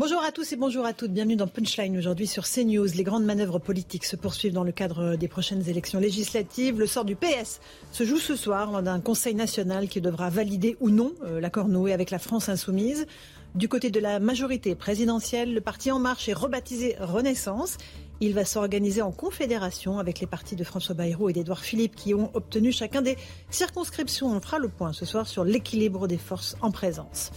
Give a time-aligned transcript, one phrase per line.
[0.00, 1.12] Bonjour à tous et bonjour à toutes.
[1.12, 2.86] Bienvenue dans Punchline aujourd'hui sur CNews.
[2.94, 6.80] Les grandes manœuvres politiques se poursuivent dans le cadre des prochaines élections législatives.
[6.80, 7.60] Le sort du PS
[7.92, 11.68] se joue ce soir lors d'un conseil national qui devra valider ou non euh, l'accord
[11.68, 13.06] noué avec la France insoumise.
[13.54, 17.76] Du côté de la majorité présidentielle, le parti En Marche est rebaptisé Renaissance.
[18.20, 22.14] Il va s'organiser en confédération avec les partis de François Bayrou et d'Édouard Philippe qui
[22.14, 23.18] ont obtenu chacun des
[23.50, 24.28] circonscriptions.
[24.28, 27.30] On fera le point ce soir sur l'équilibre des forces en présence.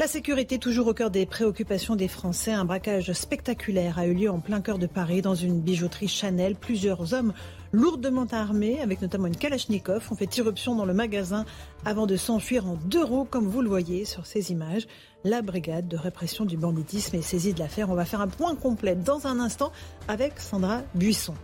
[0.00, 2.52] La sécurité toujours au cœur des préoccupations des Français.
[2.52, 6.54] Un braquage spectaculaire a eu lieu en plein cœur de Paris dans une bijouterie Chanel.
[6.54, 7.32] Plusieurs hommes
[7.72, 11.44] lourdement armés, avec notamment une Kalachnikov, ont fait irruption dans le magasin
[11.84, 14.86] avant de s'enfuir en deux roues, comme vous le voyez sur ces images.
[15.24, 17.90] La brigade de répression du banditisme est saisie de l'affaire.
[17.90, 19.72] On va faire un point complet dans un instant
[20.06, 21.34] avec Sandra Buisson.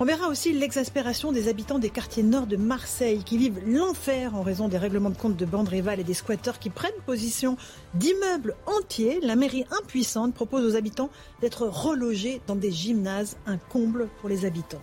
[0.00, 4.42] On verra aussi l'exaspération des habitants des quartiers nord de Marseille qui vivent l'enfer en
[4.42, 7.56] raison des règlements de compte de bandes rivales et des squatteurs qui prennent position
[7.94, 9.18] d'immeubles entiers.
[9.22, 11.10] La mairie impuissante propose aux habitants
[11.40, 14.82] d'être relogés dans des gymnases, un comble pour les habitants.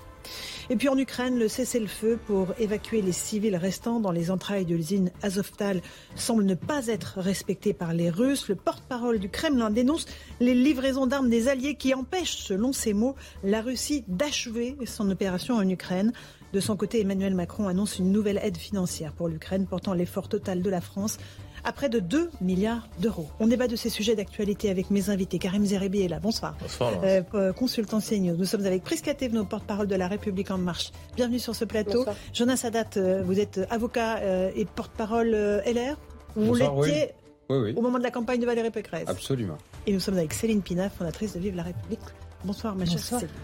[0.70, 4.76] Et puis en Ukraine, le cessez-le-feu pour évacuer les civils restants dans les entrailles de
[4.76, 5.82] l'usine Azovtal
[6.16, 8.48] semble ne pas être respecté par les Russes.
[8.50, 10.08] Le porte-parole du Kremlin dénonce
[10.40, 15.56] les livraisons d'armes des alliés qui empêchent, selon ses mots, la Russie d'achever son opération
[15.56, 16.14] en Ukraine.
[16.54, 20.62] De son côté, Emmanuel Macron annonce une nouvelle aide financière pour l'Ukraine, portant l'effort total
[20.62, 21.18] de la France
[21.66, 23.28] à près de 2 milliards d'euros.
[23.40, 25.40] On débat de ces sujets d'actualité avec mes invités.
[25.40, 26.20] Karim Zerebi est là.
[26.20, 26.56] Bonsoir.
[26.62, 26.94] Bonsoir.
[27.04, 28.38] Euh, euh, consultant CNews.
[28.38, 30.92] Nous sommes avec Prisca Thévenot, porte-parole de la République En Marche.
[31.16, 32.00] Bienvenue sur ce plateau.
[32.00, 32.16] Bonsoir.
[32.34, 35.98] Jonas Sadat, euh, vous êtes avocat euh, et porte-parole euh, LR.
[36.36, 37.10] Vous Bonsoir, l'étiez
[37.50, 39.08] Oui, oui, au moment de la campagne de Valérie Pécresse.
[39.08, 39.58] absolument.
[39.88, 42.00] Et nous sommes avec Céline Pina, fondatrice de Vive la République.
[42.44, 43.22] Bonsoir, ma chère Bonsoir.
[43.22, 43.36] Céline.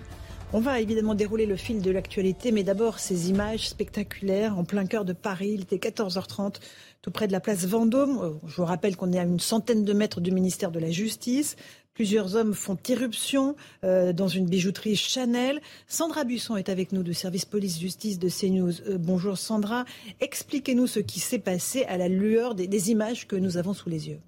[0.53, 4.85] On va évidemment dérouler le fil de l'actualité, mais d'abord ces images spectaculaires en plein
[4.85, 5.51] cœur de Paris.
[5.53, 6.55] Il était 14h30,
[7.01, 8.19] tout près de la place Vendôme.
[8.21, 10.91] Euh, Je vous rappelle qu'on est à une centaine de mètres du ministère de la
[10.91, 11.55] Justice.
[11.93, 15.59] Plusieurs hommes font irruption euh, dans une bijouterie Chanel.
[15.87, 18.81] Sandra Busson est avec nous du service police-justice de CNews.
[18.87, 19.85] Euh, bonjour Sandra.
[20.21, 24.09] Expliquez-nous ce qui s'est passé à la lueur des images que nous avons sous les
[24.09, 24.19] yeux.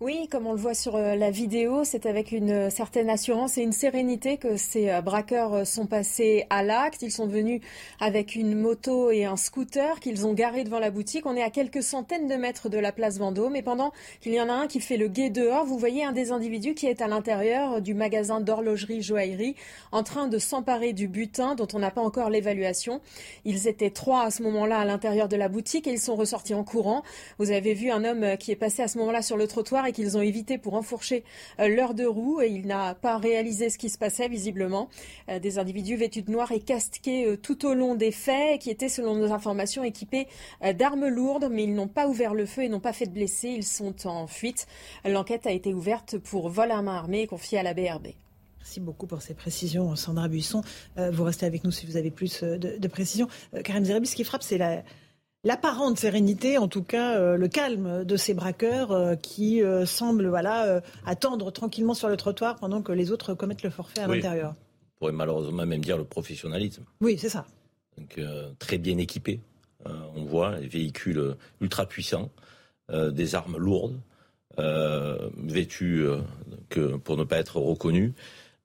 [0.00, 3.58] Oui, comme on le voit sur euh, la vidéo, c'est avec une euh, certaine assurance
[3.58, 7.02] et une sérénité que ces euh, braqueurs sont passés à l'acte.
[7.02, 7.60] Ils sont venus
[8.00, 11.26] avec une moto et un scooter qu'ils ont garé devant la boutique.
[11.26, 14.40] On est à quelques centaines de mètres de la place Vendôme et pendant qu'il y
[14.40, 17.00] en a un qui fait le guet dehors, vous voyez un des individus qui est
[17.00, 19.54] à l'intérieur du magasin d'horlogerie joaillerie
[19.92, 23.00] en train de s'emparer du butin dont on n'a pas encore l'évaluation.
[23.44, 26.54] Ils étaient trois à ce moment-là à l'intérieur de la boutique et ils sont ressortis
[26.54, 27.04] en courant.
[27.38, 29.92] Vous avez vu un homme qui est passé à ce moment-là sur le trottoir et
[29.94, 31.24] qu'ils ont évité pour enfourcher
[31.60, 34.90] euh, leurs deux roues et il n'a pas réalisé ce qui se passait visiblement.
[35.30, 38.70] Euh, Des individus vêtus de noir et casqués euh, tout au long des faits qui
[38.70, 40.28] étaient selon nos informations équipés
[40.74, 43.48] d'armes lourdes mais ils n'ont pas ouvert le feu et n'ont pas fait de blessés.
[43.48, 44.66] Ils sont en fuite.
[45.04, 48.08] L'enquête a été ouverte pour vol à main armée confiée à la BRB.
[48.58, 50.62] Merci beaucoup pour ces précisions, Sandra Buisson.
[50.96, 53.28] Vous restez avec nous si vous avez plus de, précisions.
[53.62, 54.82] Karim Zeribi, ce qui frappe, c'est la,
[55.44, 60.26] l'apparente sérénité, en tout cas euh, le calme de ces braqueurs euh, qui euh, semblent
[60.26, 64.16] voilà, attendre tranquillement sur le trottoir pendant que les autres commettent le forfait à Oui.
[64.16, 64.54] l'intérieur.
[64.96, 66.84] On pourrait malheureusement même dire le professionnalisme.
[67.00, 67.46] Oui, c'est ça.
[67.98, 68.18] Donc,
[68.58, 69.40] très bien équipés.
[69.84, 72.30] On voit les véhicules ultra puissants,
[72.90, 74.00] des armes lourdes,
[74.56, 76.06] vêtus
[76.70, 78.12] que, pour ne pas être reconnus.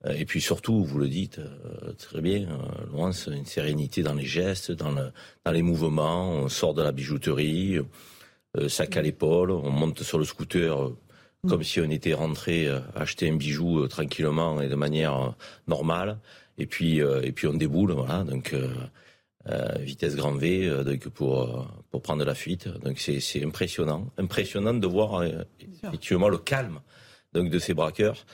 [0.06, 4.14] Euh, et puis surtout, vous le dites euh, très bien, euh, Laurence, une sérénité dans
[4.14, 5.12] les gestes, dans, le-
[5.46, 6.32] dans les mouvements.
[6.32, 7.80] On sort de la bijouterie,
[8.58, 10.98] euh, sac à l'épaule, on monte sur le scooter euh,
[11.48, 15.36] comme si on était rentré acheter un bijou tranquillement et de manière
[15.68, 16.20] normale.
[16.58, 18.26] Et puis, et puis on déboule, voilà.
[18.26, 18.54] Donc,
[19.80, 22.68] vitesse grand V donc pour, pour prendre la fuite.
[22.84, 24.12] Donc c'est c'est impressionnant.
[24.18, 25.24] Impressionnant de voir
[25.86, 26.82] effectivement le calme
[27.34, 28.26] donc, de ces braqueurs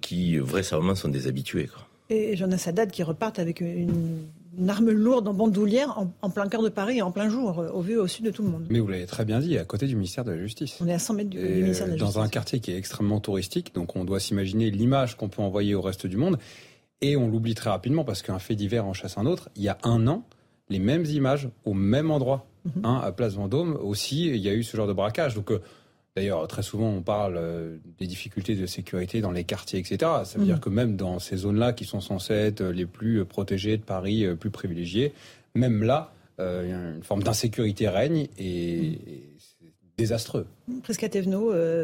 [0.00, 1.66] qui vraisemblablement sont des habitués.
[1.66, 1.86] Quoi.
[2.10, 4.26] Et Jonas Haddad qui repartent avec une,
[4.58, 7.60] une arme lourde en bandoulière en, en plein cœur de Paris et en plein jour,
[7.60, 8.66] euh, au vu et au sud de tout le monde.
[8.68, 10.76] Mais vous l'avez très bien dit, à côté du ministère de la Justice.
[10.80, 12.22] On est à 100 mètres du, ministère de la dans Justice.
[12.22, 15.82] un quartier qui est extrêmement touristique, donc on doit s'imaginer l'image qu'on peut envoyer au
[15.82, 16.38] reste du monde.
[17.00, 19.48] Et on l'oublie très rapidement parce qu'un fait divers en chasse un autre.
[19.56, 20.24] Il y a un an,
[20.68, 22.84] les mêmes images au même endroit Mhm.
[22.84, 25.34] Hein, à Place Vendôme aussi, il y a eu ce genre de braquage.
[25.34, 25.60] Donc, euh,
[26.16, 29.98] d'ailleurs, très souvent, on parle euh, des difficultés de sécurité dans les quartiers, etc.
[30.24, 30.46] Ça veut mhm.
[30.46, 34.26] dire que même dans ces zones-là, qui sont censées être les plus protégées de Paris,
[34.38, 35.12] plus privilégiées,
[35.54, 38.98] même là, une forme d'insécurité règne et, mhm.
[39.38, 40.46] c'est désastreux.
[40.82, 41.08] Presque à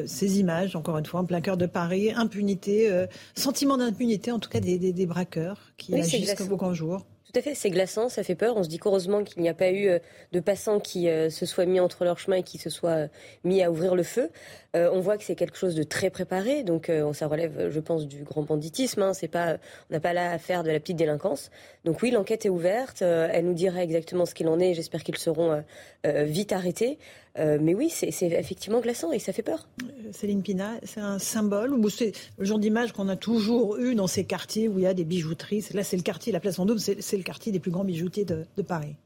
[0.07, 4.49] ces images, encore une fois, en plein cœur de Paris, impunité, sentiment d'impunité, en tout
[4.49, 7.05] cas des, des, braqueurs qui agissent comme au grand jour.
[7.37, 8.57] À fait, c'est glaçant, ça fait peur.
[8.57, 9.99] On se dit qu'heureusement qu'il n'y a pas eu euh,
[10.33, 13.09] de passants qui euh, se soient mis entre leurs chemins et qui se soient euh,
[13.45, 14.31] mis à ouvrir le feu.
[14.75, 18.25] on voit que c'est quelque chose de très préparé, donc ça relève, je pense, du
[18.25, 19.01] grand banditisme.
[19.01, 19.15] Hein.
[19.15, 19.57] C'est pas,
[19.89, 21.51] on n'a pas là à faire de la petite délinquance.
[21.87, 23.01] Donc oui, l'enquête est ouverte.
[23.01, 24.75] elle nous dira exactement ce qu'il en est.
[24.75, 25.65] J'espère qu'ils seront
[26.05, 26.99] vite arrêtés.
[27.39, 29.69] Mais oui, c'est effectivement glaçant et ça fait peur.
[30.13, 34.07] Céline Pina, c'est un symbole ou c'est le genre d'image qu'on a toujours eu dans
[34.07, 35.65] ces quartiers où il y a des bijouteries?
[35.75, 38.63] Là, c'est le quartier, la place Vendôme, c'est le quartier des plus grands bijoutiers de
[38.63, 38.97] Paris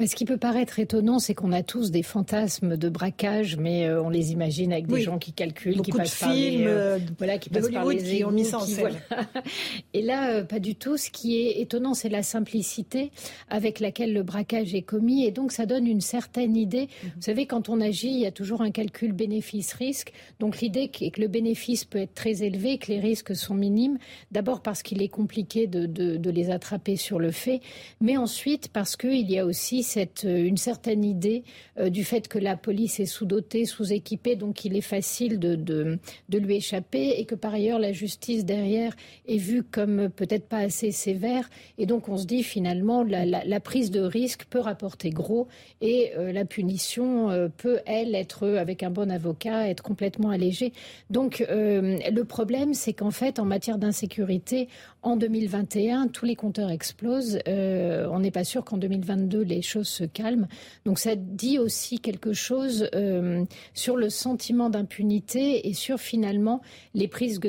[0.00, 4.02] ce qui peut paraître étonnant, c'est qu'on a tous des fantasmes de braquage, mais euh,
[4.02, 7.38] on les imagine avec des gens qui calculent, qui passent par les, euh, euh, voilà,
[7.38, 9.00] qui passent par les qui ont mis ça en scène.
[9.94, 10.96] Et là, pas du tout.
[10.96, 13.10] Ce qui est étonnant, c'est la simplicité
[13.48, 16.88] avec laquelle le braquage est commis, et donc ça donne une certaine idée.
[17.02, 17.10] Mhm.
[17.16, 20.12] Vous savez, quand on agit, il y a toujours un calcul bénéfice-risque.
[20.40, 23.98] Donc l'idée est que le bénéfice peut être très élevé, que les risques sont minimes.
[24.30, 27.60] D'abord parce qu'il est compliqué de, de, de les attraper sur le fait,
[28.00, 29.81] mais ensuite parce qu'il y a aussi
[30.24, 31.42] euh, une certaine idée
[31.78, 35.98] euh, du fait que la police est sous-dotée, sous-équipée, donc il est facile de,
[36.32, 38.94] lui échapper et que par ailleurs la justice derrière
[39.26, 41.48] est vue comme peut-être pas assez sévère.
[41.78, 45.46] Et donc on se dit finalement la, la, prise de risque peut rapporter gros
[45.80, 50.72] et euh, la punition peut, elle, être avec un bon avocat, être complètement allégée.
[51.10, 54.68] Donc le problème, c'est qu'en fait, en matière d'insécurité,
[55.02, 57.38] en 2021, tous les compteurs explosent.
[57.46, 60.48] on n'est pas sûr qu'en 2022, les choses se calme.
[60.84, 66.60] Donc ça dit aussi quelque chose euh, sur le sentiment d'impunité et sur finalement
[66.94, 67.40] les prises,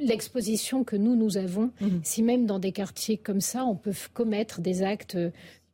[0.00, 1.70] l'exposition que nous, nous avons.
[1.80, 2.00] Mhm.
[2.02, 5.16] Si même dans des quartiers comme ça, on peut commettre des actes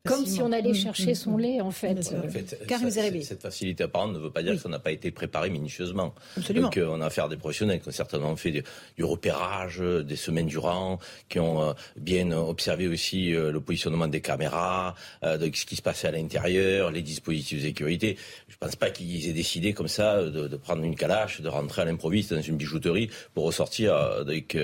[0.06, 1.41] comme si on allait mmh, chercher mmh, son mmh.
[1.41, 2.15] lait, en fait.
[2.23, 5.49] En fait cette facilité apparente ne veut pas dire que ça n'a pas été préparé
[5.49, 6.15] minutieusement.
[6.37, 6.69] Absolument.
[6.69, 8.62] Donc, on a affaire à des professionnels qui ont certainement fait du,
[9.03, 10.99] repérage des semaines durant,
[11.31, 15.77] qui ont euh, bien observé aussi euh, le positionnement des caméras, euh, de ce qui
[15.77, 18.19] se passait à l'intérieur, les dispositifs de sécurité.
[18.49, 21.49] Je ne pense pas qu'ils aient décidé comme ça de, de, prendre une calache, de
[21.49, 24.56] rentrer à l'improviste dans une bijouterie pour ressortir avec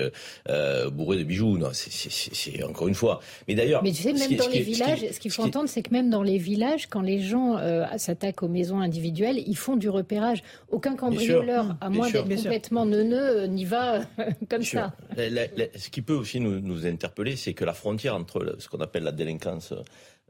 [0.91, 1.57] bourré de bijoux.
[1.57, 3.21] Non, c'est encore une fois.
[3.47, 5.91] Mais d'ailleurs, mais tu sais, même dans les villages, ce qui faut entendre, c'est que
[5.91, 9.89] même dans les villages, quand les gens euh, s'attaquent aux maisons individuelles, ils font du
[9.89, 10.43] repérage.
[10.69, 14.01] Aucun cambrioleur, à moins d'être complètement neuneux, n'y va
[14.49, 14.93] comme ça.
[15.17, 19.11] ce qui peut aussi nous, interpeller, c'est que la frontière entre ce qu'on appelle la
[19.11, 19.73] délinquance,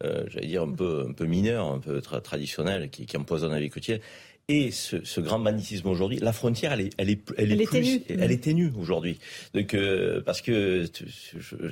[0.03, 3.59] euh, j'allais dire un peu, un peu mineure, un peu traditionnelle, qui, qui empoisonne la
[3.59, 4.01] vie quotidienne,
[4.47, 8.31] et ce, grand magnétisme aujourd'hui, la frontière, elle est, elle est, elle est, plus, elle
[8.31, 9.19] est ténue aujourd'hui.
[9.53, 10.85] Donc, euh, parce que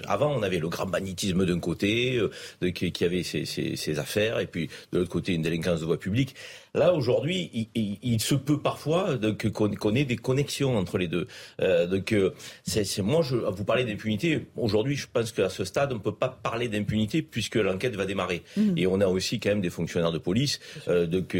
[0.07, 4.47] avant, on avait le grand magnétisme d'un côté, euh, qui, avait ses, ses, affaires, et
[4.47, 6.35] puis de l'autre côté, une délinquance de voie publique.
[6.75, 9.17] Là, aujourd'hui, il, se peut parfois
[9.53, 11.27] qu'on ait des connexions entre les deux.
[11.61, 12.33] Euh, donc, euh,
[12.63, 14.45] c'est moi, je, vous parlez d'impunité.
[14.55, 18.05] Aujourd'hui, je pense qu'à ce stade, on ne peut pas parler d'impunité puisque l'enquête va
[18.05, 18.43] démarrer.
[18.55, 18.77] Mmh.
[18.77, 21.35] Et on a aussi quand même des fonctionnaires de police euh, donc,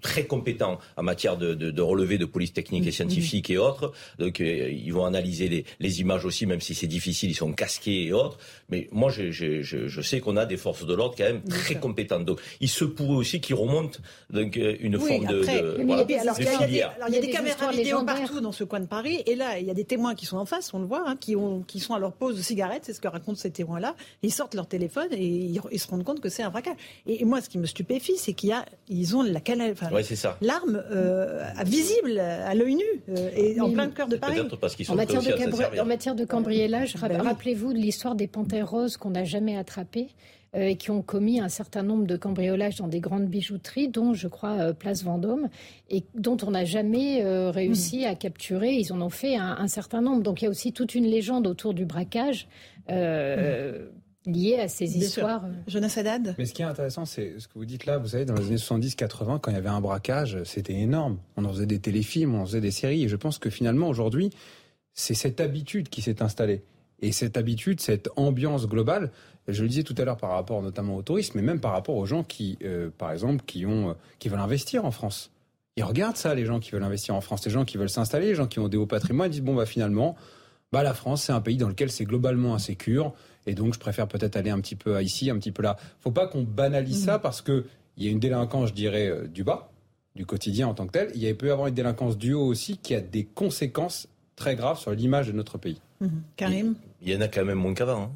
[0.00, 2.92] très compétents en matière de, de, de relevé de police technique et mmh.
[2.92, 3.92] scientifique et autres.
[4.18, 8.06] Donc, ils vont analyser les, les images aussi, même si c'est difficile, ils sont casqués
[8.06, 8.38] et autres.
[8.68, 11.74] Mais moi, je, je, je sais qu'on a des forces de l'ordre quand même très
[11.74, 12.24] compétentes.
[12.24, 13.98] Donc, il se pourrait aussi qu'ils remontent
[14.30, 15.44] donc, une forme de,
[15.78, 19.66] il y a des, caméras vidéo partout dans ce coin de Paris, et là, il
[19.66, 21.80] y a des témoins qui sont en face, on le voit, hein, qui, ont, qui
[21.80, 23.94] sont à leur pause de cigarette, c'est ce que racontent ces témoins-là.
[24.22, 26.76] Ils sortent leur téléphone et ils, se rendent compte que c'est un braquage.
[27.06, 28.54] Et, moi, ce qui me stupéfie, c'est qu'ils
[28.88, 29.40] ils ont la
[30.40, 34.40] l'arme euh, visible à l'œil nu euh, et en plein cœur de Paris.
[34.88, 39.10] En matière de, en matière de cambriolage, ben rappelez-vous de l'histoire des panthères roses qu'on
[39.10, 40.08] n'a jamais attrapées.
[40.56, 44.14] Euh, et qui ont commis un certain nombre de cambriolages dans des grandes bijouteries, dont
[44.14, 45.50] je crois euh, Place Vendôme,
[45.90, 48.72] et dont on n'a jamais euh, réussi à capturer.
[48.76, 50.22] Ils en ont fait un, certain nombre.
[50.22, 52.48] Donc il y a aussi toute une légende autour du braquage.
[52.88, 55.44] liée à ces histoires.
[55.66, 58.24] Jonas Haddad Mais ce qui est intéressant, c'est ce que vous dites là, vous savez,
[58.24, 61.18] dans les années 70-80, quand il y avait un braquage, c'était énorme.
[61.36, 63.88] On en faisait des téléfilms, on en faisait des séries, et je pense que finalement,
[63.88, 64.30] aujourd'hui,
[64.94, 66.62] c'est cette habitude qui s'est installée.
[67.00, 69.12] Et cette habitude, cette ambiance globale,
[69.52, 71.96] je le disais tout à l'heure par rapport notamment au tourisme, mais même par rapport
[71.96, 75.30] aux gens qui, euh, par exemple, qui, ont, euh, qui veulent investir en France.
[75.76, 78.26] Ils regardent ça, les gens qui veulent investir en France, les gens qui veulent s'installer,
[78.26, 80.16] les gens qui ont des hauts patrimoines, ils disent, bon, bah finalement,
[80.72, 83.14] bah, la France, c'est un pays dans lequel c'est globalement insécure,
[83.46, 85.76] et donc je préfère peut-être aller un petit peu ici, un petit peu là.
[86.00, 87.22] Faut pas qu'on banalise ça mmh.
[87.22, 87.64] parce que
[87.96, 89.70] il y a une délinquance, je dirais, euh, du bas,
[90.14, 91.10] du quotidien en tant que tel.
[91.14, 94.54] Il y peut y avoir une délinquance du haut aussi qui a des conséquences très
[94.54, 95.80] graves sur l'image de notre pays.
[96.00, 96.08] Mmh.
[96.36, 96.74] Karim?
[97.02, 98.02] Il, y en a quand même moins qu'avant.
[98.02, 98.12] Hein.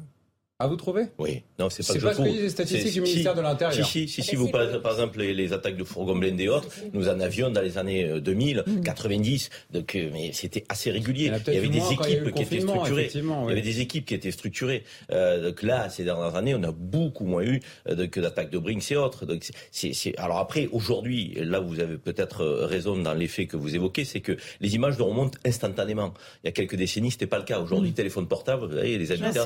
[0.63, 1.43] Ah, vous trouvez Oui.
[1.59, 3.85] Non, c'est pas, que pas ce que les statistiques du ministère de l'Intérieur.
[3.85, 7.09] Si, si, si, si vous, par, exemple, les, attaques de fourgons blindés et autres, nous
[7.09, 9.73] en avions dans les années 2000, euh, 90, mm.
[9.77, 11.31] donc, euh, mais c'était assez régulier.
[11.47, 13.09] Il y, avait des équipes qui étaient structurées.
[13.13, 14.85] Il y avait des équipes qui étaient structurées.
[15.11, 18.57] Euh, donc là, ces dernières années, on a beaucoup moins eu euh, que d'attaques de
[18.57, 19.25] Brinks et autres.
[19.25, 20.17] Donc c'est, c'est...
[20.17, 24.37] Alors après, aujourd'hui, là, vous avez peut-être raison dans l'effet que vous évoquez, c'est que
[24.61, 26.13] les images nous remontent instantanément.
[26.45, 27.59] Il y a quelques décennies, c'était pas le cas.
[27.59, 27.95] Aujourd'hui, mm.
[27.95, 29.43] téléphone portable, vous voyez, les habitants,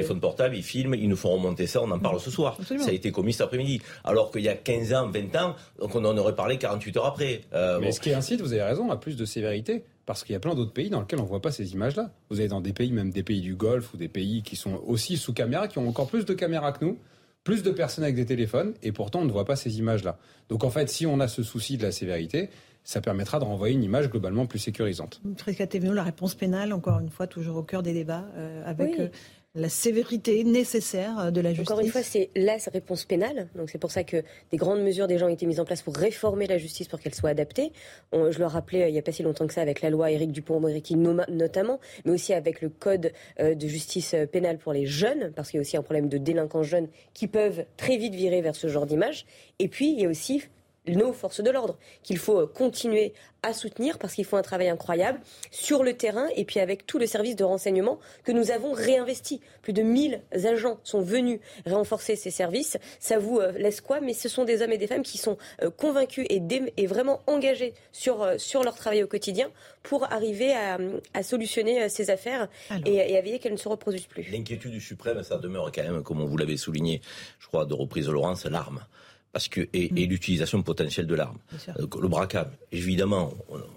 [0.00, 2.58] téléphone portable, ils filment, ils nous font remonter ça, on en parle ce soir.
[2.64, 3.80] Ça a été commis cet après-midi.
[4.04, 7.06] Alors qu'il y a 15 ans, 20 ans, donc on en aurait parlé 48 heures
[7.06, 7.42] après.
[7.52, 9.84] Euh, Mais ce qui incite, vous avez raison, à plus de sévérité.
[10.06, 12.10] Parce qu'il y a plein d'autres pays dans lesquels on ne voit pas ces images-là.
[12.30, 14.80] Vous avez dans des pays, même des pays du Golfe ou des pays qui sont
[14.84, 16.98] aussi sous caméra, qui ont encore plus de caméras que nous,
[17.44, 20.18] plus de personnes avec des téléphones, et pourtant on ne voit pas ces images-là.
[20.48, 22.50] Donc en fait, si on a ce souci de la sévérité,
[22.82, 25.20] ça permettra de renvoyer une image globalement plus sécurisante.
[25.36, 29.08] Très la réponse pénale, encore une fois, toujours au cœur des débats, euh, avec euh,
[29.54, 31.68] la sévérité nécessaire de la justice.
[31.68, 33.48] Encore une fois, c'est la réponse pénale.
[33.56, 35.96] Donc c'est pour ça que des grandes mesures déjà ont été mises en place pour
[35.96, 37.72] réformer la justice pour qu'elle soit adaptée.
[38.12, 40.30] je le rappelais il n'y a pas si longtemps que ça avec la loi Éric
[40.30, 45.50] Dupont-Moretti notamment, mais aussi avec le code euh, de justice pénale pour les jeunes, parce
[45.50, 48.54] qu'il y a aussi un problème de délinquants jeunes qui peuvent très vite virer vers
[48.54, 49.26] ce genre d'image.
[49.58, 50.42] Et puis il y a aussi
[50.86, 54.68] nos forces de l'ordre, qu'il faut euh, continuer à soutenir parce qu'ils font un travail
[54.68, 55.18] incroyable
[55.50, 59.40] sur le terrain et puis avec tout le service de renseignement que nous avons réinvesti.
[59.62, 62.76] Plus de 1000 agents sont venus renforcer ces services.
[62.98, 65.38] Ça vous euh, laisse quoi Mais ce sont des hommes et des femmes qui sont
[65.62, 66.42] euh, convaincus et,
[66.76, 69.50] et vraiment engagés sur, sur leur travail au quotidien
[69.82, 70.78] pour arriver à,
[71.22, 72.48] solutionner ces affaires
[72.84, 74.30] et, et, à veiller qu'elles ne se reproduisent plus.
[74.30, 77.00] L'inquiétude du suprême, ça demeure quand même, comme vous l'avez souligné,
[77.38, 78.84] je crois, de reprise de Laurence, l'arme
[79.32, 80.08] parce que et, mm.
[80.08, 81.38] l'utilisation potentielle de l'arme.
[81.68, 83.32] Euh, le braquage, évidemment,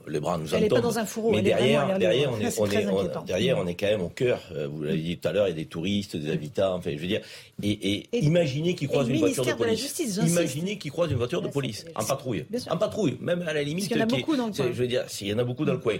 [0.07, 0.81] les bras nous elle entendent.
[0.81, 3.87] Pas dans un fourreau, mais derrière, derrière, on est, on est, derrière, on est quand
[3.87, 4.41] même au cœur.
[4.51, 6.75] Euh, vous l'avez dit tout à l'heure, il y a des touristes, des habitants.
[6.75, 7.21] Enfin, je veux dire,
[7.61, 9.99] et, imaginez qu'ils croisent une voiture de police.
[10.25, 13.85] imaginez qu'ils croisent une voiture de police en patrouille, en patrouille, même à la limite.
[13.89, 14.65] il y en a beaucoup dans le coin.
[14.67, 15.97] Je veux dire, s'il y en a beaucoup dans le coin,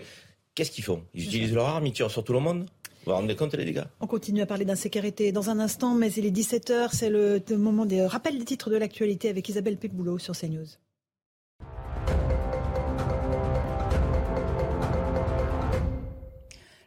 [0.56, 1.04] qu'est-ce qu'ils font?
[1.14, 2.66] Ils utilisent leur arme, ils tirent sur tout le monde?
[3.06, 3.84] Vous vous rendez compte les dégâts?
[4.00, 7.86] On continue à parler d'insécurité dans un instant, mais il est 17h, c'est le, moment
[7.86, 10.68] des rappels des titres de l'actualité avec Isabelle Picboulot sur CNews.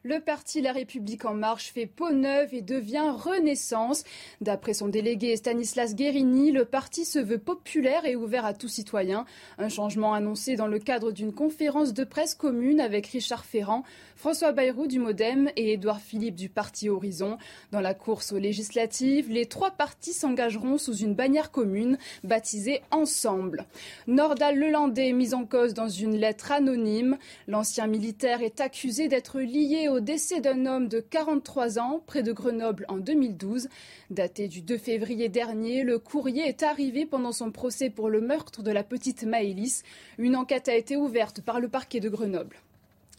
[0.09, 4.05] Le parti La République en marche fait peau neuve et devient Renaissance.
[4.41, 9.25] D'après son délégué Stanislas Guérini, le parti se veut populaire et ouvert à tout citoyen.
[9.59, 13.83] Un changement annoncé dans le cadre d'une conférence de presse commune avec Richard Ferrand,
[14.17, 17.37] François Bayrou du Modem et Édouard Philippe du parti Horizon.
[17.71, 23.67] Dans la course aux législatives, les trois partis s'engageront sous une bannière commune baptisée Ensemble.
[24.07, 27.19] Nordal Lelandais est mis en cause dans une lettre anonyme.
[27.47, 32.33] L'ancien militaire est accusé d'être lié au décès d'un homme de 43 ans près de
[32.33, 33.69] Grenoble en 2012.
[34.09, 38.63] Daté du 2 février dernier, le courrier est arrivé pendant son procès pour le meurtre
[38.63, 39.83] de la petite Maëlys.
[40.17, 42.57] Une enquête a été ouverte par le parquet de Grenoble.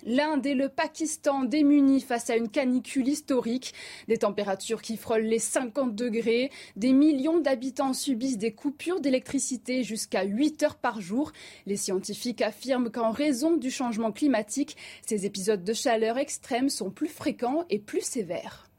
[0.05, 3.73] L'Inde et le Pakistan démunis face à une canicule historique,
[4.07, 10.23] des températures qui frôlent les 50 degrés, des millions d'habitants subissent des coupures d'électricité jusqu'à
[10.23, 11.31] 8 heures par jour.
[11.65, 17.09] Les scientifiques affirment qu'en raison du changement climatique, ces épisodes de chaleur extrême sont plus
[17.09, 18.69] fréquents et plus sévères.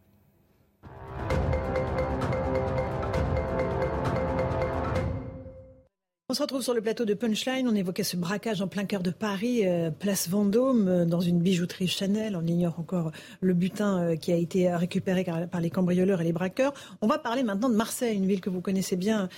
[6.31, 7.67] On se retrouve sur le plateau de Punchline.
[7.67, 11.39] On évoquait ce braquage en plein cœur de Paris, euh, place Vendôme, euh, dans une
[11.39, 12.37] bijouterie Chanel.
[12.37, 16.35] On ignore encore le butin euh, qui a été récupéré par les cambrioleurs et les
[16.35, 16.75] braqueurs.
[17.01, 19.31] On va parler maintenant de Marseille, une ville que vous connaissez bien,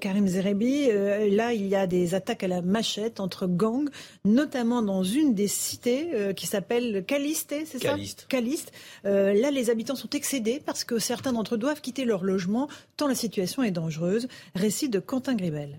[0.00, 0.86] Karim Zerebi.
[0.86, 3.90] là, il y a des attaques à la machette entre gangs,
[4.24, 7.94] notamment dans une des cités qui s'appelle Caliste, c'est ça
[8.30, 8.72] Caliste.
[9.04, 13.06] là, les habitants sont excédés parce que certains d'entre eux doivent quitter leur logement, tant
[13.06, 14.28] la situation est dangereuse.
[14.54, 15.78] Récit de Quentin Gribel.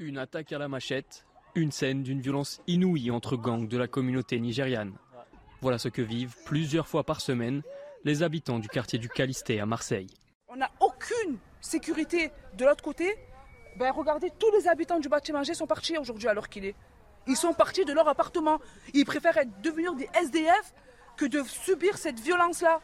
[0.00, 1.26] Une attaque à la machette,
[1.56, 4.92] une scène d'une violence inouïe entre gangs de la communauté nigériane.
[5.60, 7.62] Voilà ce que vivent plusieurs fois par semaine
[8.04, 10.06] les habitants du quartier du Calisté à Marseille.
[10.46, 13.12] On n'a aucune sécurité de l'autre côté.
[13.76, 16.76] Ben regardez, tous les habitants du bâtiment G sont partis aujourd'hui alors qu'il est.
[17.26, 18.60] Ils sont partis de leur appartement.
[18.94, 20.74] Ils préfèrent devenir des SDF
[21.16, 22.80] que de subir cette violence-là.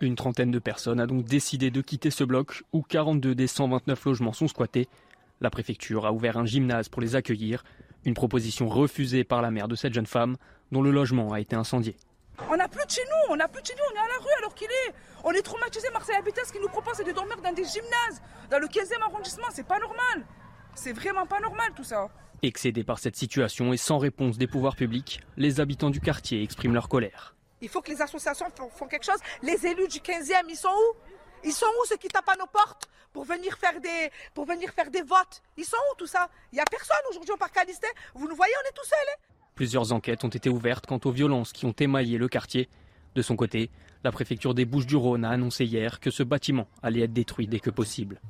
[0.00, 4.04] Une trentaine de personnes a donc décidé de quitter ce bloc où 42 des 129
[4.06, 4.88] logements sont squattés
[5.42, 7.64] la préfecture a ouvert un gymnase pour les accueillir,
[8.04, 10.36] une proposition refusée par la mère de cette jeune femme
[10.70, 11.96] dont le logement a été incendié.
[12.50, 14.08] On n'a plus de chez nous, on n'a plus de chez nous, on est à
[14.08, 14.94] la rue alors qu'il est.
[15.24, 18.22] On est traumatisé, Marseille Habitat, ce qu'il nous propose, c'est de dormir dans des gymnases,
[18.50, 20.26] dans le 15e arrondissement, c'est pas normal.
[20.74, 22.08] C'est vraiment pas normal tout ça.
[22.42, 26.74] Excédés par cette situation et sans réponse des pouvoirs publics, les habitants du quartier expriment
[26.74, 27.36] leur colère.
[27.60, 29.20] Il faut que les associations font quelque chose.
[29.42, 30.96] Les élus du 15e, ils sont où?
[31.44, 34.70] Ils sont où ceux qui tapent à nos portes pour venir faire des, pour venir
[34.70, 35.42] faire des votes?
[35.56, 36.28] Ils sont où tout ça?
[36.52, 37.88] Il n'y a personne aujourd'hui au parc Calisté.
[38.14, 38.98] Vous nous voyez, on est tout seuls.
[39.10, 39.32] Hein?
[39.54, 42.68] Plusieurs enquêtes ont été ouvertes quant aux violences qui ont émaillé le quartier.
[43.14, 43.70] De son côté,
[44.04, 47.70] la préfecture des Bouches-du-Rhône a annoncé hier que ce bâtiment allait être détruit dès que
[47.70, 48.20] possible.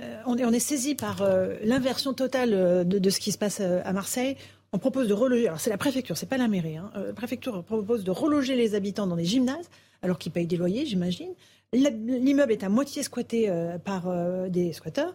[0.00, 3.92] Euh, on, est, saisi par euh, l'inversion totale euh, de, ce qui se passe à
[3.92, 4.36] Marseille.
[4.72, 6.90] On propose de reloger, alors c'est la préfecture, c'est pas la mairie, hein.
[6.94, 9.68] la préfecture propose de reloger les habitants dans des gymnases,
[10.00, 11.34] alors qu'ils payent des loyers, j'imagine.
[11.72, 13.50] L'immeuble est à moitié squatté
[13.84, 14.12] par
[14.50, 15.14] des squatteurs.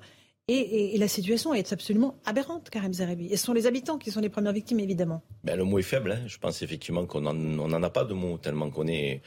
[0.50, 3.26] Et, la situation est absolument aberrante, Karim Zerabi.
[3.26, 5.22] Et ce sont les habitants qui sont les premières victimes, évidemment.
[5.44, 6.14] Ben, le mot est faible.
[6.14, 6.26] Hein.
[6.26, 9.22] Je pense effectivement qu'on n'en a pas de mot, tellement qu'on est,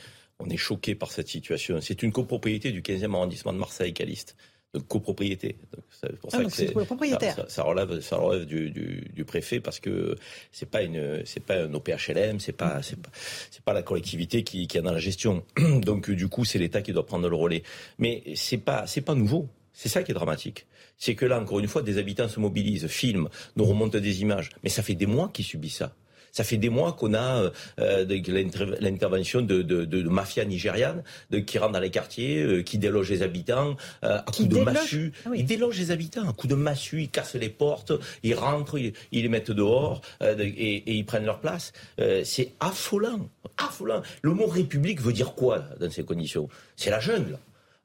[0.49, 1.78] est choqué par cette situation.
[1.82, 4.34] C'est une copropriété du 15e arrondissement de Marseille, Caliste.
[4.72, 5.56] De copropriété.
[6.20, 7.34] Pour ah, ça que pour propriétaire.
[7.34, 10.16] Ça, ça, relève, ça relève du, du, du, préfet parce que
[10.52, 13.10] c'est pas une, c'est pas un OPHLM, c'est pas, c'est pas,
[13.50, 15.44] c'est pas la collectivité qui, qui est dans la gestion.
[15.80, 17.64] Donc du coup, c'est l'État qui doit prendre le relais.
[17.98, 19.48] Mais c'est pas, c'est pas nouveau.
[19.72, 20.66] C'est ça qui est dramatique.
[20.96, 24.50] C'est que là, encore une fois, des habitants se mobilisent, filment, nous remontent des images.
[24.62, 25.94] Mais ça fait des mois qu'ils subissent ça.
[26.32, 28.06] Ça fait des mois qu'on a euh,
[28.80, 31.02] l'intervention de, de, de, de mafias nigérianes
[31.46, 35.12] qui rentrent dans les quartiers, euh, qui délogent les habitants euh, à coups de massue.
[35.26, 38.78] Ah ils délogent les habitants à coups de massue, ils cassent les portes, ils rentrent,
[38.78, 41.72] ils, les mettent dehors et, et, ils prennent leur place.
[42.25, 44.02] C'est affolant, affolant.
[44.22, 46.49] Le mot république veut dire quoi dans ces conditions?
[46.76, 47.38] C'est la jungle,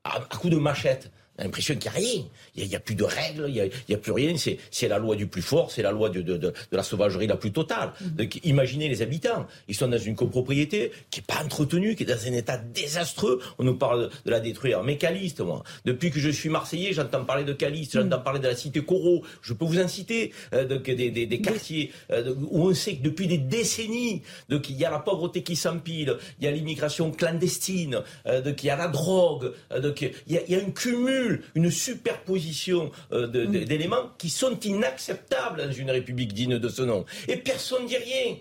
[0.03, 1.11] à, à coups de machette.
[1.37, 2.23] On a l'impression qu'il n'y a rien.
[2.55, 4.35] Il n'y a, plus de règles, il n'y a, a, plus rien.
[4.71, 7.35] C'est la loi du plus fort, c'est la loi de, de, de, la sauvagerie la
[7.35, 7.91] plus totale.
[8.01, 9.45] Donc, imaginez les habitants.
[9.67, 13.41] Ils sont dans une copropriété qui n'est pas entretenue, qui est dans un état désastreux.
[13.57, 14.83] On nous parle de la détruire.
[14.83, 18.23] Mais Caliste, moi, depuis que je suis Marseillais, j'entends parler de Caliste, j'entends mm.
[18.23, 19.23] parler de la cité Corot.
[19.41, 23.27] Je peux vous inciter euh, des, des, des, quartiers euh, où on sait que depuis
[23.27, 28.01] des décennies, donc, il y a la pauvreté qui s'empile, il y a l'immigration clandestine,
[28.25, 30.71] euh, donc, il y a la drogue, donc, il y a, il y a un
[30.71, 31.24] cumul
[31.55, 33.65] une superposition euh, mm.
[33.65, 37.05] d'éléments qui sont inacceptables dans une république digne de ce nom.
[37.27, 38.35] Et personne ne dit rien.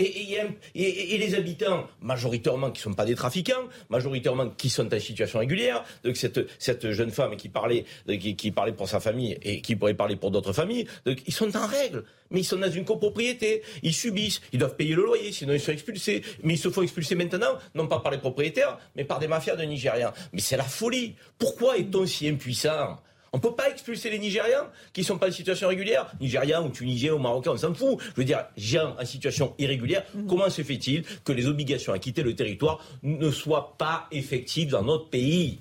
[0.00, 5.38] Et, les habitants, majoritairement qui ne sont pas des trafiquants, majoritairement qui sont en situation
[5.38, 9.94] régulière, donc cette, jeune femme qui parlait, qui, parlait pour sa famille et qui pourrait
[9.94, 12.04] parler pour d'autres familles, ils sont en règle.
[12.30, 15.60] Mais ils sont dans une copropriété, ils subissent, ils doivent payer le loyer, sinon ils
[15.60, 16.22] sont expulsés.
[16.42, 19.56] Mais ils se font expulser maintenant, non pas par les propriétaires, mais par des mafias
[19.56, 20.12] de Nigériens.
[20.32, 21.14] Mais c'est la folie.
[21.38, 22.98] Pourquoi est-on si impuissant?
[23.32, 26.10] On ne peut pas expulser les Nigériens qui ne sont pas en situation régulière.
[26.20, 27.98] Nigériens ou Tunisiens ou Marocains, on s'en fout.
[28.00, 30.26] Je veux dire, gens en situation irrégulière, mhm.
[30.26, 34.82] comment se fait-il que les obligations à quitter le territoire ne soient pas effectives dans
[34.82, 35.58] notre pays?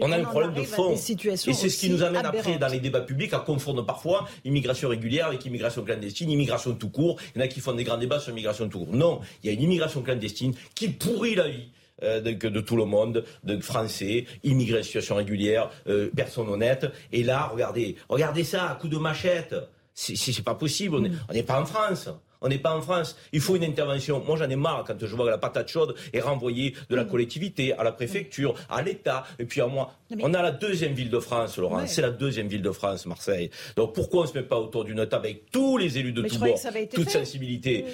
[0.00, 0.94] On a un problème de fond.
[0.94, 4.88] Et c'est ce qui nous amène après, dans les débats publics, à confondre parfois immigration
[4.88, 7.20] régulière avec immigration clandestine, immigration tout court.
[7.34, 8.94] Il y en a qui font des grands débats sur l'immigration tout court.
[8.94, 11.68] Non, il y a une immigration clandestine qui pourrit la vie
[12.02, 16.86] euh, de, tout le monde, de Français, immigrés situation régulière, euh, personnes honnêtes.
[17.12, 19.54] Et là, regardez, regardez ça, à coup de machette.
[19.94, 22.08] C'est pas possible, on n'est pas en France.
[22.42, 23.16] On n'est pas en France.
[23.32, 24.22] Il faut une intervention.
[24.24, 27.04] Moi, j'en ai marre quand je vois que la patate chaude est renvoyée de la
[27.04, 29.94] collectivité à la préfecture, à l'État, et puis à moi.
[30.20, 31.86] On a la deuxième ville de France, Laurent.
[31.86, 33.50] C'est la deuxième ville de France, Marseille.
[33.76, 36.22] Donc pourquoi on ne se met pas autour d'une table avec tous les élus de
[36.22, 36.58] tous bords,
[36.92, 37.84] toute sensibilité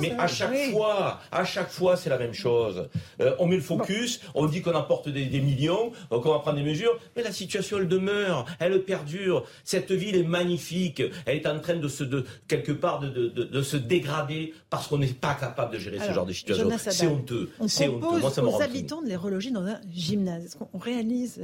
[0.00, 2.88] mais, à chaque fois, à chaque fois, c'est la même chose.
[3.20, 6.62] Euh, on met le focus, on dit qu'on apporte des, millions, qu'on va prendre des
[6.62, 9.44] mesures, mais la situation, elle demeure, elle perdure.
[9.64, 11.02] Cette ville est magnifique.
[11.26, 13.21] Elle est en train de se, de, quelque part, de de,
[13.62, 16.70] se dégrader parce qu'on n'est pas capable de gérer ce genre de situation.
[16.78, 17.50] C'est honteux.
[17.60, 20.44] On propose aux habitants de les reloger dans un gymnase.
[20.44, 21.40] Est-ce qu'on réalise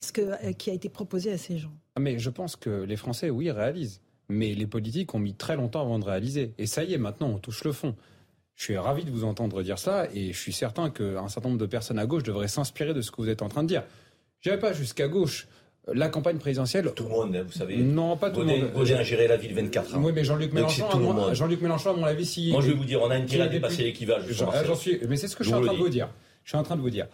[0.00, 1.72] ce que, euh, qui a été proposé à ces gens?
[1.96, 4.00] Ah, Mais je pense que les Français, oui, réalisent.
[4.28, 6.52] Mais les politiques ont mis très longtemps avant de réaliser.
[6.58, 7.96] Et ça y est, maintenant, on touche le fond.
[8.58, 11.60] Je suis ravi de vous entendre dire ça et je suis certain qu'un certain nombre
[11.60, 13.84] de personnes à gauche devraient s'inspirer de ce que vous êtes en train de dire.
[14.40, 15.46] Je pas jusqu'à gauche
[15.92, 16.90] la campagne présidentielle.
[16.94, 17.76] Tout le monde, hein, vous savez.
[17.76, 18.70] Non, pas tout le monde.
[18.74, 20.00] Gaudin a géré la ville 24 ans.
[20.02, 20.86] Oui, mais Jean-Luc Mélenchon,
[21.34, 22.50] Jean-Luc Mélenchon, à mon avis, si.
[22.52, 24.24] Moi, je vais vous dire, on a intérêt à dépasser l'équivalent.
[24.28, 24.98] J'en suis.
[25.08, 26.08] Mais c'est ce que je suis en train de vous dire.
[26.44, 27.06] Je suis en train de vous dire.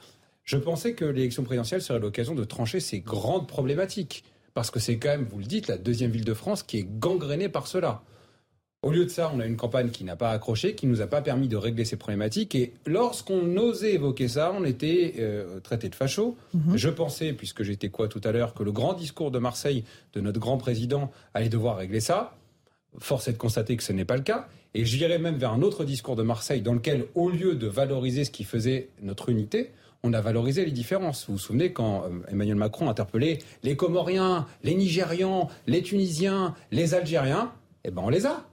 [0.45, 4.25] Je pensais que l'élection présidentielle serait l'occasion de trancher ces grandes problématiques.
[4.53, 6.87] Parce que c'est quand même, vous le dites, la deuxième ville de France qui est
[6.87, 8.03] gangrénée par cela.
[8.85, 11.07] Au lieu de ça, on a une campagne qui n'a pas accroché, qui nous a
[11.07, 12.55] pas permis de régler ces problématiques.
[12.55, 16.37] Et lorsqu'on osait évoquer ça, on était euh, traité de facho.
[16.53, 16.77] Mhm.
[16.77, 20.21] Je pensais, puisque j'étais quoi tout à l'heure, que le grand discours de Marseille de
[20.21, 22.37] notre grand président allait devoir régler ça.
[22.99, 24.49] Force est de constater que ce n'est pas le cas.
[24.75, 28.25] Et j'irais même vers un autre discours de Marseille dans lequel, au lieu de valoriser
[28.25, 29.71] ce qui faisait notre unité,
[30.03, 31.25] on a valorisé les différences.
[31.27, 36.93] Vous vous souvenez quand euh, Emmanuel Macron interpellait les Comoriens, les Nigérians, les Tunisiens, les
[36.93, 37.51] Algériens?
[37.85, 38.45] Eh ben on les a.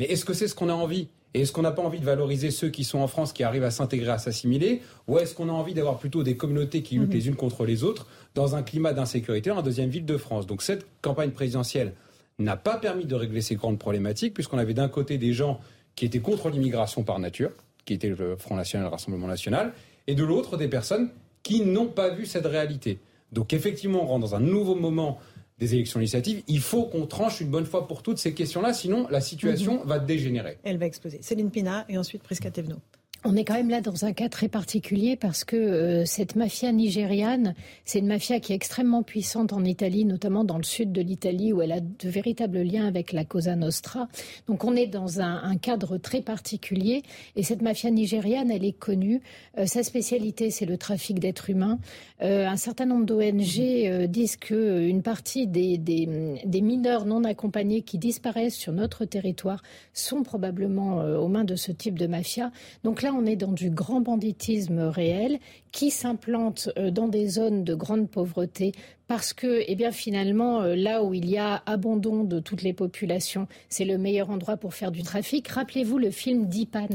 [0.00, 1.08] Mais est-ce que c'est ce qu'on a envie?
[1.34, 3.64] Et est-ce qu'on n'a pas envie de valoriser ceux qui sont en France, qui arrivent
[3.64, 4.80] à s'intégrer, à s'assimiler?
[5.08, 7.14] Ou est-ce qu'on a envie d'avoir plutôt des communautés qui luttent mhm.
[7.14, 10.46] les unes contre les autres dans un climat d'insécurité dans la deuxième ville de France?
[10.46, 11.92] Donc cette campagne présidentielle
[12.38, 15.60] n'a pas permis de régler ces grandes problématiques, puisqu'on avait d'un côté des gens
[15.96, 17.50] qui étaient contre l'immigration par nature,
[17.84, 19.74] qui étaient le Front National, le Rassemblement National,
[20.06, 21.10] et de l'autre des personnes
[21.42, 23.00] qui n'ont pas vu cette réalité.
[23.32, 25.18] Donc effectivement, on rentre dans un nouveau moment
[25.60, 29.06] des élections législatives, il faut qu'on tranche une bonne fois pour toutes ces questions-là, sinon
[29.10, 29.88] la situation mhm.
[29.88, 30.58] va dégénérer.
[30.64, 31.18] Elle va exploser.
[31.22, 32.76] Céline Pina et ensuite Prisca Tevno.
[33.22, 36.72] On est quand même là dans un cas très particulier parce que euh, cette mafia
[36.72, 37.54] nigériane,
[37.84, 41.52] c'est une mafia qui est extrêmement puissante en Italie, notamment dans le sud de l'Italie
[41.52, 44.08] où elle a de véritables liens avec la Cosa Nostra.
[44.48, 47.02] Donc on est dans un, cadre très particulier
[47.36, 49.20] et cette mafia nigériane, elle est connue.
[49.58, 51.78] Euh, sa spécialité, c'est le trafic d'êtres humains.
[52.22, 57.98] Euh, un certain nombre d'ONG disent que une partie des, des, mineurs non accompagnés qui
[57.98, 62.50] disparaissent sur notre territoire sont probablement aux mains de ce type de mafia.
[62.82, 65.38] Donc là, on est dans du grand banditisme réel
[65.72, 68.72] qui s'implante euh, dans des zones de grande pauvreté
[69.06, 72.72] parce que, eh bien, finalement, euh, là où il y a abandon de toutes les
[72.72, 75.48] populations, c'est le meilleur endroit pour faire du trafic.
[75.48, 76.88] Rappelez-vous le film Dipan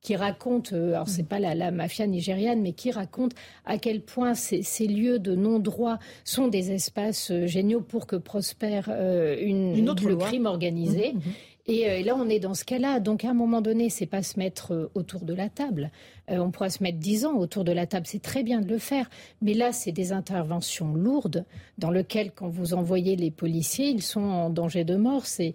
[0.00, 3.32] qui raconte, euh, alors c'est pas la, mafia nigériane, mais qui raconte
[3.64, 9.88] à quel point ces, lieux de non-droit sont des espaces géniaux pour que prospère une,
[9.88, 11.12] autre le crime organisé.
[11.12, 11.20] Mmh,
[11.68, 12.98] Euh, et là, on est dans ce cas-là.
[13.00, 15.90] Donc, à un moment donné, c'est pas se mettre euh, autour de la table.
[16.30, 18.06] Euh, on pourra se mettre dix ans autour de la table.
[18.06, 19.08] C'est très bien de le faire.
[19.42, 21.44] Mais là, c'est des interventions lourdes
[21.78, 25.26] dans lesquelles, quand vous envoyez les policiers, ils sont en danger de mort.
[25.26, 25.54] C'est,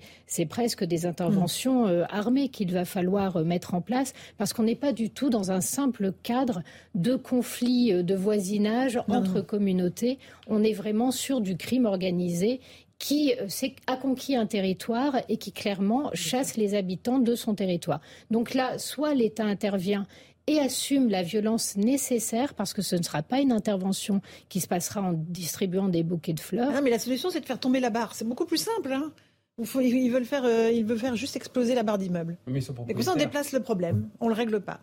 [0.49, 2.07] presque des interventions mm.
[2.09, 5.61] armées qu'il va falloir mettre en place parce qu'on n'est pas du tout dans un
[5.61, 6.61] simple cadre
[6.95, 10.19] de conflit de voisinage entre communautés.
[10.47, 12.61] On est vraiment sur du crime organisé
[12.99, 13.47] qui euh,
[13.87, 18.01] a conquis un territoire et qui clairement chasse les habitants de son territoire.
[18.31, 20.07] Donc là, soit l'État intervient
[20.47, 24.67] et assume la violence nécessaire, parce que ce ne sera pas une intervention qui se
[24.67, 26.71] passera en distribuant des bouquets de fleurs.
[26.73, 28.15] Ah, mais la solution, c'est de faire tomber la barre.
[28.15, 28.93] C'est beaucoup plus simple.
[28.93, 29.11] Hein
[29.81, 32.37] ils, veulent faire, euh, ils veulent faire juste exploser la barre d'immeuble.
[32.47, 34.09] Mais, ça, on déplace le problème.
[34.19, 34.79] On ne le règle pas.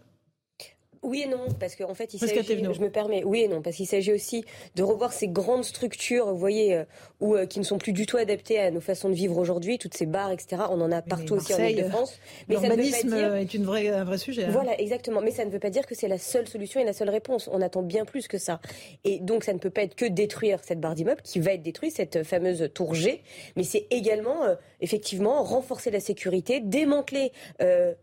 [1.04, 3.76] Oui et non, parce qu'en fait, il s'agit, je me permets, oui et non, parce
[3.76, 4.42] qu'il s'agit aussi
[4.74, 6.84] de revoir ces grandes structures, vous voyez, euh,
[7.20, 9.76] où, euh, qui ne sont plus du tout adaptées à nos façons de vivre aujourd'hui,
[9.76, 10.62] toutes ces bars, etc.
[10.70, 12.18] On en a partout aussi en Ile-de-France.
[12.48, 14.44] Mais l'urbanisme est une vraie, un vrai sujet.
[14.44, 14.50] Hein.
[14.50, 15.20] Voilà, exactement.
[15.20, 17.50] Mais ça ne veut pas dire que c'est la seule solution et la seule réponse.
[17.52, 18.60] On attend bien plus que ça.
[19.04, 21.62] Et donc, ça ne peut pas être que détruire cette barre d'immeuble qui va être
[21.62, 23.22] détruite, cette fameuse tour G,
[23.56, 27.32] mais c'est également, euh, effectivement, renforcer la sécurité, démanteler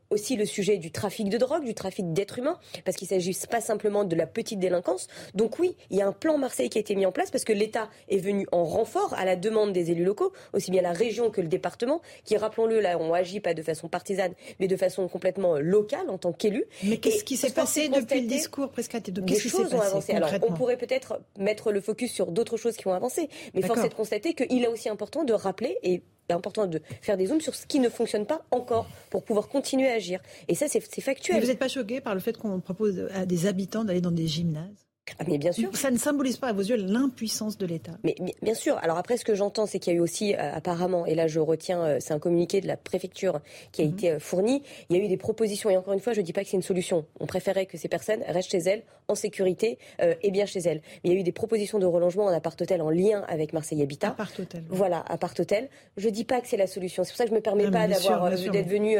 [0.09, 3.61] aussi le sujet du trafic de drogue, du trafic d'êtres humains, parce qu'il s'agit pas
[3.61, 5.07] simplement de la petite délinquance.
[5.35, 7.43] Donc oui, il y a un plan Marseille qui a été mis en place parce
[7.43, 10.93] que l'État est venu en renfort à la demande des élus locaux, aussi bien la
[10.93, 14.77] région que le département, qui, rappelons-le, là, on agit pas de façon partisane, mais de
[14.77, 16.65] façon complètement locale en tant qu'élu.
[16.83, 20.13] Mais qu'est-ce qui s'est passé depuis le discours presque Des choses ont avancé.
[20.13, 23.83] Alors, on pourrait peut-être mettre le focus sur d'autres choses qui ont avancé, mais force
[23.83, 26.01] est de constater qu'il est aussi important de rappeler et
[26.31, 29.89] important de faire des zooms sur ce qui ne fonctionne pas encore pour pouvoir continuer
[29.89, 30.19] à agir.
[30.47, 31.37] Et ça, c'est factuel.
[31.37, 34.11] Mais vous n'êtes pas choqué par le fait qu'on propose à des habitants d'aller dans
[34.11, 34.90] des gymnases?
[35.19, 35.75] Ah, mais bien sûr.
[35.75, 37.93] Ça ne symbolise pas à vos yeux l'impuissance de l'État.
[38.03, 38.77] Mais, bien sûr.
[38.77, 41.27] Alors après, ce que j'entends, c'est qu'il y a eu aussi, euh, apparemment, et là
[41.27, 43.39] je retiens, euh, c'est un communiqué de la préfecture
[43.71, 43.91] qui a mhm.
[43.91, 45.69] été euh, fourni, il y a eu des propositions.
[45.69, 47.05] Et encore une fois, je ne dis pas que c'est une solution.
[47.19, 49.77] On préférait que ces personnes restent chez elles, en sécurité,
[50.21, 50.81] et bien chez elles.
[51.03, 53.81] Mais il y a eu des propositions de relogement en appart-hôtel en lien avec Marseille
[53.81, 54.09] Habitat.
[54.09, 54.63] Appart-hôtel.
[54.69, 55.69] Voilà, appart-hôtel.
[55.97, 57.03] Je ne dis pas que c'est la solution.
[57.03, 58.97] C'est pour ça que je ne me permets pas d'avoir d'être venu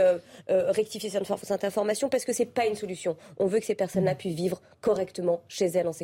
[0.48, 3.16] rectifier cette, information, parce que ce n'est pas une solution.
[3.38, 4.18] On veut que ces personnes-là mhm.
[4.18, 6.01] puissent vivre correctement chez elles en sécurité.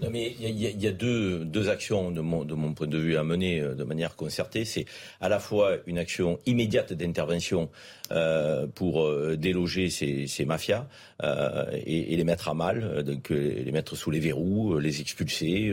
[0.00, 3.16] Non, mais il y, a, deux, deux actions de mon, de mon point de vue
[3.16, 4.64] à mener euh, de manière concertée.
[4.64, 4.86] C'est
[5.20, 7.70] à la fois une action immédiate d'intervention
[8.12, 10.86] euh, pour euh, déloger ces, ces mafias
[11.22, 15.72] euh, et, et, les mettre à mal, donc les mettre sous les verrous, les expulser.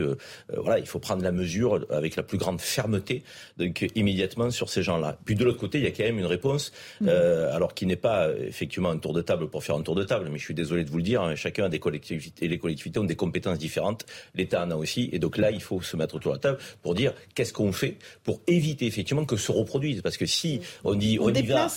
[0.56, 3.22] voilà, il faut prendre la mesure avec la plus grande fermeté,
[3.58, 5.18] donc immédiatement sur ces gens-là.
[5.24, 7.08] Puis de l'autre côté, il y a quand même une réponse, mmh.
[7.08, 10.28] alors qui n'est pas effectivement un tour de table pour faire un tour de table,
[10.30, 12.98] mais je suis désolé de vous le dire, hein, chacun a des collectivités, les collectivités
[12.98, 14.06] ont des compétences différentes.
[14.34, 15.08] L'État en a aussi.
[15.12, 17.72] Et donc là, il faut se mettre autour de la table pour dire qu'est-ce qu'on
[17.72, 20.02] fait pour éviter effectivement que se reproduise.
[20.02, 21.68] Parce que si on dit on, y va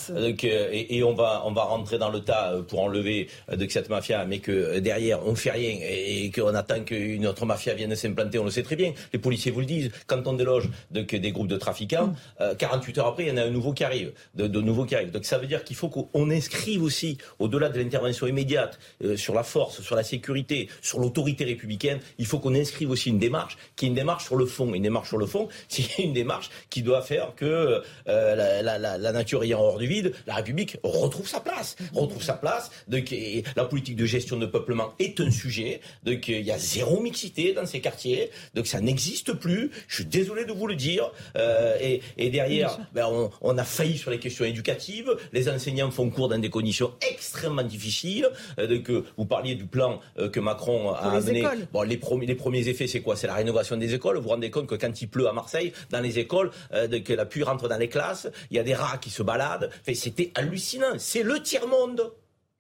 [0.72, 4.40] et, on va on va rentrer dans le tas pour enlever de cette mafia, mais
[4.40, 8.52] que derrière on fait rien et, qu'on attend qu'une autre mafia vienne s'implanter, on le
[8.52, 8.94] sait très bien.
[9.12, 9.92] Les policiers vous le disent.
[10.08, 12.14] Quand on déloge des groupes de trafiquants,
[12.58, 14.48] 48 heures après, il y en a un nouveau qui arrive, de,
[14.86, 15.12] qui arrivent.
[15.12, 19.34] Donc ça veut dire qu'il faut qu'on inscrive aussi, au-delà de l'intervention immédiate, euh, sur
[19.34, 23.58] la force, sur la sécurité, sur l'autorité républicaine, il faut qu'on inscrive aussi une démarche
[23.76, 24.74] qui est une démarche sur le fond.
[24.74, 29.44] Une démarche sur le fond, c'est une démarche qui doit faire que euh, la, nature
[29.44, 31.76] ayant hors du vide, République retrouve sa place.
[31.94, 32.72] Retrouve sa place.
[32.88, 33.14] Donc,
[33.56, 35.82] la politique de gestion de peuplement est un sujet.
[36.04, 38.30] Donc il y a zéro mixité dans ces quartiers.
[38.56, 39.72] Donc ça n'existe plus.
[39.88, 41.12] Je suis désolé de vous le dire.
[41.38, 45.16] Euh, et, et, derrière, ben, on, on, a failli sur les questions éducatives.
[45.32, 48.30] Les enseignants font cours dans des conditions extrêmement difficiles.
[48.60, 51.44] Euh, vous parliez du plan euh, que Macron a amené.
[51.72, 53.16] Bon, les, premiers, les premiers effets, c'est quoi?
[53.16, 54.18] C'est la rénovation des écoles.
[54.18, 57.26] Vous vous rendez compte que quand il pleut à Marseille, dans les écoles, que la
[57.26, 59.70] pluie rentre dans les classes, il y a des rats qui se baladent.
[59.82, 60.98] Enfin, C'était hallucinant.
[60.98, 62.14] C'est le tiers-monde.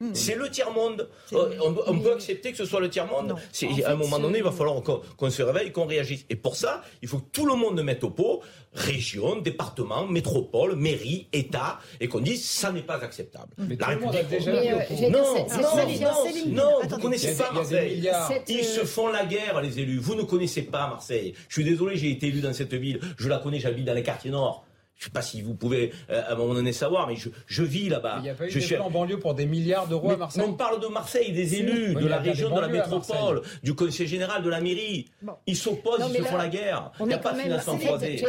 [0.03, 0.13] Hmm.
[0.13, 1.07] C'est le tiers-monde.
[1.31, 1.55] Euh,
[1.87, 3.35] on, peut accepter que ce soit le tiers-monde.
[3.85, 6.25] À un moment donné, il va falloir qu'on se réveille, qu'on réagisse.
[6.29, 8.41] Et pour ça, il faut que tout le monde mette au pot,
[8.73, 13.53] région, département, métropole, mairie, État, et qu'on dise ça n'est pas acceptable.
[13.57, 14.27] la République.
[14.29, 14.51] Déjà
[15.09, 15.75] non, non,
[16.47, 18.09] non, vous ne connaissez pas Marseille.
[18.49, 19.99] Ils se font la guerre, les élus.
[19.99, 21.33] Vous ne connaissez pas Marseille.
[21.47, 22.99] Je suis désolé, j'ai été élu dans cette ville.
[23.17, 24.65] Je la connais, j'habite dans les quartiers nord.
[24.97, 27.63] Je ne sais pas si vous pouvez euh, à un moment donné savoir, mais je,
[27.63, 28.15] vis là-bas.
[28.19, 30.43] Il n'y a pas eu je suis en banlieue pour des milliards d'euros à Marseille.
[30.47, 34.43] On parle de Marseille, des élus, de la région, de la métropole, du conseil général,
[34.43, 35.09] de la mairie.
[35.45, 36.91] Ils s'opposent, ils se font la guerre.
[36.99, 38.23] Il n'y a pas de financement croisé.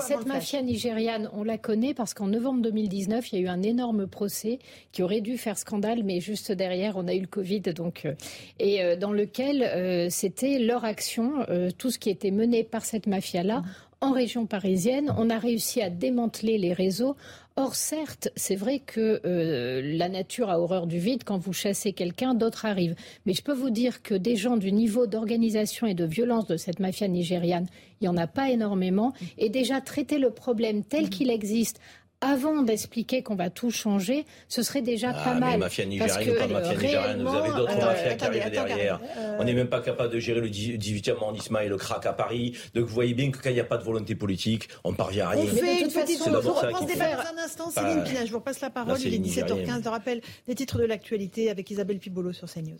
[0.00, 3.62] Cette mafia nigériane, on la connaît parce qu'en novembre 2019, il y a eu un
[3.62, 4.58] énorme procès
[4.92, 8.14] qui aurait dû faire scandale, mais juste derrière, on a eu le Covid, donc euh,
[8.58, 11.44] et euh, dans lequel c'était leur action,
[11.78, 13.62] tout ce qui était mené par cette mafia-là
[14.00, 15.12] en région parisienne.
[15.18, 17.16] On a réussi à démanteler les réseaux.
[17.56, 21.24] Or, certes, c'est vrai que euh, la nature a horreur du vide.
[21.24, 22.94] Quand vous chassez quelqu'un, d'autres arrivent.
[23.26, 26.56] Mais je peux vous dire que des gens du niveau d'organisation et de violence de
[26.56, 27.66] cette mafia nigériane,
[28.00, 29.12] il n'y en a pas énormément.
[29.36, 31.80] Et déjà traiter le problème tel qu'il existe
[32.20, 35.58] avant d'expliquer qu'on va tout changer, ce serait déjà ah, pas mal.
[35.58, 39.00] Mafia nigérienne ou pas mafia nigérienne, vous avez d'autres euh, mafias qui arrivent derrière.
[39.16, 42.12] Euh, On n'est même pas capable de gérer le 18e arrondissement et le crack à
[42.12, 42.56] Paris.
[42.74, 44.96] Donc vous voyez bien que quand il n'y a pas de volonté politique, on ne
[44.96, 45.44] parvient à rien.
[45.44, 46.28] On fait une petite chose.
[46.42, 47.70] Je reprends ce débat dans un instant.
[47.70, 48.98] Céline Pina, je vous repasse la parole.
[49.00, 49.82] il est 17h15.
[49.84, 52.78] Je rappelle des titres de l'actualité avec Isabelle Pibolo sur CNews.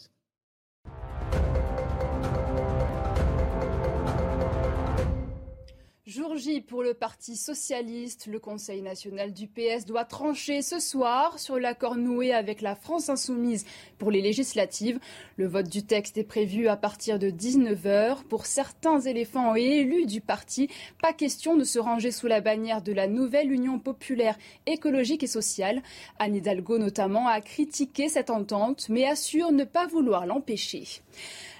[6.10, 11.38] Jour J pour le Parti socialiste, le Conseil national du PS doit trancher ce soir
[11.38, 13.64] sur l'accord noué avec la France insoumise
[13.96, 14.98] pour les législatives.
[15.36, 18.24] Le vote du texte est prévu à partir de 19h.
[18.24, 20.68] Pour certains éléphants et élus du parti,
[21.00, 25.28] pas question de se ranger sous la bannière de la nouvelle Union populaire écologique et
[25.28, 25.80] sociale.
[26.18, 30.88] Anne Hidalgo notamment a critiqué cette entente mais assure ne pas vouloir l'empêcher.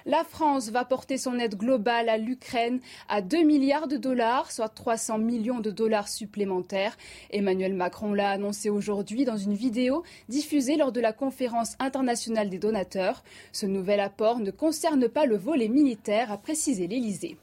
[0.05, 4.69] La France va porter son aide globale à l'Ukraine à 2 milliards de dollars, soit
[4.69, 6.97] 300 millions de dollars supplémentaires.
[7.29, 12.59] Emmanuel Macron l'a annoncé aujourd'hui dans une vidéo diffusée lors de la conférence internationale des
[12.59, 13.23] donateurs.
[13.51, 17.37] Ce nouvel apport ne concerne pas le volet militaire, a précisé l'Élysée.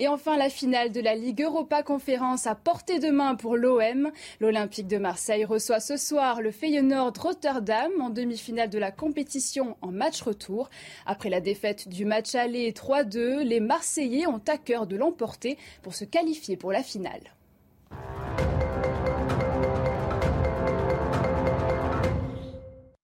[0.00, 4.10] Et enfin, la finale de la Ligue Europa Conférence à portée de main pour l'OM.
[4.40, 9.92] L'Olympique de Marseille reçoit ce soir le Feyenoord Rotterdam en demi-finale de la compétition en
[9.92, 10.70] match retour.
[11.04, 15.94] Après la défaite du match aller 3-2, les Marseillais ont à cœur de l'emporter pour
[15.94, 17.34] se qualifier pour la finale.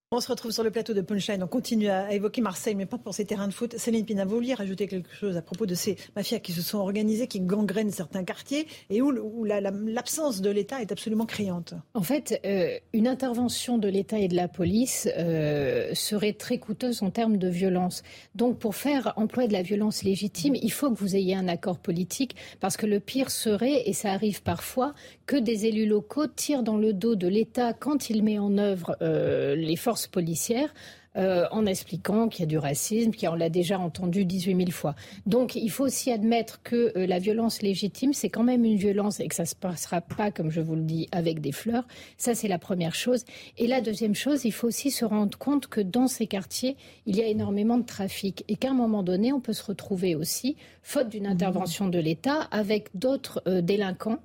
[0.09, 1.43] On se retrouve sur le plateau de Punchline.
[1.43, 3.75] On continue à évoquer Marseille, mais pas pour ces terrains de foot.
[3.77, 6.77] Céline Pina, vous vouliez rajouter quelque chose à propos de ces mafias qui se sont
[6.77, 9.11] organisées, qui gangrènent certains quartiers et où,
[9.43, 14.35] l'absence de l'État est absolument criante En fait, euh, une intervention de l'État et de
[14.37, 18.01] la police euh, serait très coûteuse en termes de violence.
[18.33, 21.79] Donc, pour faire emploi de la violence légitime, il faut que vous ayez un accord
[21.79, 24.93] politique, parce que le pire serait, et ça arrive parfois,
[25.25, 28.95] que des élus locaux tirent dans le dos de l'État quand il met en œuvre
[29.01, 30.71] euh, les forces policière
[31.17, 34.93] euh, en expliquant qu'il y a du racisme, qu'on l'a déjà entendu 18 000 fois.
[35.25, 39.19] Donc il faut aussi admettre que euh, la violence légitime, c'est quand même une violence
[39.19, 41.87] et que ça ne se passera pas, comme je vous le dis, avec des fleurs.
[42.17, 43.25] Ça, c'est la première chose.
[43.57, 47.15] Et la deuxième chose, il faut aussi se rendre compte que dans ces quartiers, il
[47.15, 50.55] y a énormément de trafic et qu'à un moment donné, on peut se retrouver aussi,
[50.83, 54.19] faute d'une intervention de l'État, avec d'autres euh, délinquants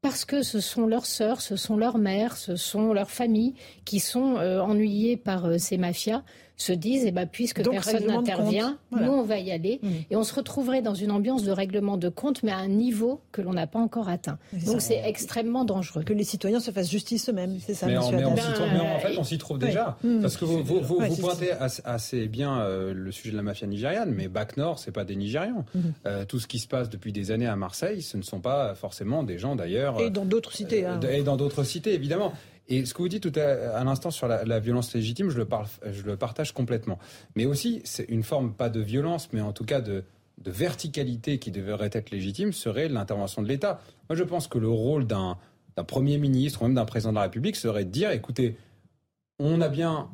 [0.00, 4.00] parce que ce sont leurs sœurs, ce sont leurs mères, ce sont leurs familles qui
[4.00, 6.22] sont euh, ennuyées par euh, ces mafias,
[6.58, 9.78] se disent, eh ben, puisque personne n'intervient, nous, on va y aller.
[9.80, 9.88] Mmh.
[10.10, 13.20] Et on se retrouverait dans une ambiance de règlement de compte, mais à un niveau
[13.30, 14.38] que l'on n'a pas encore atteint.
[14.66, 16.02] Donc c'est extrêmement dangereux.
[16.02, 18.36] Que les citoyens se fassent justice eux-mêmes, c'est ça, mais, en, mais, en,
[18.98, 19.96] fait, on s'y trouve déjà.
[20.02, 20.20] Mmh.
[20.20, 21.52] Parce que vous, vous, pointez
[21.84, 25.14] assez bien euh, le sujet de la mafia nigériane, mais Bac Nord, c'est pas des
[25.14, 25.64] Nigérians.
[25.74, 25.80] Mmh.
[26.06, 28.74] Euh, tout ce qui se passe depuis des années à Marseille, ce ne sont pas
[28.74, 30.00] forcément des gens d'ailleurs.
[30.00, 30.84] Et dans d'autres cités.
[30.84, 30.98] Hein.
[31.08, 32.32] Et dans d'autres cités, évidemment.
[32.68, 35.48] Et ce que vous dites tout à, l'instant sur la, violence légitime, je le,
[35.90, 36.98] je le partage complètement.
[37.34, 40.04] Mais aussi, c'est une forme, pas de violence, mais en tout cas de
[40.44, 43.80] verticalité qui devrait être légitime, serait l'intervention de l'État.
[44.08, 45.36] Moi, je pense que le rôle d'un
[45.86, 48.56] Premier ministre ou même d'un président de la République serait de dire, écoutez,
[49.38, 50.10] on a bien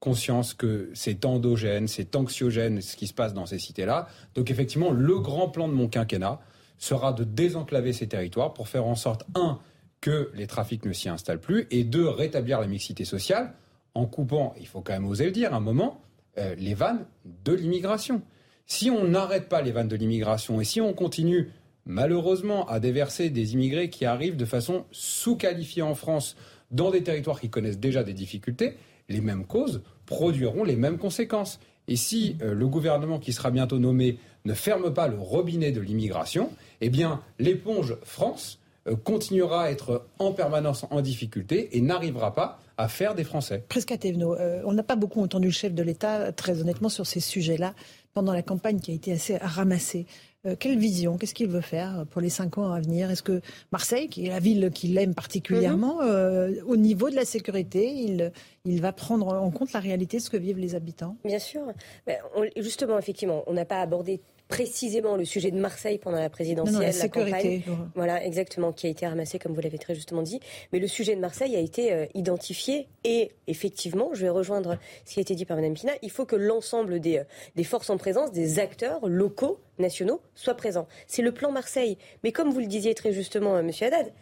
[0.00, 4.08] conscience que c'est endogène, c'est anxiogène ce qui se passe dans ces cités-là.
[4.34, 6.40] Donc effectivement, le grand plan de mon quinquennat
[6.76, 9.60] sera de désenclaver ces territoires pour faire en sorte, un,
[10.02, 13.54] que les trafics ne s'y installent plus, et deux, rétablir la mixité sociale
[13.94, 16.02] en coupant, il faut quand même oser le dire, un moment,
[16.38, 17.06] euh, les vannes
[17.44, 18.22] de l'immigration.
[18.66, 21.50] Si on n'arrête pas les vannes de l'immigration et si on continue
[21.84, 26.36] malheureusement à déverser des immigrés qui arrivent de façon sous-qualifiée en France
[26.70, 28.76] dans des territoires qui connaissent déjà des difficultés,
[29.08, 31.60] les mêmes causes produiront les mêmes conséquences.
[31.86, 35.80] Et si euh, le gouvernement qui sera bientôt nommé ne ferme pas le robinet de
[35.80, 38.58] l'immigration, eh bien l'éponge France
[39.04, 43.64] continuera à être en permanence en difficulté et n'arrivera pas à faire des Français.
[43.68, 47.20] Presque euh, on n'a pas beaucoup entendu le chef de l'État, très honnêtement, sur ces
[47.20, 47.74] sujets-là,
[48.14, 50.06] pendant la campagne qui a été assez ramassée.
[50.44, 53.10] Euh, quelle vision Qu'est-ce qu'il veut faire pour les cinq ans à venir?
[53.10, 53.40] Est-ce que
[53.70, 56.62] Marseille, qui est la ville qu'il aime particulièrement, mhm.
[56.66, 58.32] au niveau de la sécurité, il,
[58.64, 61.16] il va prendre en compte la réalité de ce que vivent les habitants?
[61.24, 61.62] Bien sûr.
[62.06, 62.16] Ben,
[62.56, 64.20] justement, effectivement, on n'a pas abordé
[64.52, 67.62] précisément le sujet de Marseille pendant la présidentielle, la, campagne.
[67.94, 70.40] Voilà, exactement, qui a été ramassé, comme vous l'avez très justement dit.
[70.72, 75.14] Mais le sujet de Marseille a été euh, identifié et effectivement, je vais rejoindre ce
[75.14, 77.24] qui a été dit par Mme Pina, il faut que l'ensemble des, euh,
[77.56, 80.86] des forces en présence, des acteurs locaux, nationaux, soient présents.
[81.06, 81.96] C'est le plan Marseille.
[82.22, 84.12] Mais comme vous le disiez très justement, euh, Monsieur Haddad,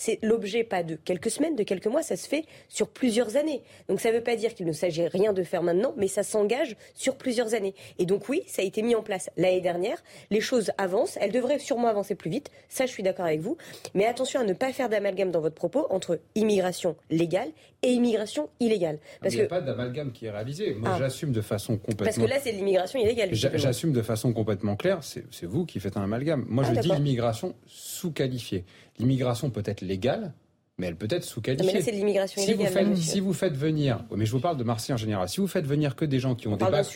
[0.00, 3.62] c'est l'objet pas de quelques semaines, de quelques mois, ça se fait sur plusieurs années.
[3.86, 6.22] Donc ça ne veut pas dire qu'il ne s'agit rien de faire maintenant, mais ça
[6.22, 7.74] s'engage sur plusieurs années.
[7.98, 10.02] Et donc oui, ça a été mis en place l'année dernière.
[10.30, 12.50] Les choses avancent, elles devraient sûrement avancer plus vite.
[12.70, 13.58] Ça, je suis d'accord avec vous.
[13.92, 17.50] Mais attention à ne pas faire d'amalgame dans votre propos entre immigration légale
[17.82, 18.98] et immigration illégale.
[19.20, 20.74] Parce Il n'y a pas d'amalgame qui est réalisé.
[20.74, 20.98] Moi, ah.
[20.98, 22.04] j'assume de façon complètement.
[22.04, 23.30] Parce que là, c'est l'immigration illégale.
[23.32, 25.00] J'assume de façon complètement claire.
[25.02, 26.44] C'est vous qui faites un amalgame.
[26.48, 28.64] Moi, ah, je dis l'immigration sous-qualifiée.
[28.98, 30.32] L'immigration peut être légale,
[30.78, 31.72] mais elle peut être sous-qualifiée.
[31.72, 32.86] Mais là, c'est l'immigration si illégale.
[32.86, 35.40] Vous faites, si vous faites venir, mais je vous parle de Marseille en général, si
[35.40, 36.86] vous faites venir que des gens qui ont, des bacs,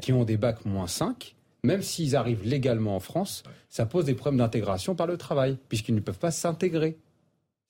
[0.00, 4.14] qui ont des bacs moins 5, même s'ils arrivent légalement en France, ça pose des
[4.14, 6.96] problèmes d'intégration par le travail, puisqu'ils ne peuvent pas s'intégrer.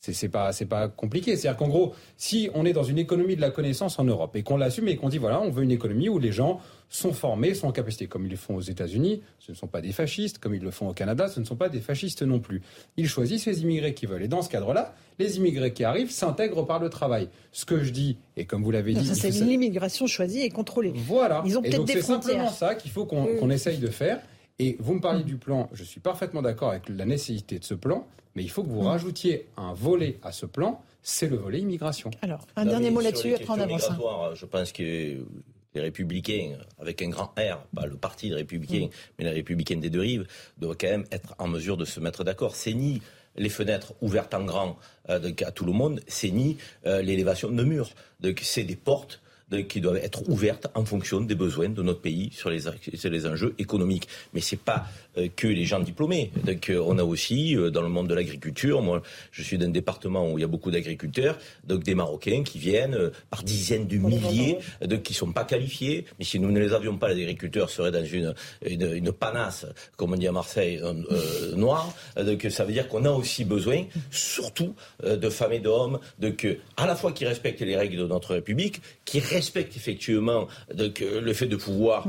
[0.01, 1.37] C'est pas pas compliqué.
[1.37, 4.43] C'est-à-dire qu'en gros, si on est dans une économie de la connaissance en Europe et
[4.43, 7.55] qu'on l'assume et qu'on dit voilà, on veut une économie où les gens sont formés,
[7.55, 10.39] sont en capacité, comme ils le font aux États-Unis, ce ne sont pas des fascistes,
[10.39, 12.63] comme ils le font au Canada, ce ne sont pas des fascistes non plus.
[12.97, 14.23] Ils choisissent les immigrés qui veulent.
[14.23, 17.29] Et dans ce cadre-là, les immigrés qui arrivent s'intègrent par le travail.
[17.51, 20.93] Ce que je dis, et comme vous l'avez dit, c'est l'immigration choisie et contrôlée.
[20.95, 21.43] Voilà.
[21.45, 22.23] Ils ont peut-être des frontières.
[22.23, 24.21] C'est simplement ça qu'il faut qu'on essaye de faire.
[24.59, 27.75] Et vous me parlez du plan, je suis parfaitement d'accord avec la nécessité de ce
[27.75, 28.87] plan, mais il faut que vous mm.
[28.87, 32.11] rajoutiez un volet à ce plan, c'est le volet immigration.
[32.23, 33.89] Alors, un dernier mot là-dessus, après on avance.
[34.35, 38.91] Je pense que les républicains, avec un grand R, pas le parti des républicains, mm.
[39.19, 42.25] mais les républicains des deux rives, doivent quand même être en mesure de se mettre
[42.25, 42.57] d'accord.
[42.57, 43.03] C'est ni
[43.37, 44.79] les fenêtres ouvertes en grand
[45.11, 47.91] euh, à tout le monde, c'est ni euh, l'élévation de murs.
[48.41, 49.21] C'est des portes
[49.69, 52.63] qui doivent être ouvertes en fonction des besoins de notre pays sur les,
[52.95, 54.09] sur les enjeux économiques.
[54.35, 56.33] Mais c'est pas euh, que les gens diplômés.
[56.45, 59.69] Donc euh, on a aussi euh, dans le monde de l'agriculture, moi je suis d'un
[59.69, 63.99] département où il y a beaucoup d'agriculteurs, donc des Marocains qui viennent par dizaines de
[63.99, 66.07] milliers, donc qui sont pas qualifiés.
[66.19, 68.35] Mais si nous ne les avions pas, les agriculteurs seraient dans une,
[68.67, 70.83] une, panasse, comme on dit à Marseille,
[71.55, 71.95] noire.
[72.17, 76.87] Donc ça veut dire qu'on a aussi besoin, surtout de femmes et d'hommes, donc à
[76.87, 81.47] la fois qui respectent les règles de notre République, qui respectent effectivement donc, le fait
[81.47, 82.07] de pouvoir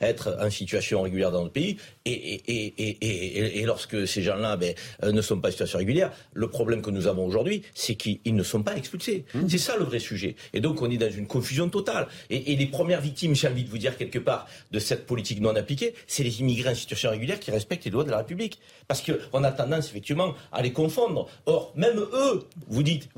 [0.00, 5.40] être en situation régulière dans notre pays et, lorsque ces gens-là ben, euh, ne sont
[5.40, 8.76] pas en situation régulière, le problème que nous avons aujourd'hui, c'est qu'ils ne sont pas
[8.76, 9.24] expulsés.
[9.34, 9.48] Mmh.
[9.48, 10.36] C'est ça le vrai sujet.
[10.52, 12.06] Et donc on est dans une confusion totale.
[12.30, 15.54] Et, les premières victimes, j'ai envie de vous dire quelque part, de cette politique non
[15.56, 18.60] appliquée, c'est les immigrés en situation régulière qui respectent les lois de la République.
[18.88, 21.28] Parce qu'on a tendance effectivement à les confondre.
[21.46, 23.08] Or, même eux, vous dites,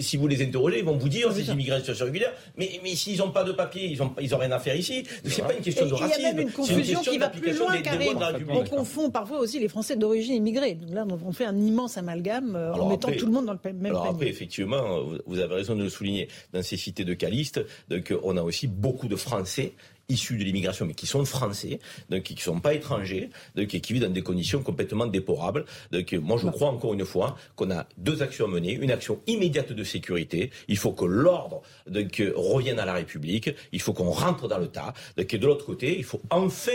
[0.00, 2.94] si vous les interrogez, ils vont vous dire, ces immigrés en situation régulière, Mais, mais
[2.94, 5.04] s'ils n'ont pas de papier, ils n'ont ils ont rien à faire ici.
[5.24, 6.18] C'est pas une question de racisme.
[6.18, 8.18] Il y a même une confusion qui va plus loin, Karim.
[8.50, 10.74] On confond parfois aussi les Français d'origine immigrée.
[10.74, 13.72] Donc là, on fait un immense amalgame euh, en mettant tout le monde dans le
[13.72, 16.28] même alors Après, effectivement, vous avez raison de le souligner.
[16.52, 19.72] Dans ces cités de Caliste, donc, on a aussi beaucoup de Français
[20.08, 23.92] issus de l'immigration, mais qui sont français, donc qui ne sont pas étrangers, donc qui
[23.92, 25.64] vivent dans des conditions complètement déplorables.
[25.92, 28.72] Donc moi, je crois encore une fois qu'on a deux actions à mener.
[28.72, 30.50] Une action immédiate de sécurité.
[30.68, 33.50] Il faut que l'ordre donc, revienne à la République.
[33.72, 34.94] Il faut qu'on rentre dans le tas.
[35.16, 36.72] Donc de l'autre côté, il faut enfin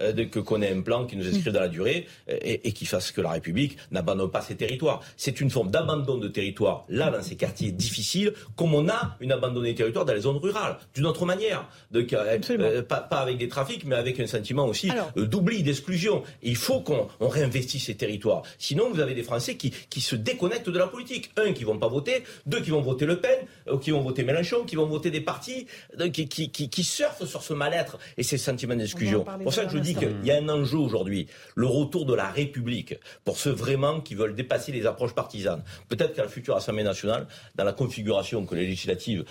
[0.00, 2.86] euh, qu'on ait un plan qui nous inscrive dans la durée euh, et, et qui
[2.86, 5.00] fasse que la République n'abandonne pas ses territoires.
[5.16, 9.32] C'est une forme d'abandon de territoire, là, dans ces quartiers difficiles, comme on a une
[9.32, 11.68] abandon des territoires dans les zones rurales, d'une autre manière.
[11.90, 16.22] Donc, euh, pas, pas, avec des trafics, mais avec un sentiment aussi d'oubli, d'exclusion.
[16.42, 18.42] Il faut qu'on réinvestisse ces territoires.
[18.58, 21.30] Sinon, vous avez des Français qui, qui se déconnectent de la politique.
[21.36, 22.22] Un, qui vont pas voter.
[22.46, 23.38] Deux, qui vont voter Le Pen,
[23.80, 25.66] qui vont voter Mélenchon, qui vont voter des partis,
[26.12, 29.24] qui, qui, qui, qui surfent sur ce mal-être et ces sentiments d'exclusion.
[29.42, 32.28] Pour ça que je dis qu'il y a un enjeu aujourd'hui, le retour de la
[32.28, 35.62] République, pour ceux vraiment qui veulent dépasser les approches partisanes.
[35.88, 39.24] Peut-être qu'à la future Assemblée nationale, dans la configuration que les législatives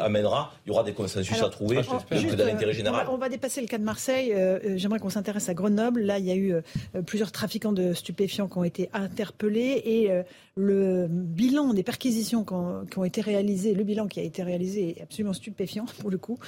[0.00, 1.80] amènera, il y aura des consensus à trouver
[2.12, 3.06] juste, dans l'intérêt général.
[3.10, 4.32] On va, dépasser le cas de Marseille.
[4.32, 6.00] Euh, euh, j'aimerais qu'on s'intéresse à Grenoble.
[6.00, 10.10] Là, il y a eu euh, plusieurs trafiquants de stupéfiants qui ont été interpellés et
[10.56, 15.02] le bilan des perquisitions qui ont, été réalisées, le bilan qui a été réalisé est
[15.02, 16.38] absolument stupéfiant pour le coup,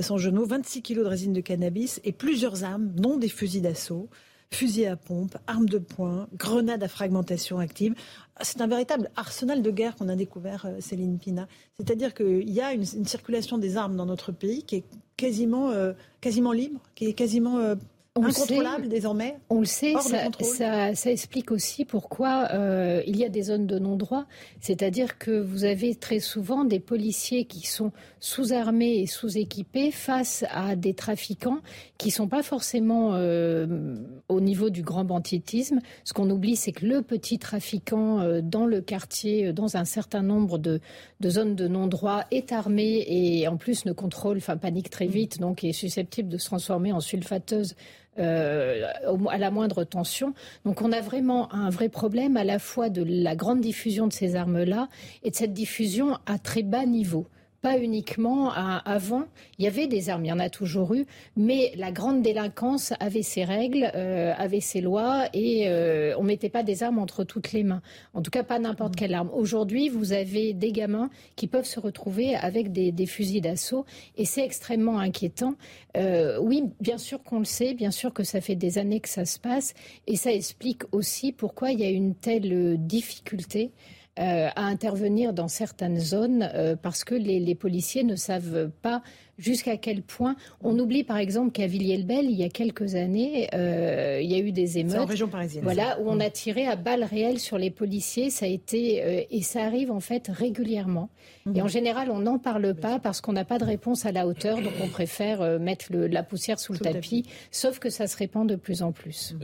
[0.00, 4.08] sans genou, 26 kilos de résine de cannabis et plusieurs armes, dont des fusils d'assaut,
[4.52, 7.94] fusils à pompe, armes de poing, grenades à fragmentation active.
[8.42, 11.48] C'est un véritable arsenal de guerre qu'on a découvert, euh, Céline Pina.
[11.78, 14.84] C'est-à-dire qu'il y a une, circulation des armes dans notre pays qui est
[15.16, 17.74] quasiment, euh, quasiment libre, qui est quasiment euh,
[18.14, 23.30] on incontrôlable désormais On le sait, ça, ça, explique aussi pourquoi euh, il y a
[23.30, 24.26] des zones de non-droit.
[24.60, 27.90] C'est-à-dire que vous avez très souvent des policiers qui sont
[28.20, 31.60] sous-armés et sous-équipés face à des trafiquants
[31.96, 33.96] qui ne sont pas forcément euh,
[34.28, 35.80] au niveau du grand banditisme.
[36.04, 40.22] Ce qu'on oublie, c'est que le petit trafiquant euh, dans le quartier, dans un certain
[40.22, 40.80] nombre de,
[41.20, 45.40] de zones de non-droit, est armé et en plus ne contrôle, enfin panique très vite,
[45.40, 47.74] donc est susceptible de se transformer en sulfateuse
[48.18, 48.86] euh,
[49.30, 50.34] à la moindre tension.
[50.64, 54.12] Donc on a vraiment un vrai problème à la fois de la grande diffusion de
[54.12, 54.88] ces armes-là
[55.22, 57.26] et de cette diffusion à très bas niveau
[57.62, 59.24] pas uniquement avant.
[59.58, 61.06] Il y avait des armes, il y en a toujours eu,
[61.36, 66.48] mais la grande délinquance avait ses règles, euh, avait ses lois, et euh, on mettait
[66.48, 67.80] pas des armes entre toutes les mains.
[68.14, 69.30] En tout cas, pas n'importe quelle arme.
[69.32, 73.86] Aujourd'hui, vous avez des gamins qui peuvent se retrouver avec des, fusils d'assaut,
[74.16, 75.54] et c'est extrêmement inquiétant.
[75.96, 79.08] Euh, oui, bien sûr qu'on le sait, bien sûr que ça fait des années que
[79.08, 79.74] ça se passe,
[80.08, 85.48] et ça explique aussi pourquoi il y a une telle difficulté euh, à intervenir dans
[85.48, 89.02] certaines zones euh, parce que les, policiers ne savent pas
[89.42, 90.36] jusqu'à quel point.
[90.62, 94.38] On oublie par exemple qu'à Villiers-le-Bel, il y a quelques années, euh, il y a
[94.38, 94.96] eu des émeutes.
[94.96, 95.64] en région parisienne.
[95.64, 98.30] Voilà, où on a tiré à balles réelles sur les policiers.
[98.30, 101.10] Ça a été et ça arrive en fait régulièrement.
[101.54, 101.70] Et en mhm.
[101.70, 104.72] général, on n'en parle pas parce qu'on n'a pas de réponse à la hauteur, donc
[104.82, 108.82] on préfère mettre la poussière sous, le tapis, Sauf que ça se répand de plus
[108.82, 109.34] en plus.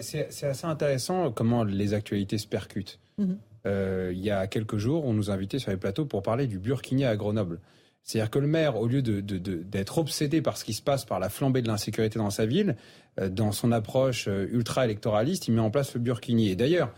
[0.00, 2.98] C'est assez intéressant comment les actualités se percutent.
[3.18, 3.38] Mhm.
[3.66, 6.58] Euh, il y a quelques jours, on nous invitait sur les plateaux pour parler du
[6.58, 7.60] Burkini à Grenoble.
[8.02, 11.28] C'est-à-dire que le maire, au lieu d'être obsédé par ce qui se passe, par la
[11.28, 12.76] flambée de l'insécurité dans sa ville,
[13.20, 16.48] euh, dans son approche euh, ultra-électoraliste, il met en place le Burkini.
[16.48, 16.92] Et d'ailleurs,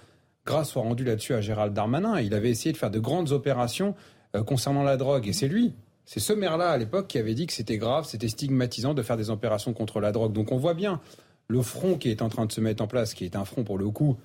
[0.46, 3.94] grâce soit rendue là-dessus à Gérald Darmanin, il avait essayé de faire de grandes opérations
[4.46, 5.28] concernant la drogue.
[5.28, 5.74] Et c'est lui,
[6.04, 9.16] c'est ce maire-là à l'époque qui avait dit que c'était grave, c'était stigmatisant de faire
[9.16, 10.32] des opérations contre la drogue.
[10.32, 11.00] Donc on voit bien
[11.48, 13.64] le front qui est en train de se mettre en place, qui est un front
[13.64, 14.16] pour le coup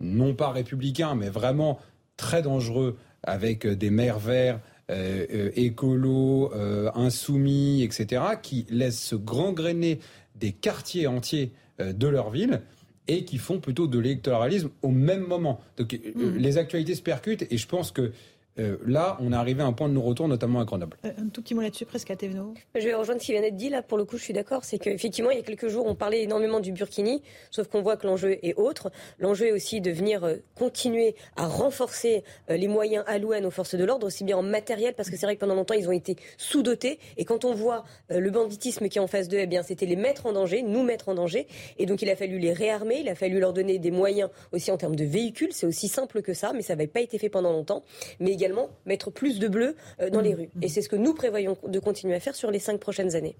[0.00, 1.78] non pas républicain, mais vraiment
[2.16, 6.52] très dangereux, avec euh, des maires verts, euh, euh, écolos,
[6.94, 9.98] insoumis, etc., qui laissent se gangréner
[10.36, 12.62] des quartiers entiers de leur ville
[13.08, 15.60] et qui font plutôt de l'électoralisme au même moment.
[15.76, 16.36] Donc mmh.
[16.36, 18.12] les actualités se percutent et je pense que
[18.58, 20.96] euh, là, on est arrivé à un point de non-retour, notamment à Grenoble.
[21.04, 22.54] Euh, un tout petit mot là-dessus, presque à Thévenot.
[22.74, 23.68] Je vais rejoindre ce qui vient d'être dit.
[23.68, 24.64] Là, pour le coup, je suis d'accord.
[24.64, 27.96] C'est qu'effectivement, il y a quelques jours, on parlait énormément du Burkini, sauf qu'on voit
[27.96, 28.90] que l'enjeu est autre.
[29.18, 33.74] L'enjeu est aussi de venir euh, continuer à renforcer les moyens alloués à nos forces
[33.74, 35.92] de l'ordre, aussi bien en matériel, parce que c'est vrai que pendant longtemps, ils ont
[35.92, 36.98] été sous-dotés.
[37.16, 39.96] Et quand on voit le banditisme qui est en face d'eux, eh bien, c'était les
[39.96, 41.46] mettre en danger, nous mettre en danger.
[41.78, 44.70] Et donc, il a fallu les réarmer, il a fallu leur donner des moyens aussi
[44.70, 45.52] en termes de véhicules.
[45.52, 47.84] C'est aussi simple que ça, mais ça n'avait pas été fait pendant longtemps.
[48.20, 48.45] Mais également
[48.84, 49.76] mettre plus de bleus
[50.12, 50.50] dans les rues.
[50.62, 53.36] Et c'est ce que nous prévoyons de continuer à faire sur les cinq prochaines années.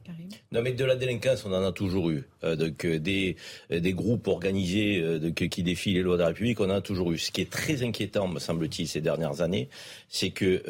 [0.53, 2.25] Non, mais de la délinquance, on en a toujours eu.
[2.43, 3.37] donc, des,
[3.71, 5.03] des groupes organisés
[5.35, 7.19] qui défient les lois de la République, on en a toujours eu.
[7.19, 9.69] Ce qui est très inquiétant, me semble-t-il, ces dernières années,
[10.09, 10.63] c'est que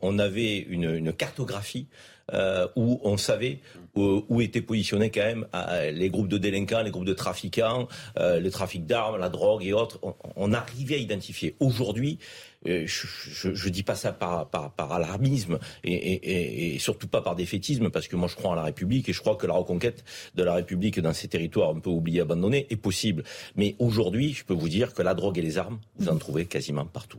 [0.00, 1.86] on avait une, une cartographie
[2.34, 3.58] euh, où on savait
[3.98, 7.88] où, étaient positionnés quand même euh, les groupes de délinquants, les groupes de trafiquants,
[8.18, 10.00] euh, le trafic d'armes, la drogue et autres.
[10.36, 11.56] On, arrivait à identifier.
[11.60, 12.18] Aujourd'hui,
[12.64, 18.28] je ne dis pas ça par, alarmisme et, surtout pas par défaitisme, parce que moi
[18.28, 21.12] je crois en la République et je crois que la reconquête de la République dans
[21.12, 23.24] ces territoires un peu oubliés, abandonnés est possible.
[23.56, 26.46] Mais aujourd'hui, je peux vous dire que la drogue et les armes, vous en trouvez
[26.46, 27.18] quasiment partout.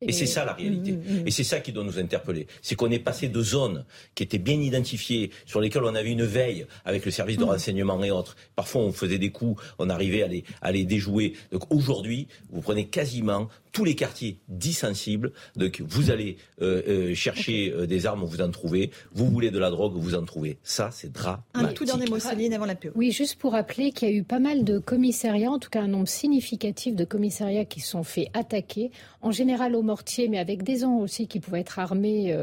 [0.00, 0.92] Et, c'est ça la réalité.
[0.92, 1.26] Mm, mm, mm.
[1.28, 2.46] Et c'est ça qui doit nous interpeller.
[2.62, 3.84] C'est qu'on est passé de zones
[4.14, 8.02] qui étaient bien identifiées, sur lesquelles on avait une veille avec le service de renseignement
[8.02, 8.36] et autres.
[8.56, 11.34] Parfois, on faisait des coups, on arrivait à les, à les déjouer.
[11.52, 15.32] Donc aujourd'hui, vous prenez quasiment tous les quartiers dits sensibles.
[15.56, 18.90] Donc vous allez euh, euh, chercher euh, des armes, vous en trouvez.
[19.12, 20.58] Vous voulez de la drogue, vous en trouvez.
[20.62, 21.42] Ça, c'est dramatique.
[21.54, 22.92] Un tout dernier mot, Céline, avant la pub.
[22.94, 25.82] Oui, juste pour rappeler qu'il y a eu pas mal de commissariats, en tout cas
[25.82, 30.62] un nombre significatif de commissariats qui sont fait attaquer, en général au mortier, mais avec
[30.62, 32.36] des gens aussi qui pouvaient être armés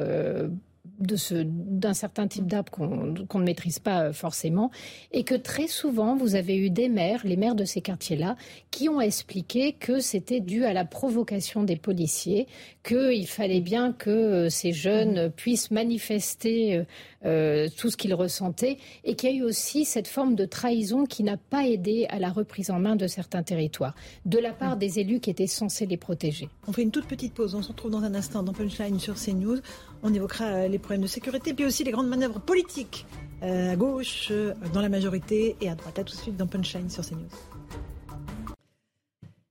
[1.02, 4.72] d'un certain type d'arbre qu'on ne maîtrise pas euh, forcément,
[5.12, 8.36] et que très souvent, vous avez eu des maires, les maires de ces quartiers-là,
[8.70, 12.48] qui ont expliqué que c'était dû à la provocation des policiers,
[12.84, 16.84] qu'il fallait bien que euh, ces jeunes puissent manifester
[17.26, 21.06] euh, tout ce qu'ils ressentaient, et qu'il y a eu aussi cette forme de trahison
[21.06, 23.96] qui n'a pas aidé à la reprise en main de certains territoires,
[24.26, 26.50] de la part des élus qui étaient censés les protéger.
[26.68, 29.16] On fait une toute petite pause, on se retrouve dans un instant dans Punchline sur
[29.16, 29.60] CNews.
[30.04, 33.06] On évoquera les problèmes de sécurité, puis aussi les grandes manœuvres politiques
[33.44, 36.00] euh, à gauche, euh, dans la majorité, et à droite.
[36.00, 37.28] À tout de suite dans Punchline sur CNews.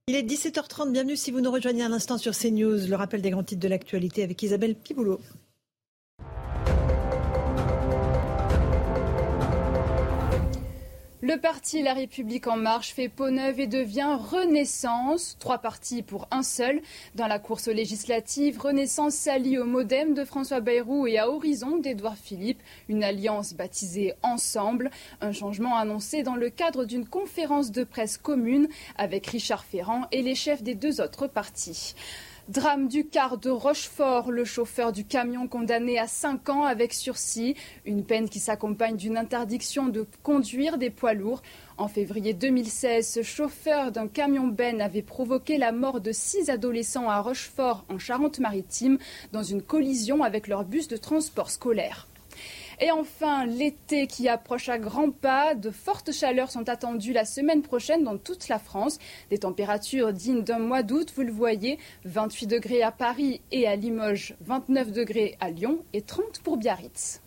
[0.09, 3.31] Il est 17h30, bienvenue si vous nous rejoignez un instant sur CNews, le rappel des
[3.31, 5.21] grands titres de l'actualité avec Isabelle Piboulot.
[11.23, 15.37] Le parti La République en marche fait peau neuve et devient Renaissance.
[15.39, 16.81] Trois partis pour un seul.
[17.15, 22.17] Dans la course législative, Renaissance s'allie au Modem de François Bayrou et à Horizon d'Édouard
[22.17, 22.63] Philippe.
[22.89, 24.91] Une alliance baptisée Ensemble.
[25.21, 30.23] Un changement annoncé dans le cadre d'une conférence de presse commune avec Richard Ferrand et
[30.23, 31.95] les chefs des deux autres partis.
[32.51, 37.55] Drame du car de Rochefort, le chauffeur du camion condamné à 5 ans avec sursis,
[37.85, 41.43] une peine qui s'accompagne d'une interdiction de conduire des poids lourds.
[41.77, 47.09] En février 2016, ce chauffeur d'un camion Ben avait provoqué la mort de six adolescents
[47.09, 48.99] à Rochefort, en Charente-Maritime,
[49.31, 52.10] dans une collision avec leur bus de transport scolaire.
[52.83, 55.55] Et enfin, l'été qui approche à grands pas.
[55.55, 58.99] De fortes chaleurs sont attendues la semaine prochaine dans toute la France.
[59.29, 61.79] Des températures dignes d'un mois d'août, vous le voyez.
[62.07, 67.21] 28 degrés à Paris et à Limoges, 29 degrés à Lyon et 30 pour Biarritz.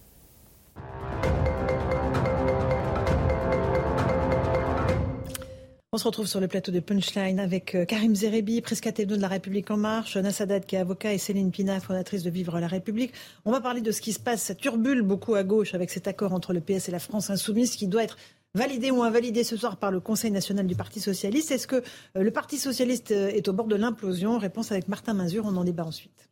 [5.96, 9.28] On se retrouve sur le plateau de Punchline avec euh, Karim Zerebi, prescaténo de La
[9.28, 13.14] République En Marche, Nassadat qui est avocat et Céline Pina, fondatrice de Vivre la République.
[13.46, 16.08] On va parler de ce qui se passe, ça turbule beaucoup à gauche avec cet
[16.08, 18.18] accord entre le PS et la France insoumise qui doit être
[18.56, 21.52] validé ou invalidé ce soir par le Conseil national du Parti socialiste.
[21.52, 24.40] Est-ce que euh, le Parti socialiste euh, est au bord de l'implosion?
[24.40, 26.28] Réponse avec Martin Mazur, on en débat ensuite.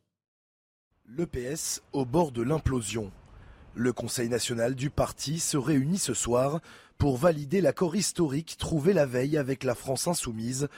[1.04, 3.12] Le PS au bord de l'implosion.
[3.76, 6.60] Le Conseil national du parti se réunit ce soir
[7.02, 10.68] pour valider l'accord historique trouvé la veille avec la France insoumise,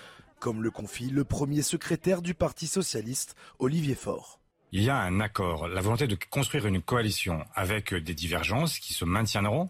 [0.40, 4.40] comme le confie le premier secrétaire du Parti socialiste, Olivier Faure.
[4.72, 8.94] Il y a un accord, la volonté de construire une coalition avec des divergences qui
[8.94, 9.68] se maintiendront,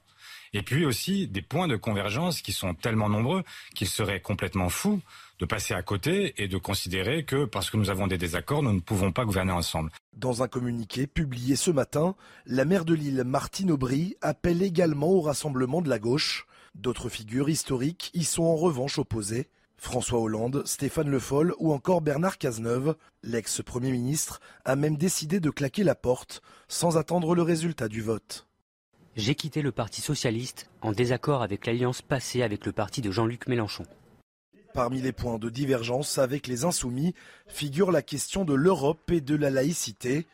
[0.52, 3.42] et puis aussi des points de convergence qui sont tellement nombreux
[3.74, 5.02] qu'il serait complètement fou
[5.38, 8.72] de passer à côté et de considérer que parce que nous avons des désaccords, nous
[8.72, 9.90] ne pouvons pas gouverner ensemble.
[10.16, 12.14] Dans un communiqué publié ce matin,
[12.46, 16.46] la maire de Lille, Martine Aubry, appelle également au rassemblement de la gauche.
[16.74, 19.48] D'autres figures historiques y sont en revanche opposées.
[19.76, 25.50] François Hollande, Stéphane Le Foll ou encore Bernard Cazeneuve, l'ex-premier ministre, a même décidé de
[25.50, 28.46] claquer la porte sans attendre le résultat du vote.
[29.16, 33.46] J'ai quitté le Parti socialiste en désaccord avec l'alliance passée avec le parti de Jean-Luc
[33.46, 33.84] Mélenchon.
[34.74, 37.14] Parmi les points de divergence avec les insoumis
[37.46, 40.26] figure la question de l'Europe et de la laïcité.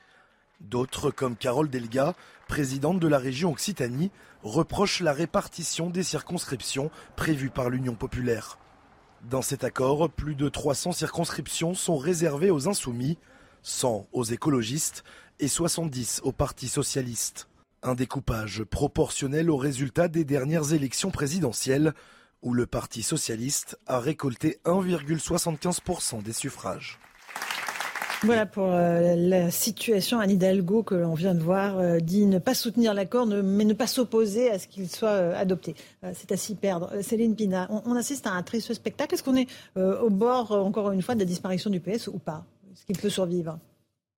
[0.63, 2.15] D'autres, comme Carole Delga,
[2.49, 4.11] présidente de la région Occitanie,
[4.43, 8.59] reprochent la répartition des circonscriptions prévues par l'Union populaire.
[9.29, 13.19] Dans cet accord, plus de 300 circonscriptions sont réservées aux insoumis,
[13.61, 15.05] 100 aux écologistes
[15.39, 17.47] et 70 au Parti socialiste.
[17.83, 21.93] Un découpage proportionnel aux résultats des dernières élections présidentielles
[22.43, 26.99] où le Parti socialiste a récolté 1,75% des suffrages.
[28.23, 30.21] Voilà pour euh, la situation.
[30.21, 33.73] Anne Hidalgo, que l'on vient de voir, euh, dit ne pas soutenir l'accord, mais ne
[33.73, 35.75] pas s'opposer à ce qu'il soit euh, adopté.
[36.13, 36.91] C'est à s'y perdre.
[37.03, 39.15] Céline Pina, on, assiste à un triste spectacle.
[39.15, 42.45] Est-ce qu'on est au bord, encore une fois, de la disparition du PS ou pas?
[42.73, 43.59] Est-ce qu'il peut survivre?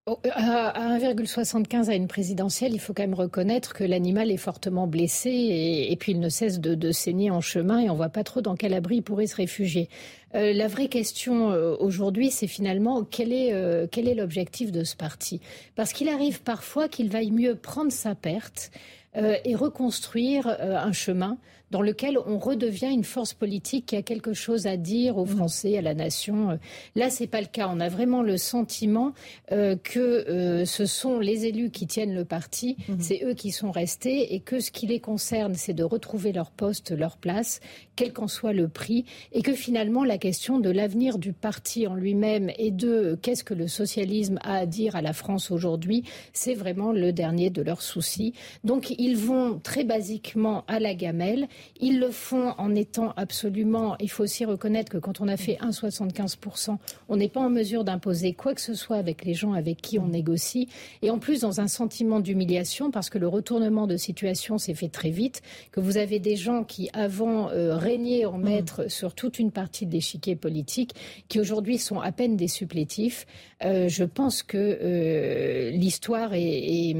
[0.05, 5.31] À 1,75 à une présidentielle, il faut quand même reconnaître que l'animal est fortement blessé
[5.31, 8.57] et, puis il ne cesse de, saigner en chemin et on voit pas trop dans
[8.57, 9.89] quel abri il pourrait se réfugier.
[10.35, 13.55] Euh, la vraie question euh, aujourd'hui, c'est finalement quel est,
[13.93, 15.41] quel est l'objectif de ce parti?
[15.77, 18.73] Parce qu'il arrive parfois qu'il vaille mieux prendre sa perte
[19.15, 21.37] et reconstruire un chemin
[21.73, 25.79] dans lequel on redevient une force politique qui a quelque chose à dire aux Français,
[25.79, 26.59] à la nation.
[26.95, 27.69] Là, c'est pas le cas.
[27.73, 29.15] On a vraiment le sentiment
[29.53, 33.01] euh, que euh, ce sont les élus qui tiennent le parti, mhm.
[33.01, 36.51] c'est eux qui sont restés et que ce qui les concerne, c'est de retrouver leur
[36.51, 37.61] poste, leur place,
[37.97, 41.95] quel qu'en soit le prix, et que finalement la question de l'avenir du parti en
[41.95, 46.05] lui-même et de qu'est-ce que le socialisme a à dire à la France aujourd'hui,
[46.35, 48.35] c'est vraiment le dernier de leurs soucis.
[48.63, 51.49] Donc ils vont très basiquement à la gamelle
[51.81, 53.97] ils le font en étant absolument.
[54.01, 56.77] Il faut aussi reconnaître que quand on a fait 1,75%,
[57.09, 59.99] on n'est pas en mesure d'imposer quoi que ce soit avec les gens avec qui
[59.99, 60.69] on négocie.
[61.03, 64.89] Et en plus, dans un sentiment d'humiliation, parce que le retournement de situation s'est fait
[64.89, 65.43] très vite,
[65.73, 69.87] que vous avez des gens qui, avant, euh, régnaient en maître sur toute une partie
[69.87, 70.95] de l'échiquier politique,
[71.29, 73.27] qui aujourd'hui sont à peine des supplétifs.
[73.65, 76.95] Euh, je pense que euh, l'histoire est,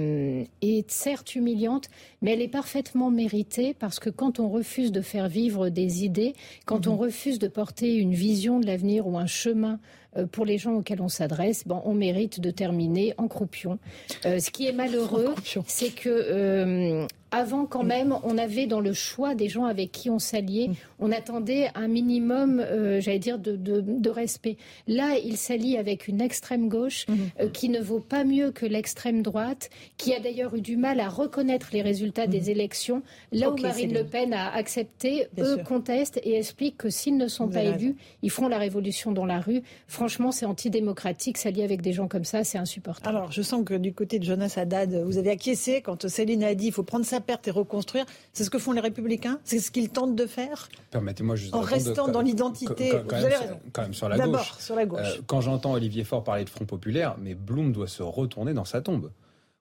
[0.63, 1.89] est certes humiliante,
[2.21, 6.35] mais elle est parfaitement méritée parce que quand on refuse de faire vivre des idées,
[6.67, 7.01] quand on mhm.
[7.01, 9.79] refuse de porter une vision de l'avenir ou un chemin
[10.17, 13.79] euh, pour les gens auxquels on s'adresse, bon, on mérite de terminer en croupion.
[14.27, 15.35] Euh, ce qui est malheureux,
[15.67, 20.11] c'est que euh, avant, quand même, on avait dans le choix des gens avec qui
[20.11, 20.75] on s'alliait, mm.
[21.01, 24.59] on attendait un minimum, euh, j'allais dire, de, de, respect.
[24.87, 27.15] Là, il s'allie avec une extrême gauche mm.
[27.41, 31.01] euh, qui ne vaut pas mieux que l'extrême droite, qui a d'ailleurs eu du mal
[31.01, 32.51] à reconnaître les résultats des mm.
[32.51, 33.03] élections.
[33.33, 37.49] Là où Marine Le Pen a accepté, eux contestent et expliquent que s'ils ne sont
[37.49, 39.63] pas élus, ils feront la révolution dans la rue.
[39.89, 41.39] Franchement, c'est antidémocratique.
[41.39, 43.17] S'allier avec des gens comme ça, c'est insupportable.
[43.17, 46.55] Alors, je sens que du côté de Jonas Haddad, vous avez acquiescé quand Céline a
[46.55, 48.05] dit il faut prendre sa perte et reconstruire.
[48.33, 51.61] C'est ce que font les républicains C'est ce qu'ils tentent de faire Permettez-moi juste En
[51.61, 52.93] restant dans l'identité.
[52.93, 53.61] Avez raison.
[53.73, 54.55] Quand même sur la gauche.
[54.59, 55.01] sur la gauche.
[55.03, 58.65] Euh, quand j'entends Olivier Faure parler de Front Populaire, mais Blum doit se retourner dans
[58.65, 59.11] sa tombe.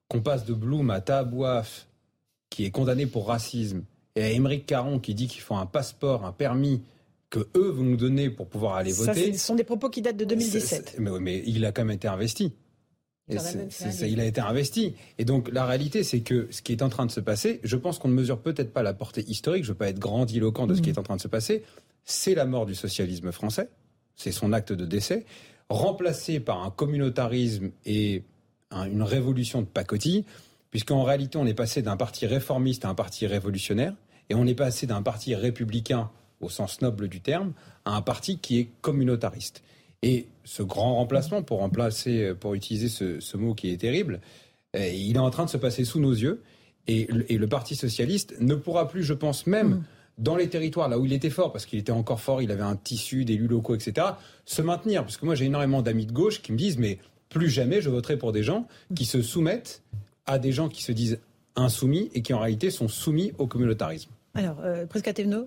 [0.08, 1.86] Qu'on passe de Blum à Tabouaf,
[2.50, 3.84] qui est condamné pour racisme,
[4.14, 6.82] et à Émeric Caron, qui dit qu'il faut un passeport, un permis
[7.30, 9.32] que eux vont nous donner pour pouvoir aller voter.
[9.32, 10.96] Ce sont des propos qui datent de 2017.
[10.98, 12.52] mais, mais, il a quand même été investi
[14.02, 14.94] il a été investi.
[15.18, 17.76] Et donc la réalité, c'est que ce qui est en train de se passer, je
[17.76, 20.66] pense qu'on ne mesure peut-être pas la portée historique, je ne veux pas être grandiloquent
[20.66, 20.94] de ce qui mm.
[20.94, 21.64] est en train de se passer,
[22.04, 23.68] c'est la mort du socialisme français,
[24.16, 25.24] c'est son acte de décès,
[25.68, 28.24] remplacé par un communautarisme et
[28.70, 30.24] une révolution de pacotille,
[30.70, 33.94] puisqu'en réalité on est passé d'un parti réformiste à un parti révolutionnaire,
[34.30, 36.10] et on est passé d'un parti républicain
[36.40, 37.52] au sens noble du terme
[37.84, 39.62] à un parti qui est communautariste.
[40.02, 44.20] Et ce grand remplacement, pour remplacer, pour utiliser ce, mot qui est terrible,
[44.76, 46.42] euh, il est en train de se passer sous nos yeux.
[46.88, 49.84] Et, le Parti socialiste ne pourra plus, je pense même, mm.
[50.18, 52.62] dans les territoires là où il était fort, parce qu'il était encore fort, il avait
[52.62, 54.08] un tissu d'élus locaux, etc.,
[54.44, 55.02] se maintenir.
[55.02, 56.98] Parce que moi, j'ai énormément d'amis de gauche qui me disent, mais
[57.28, 59.82] plus jamais je voterai pour des gens qui se soumettent
[60.26, 61.20] à des gens qui se disent
[61.54, 64.10] insoumis et qui en réalité sont soumis au communautarisme.
[64.34, 64.86] Alors, euh,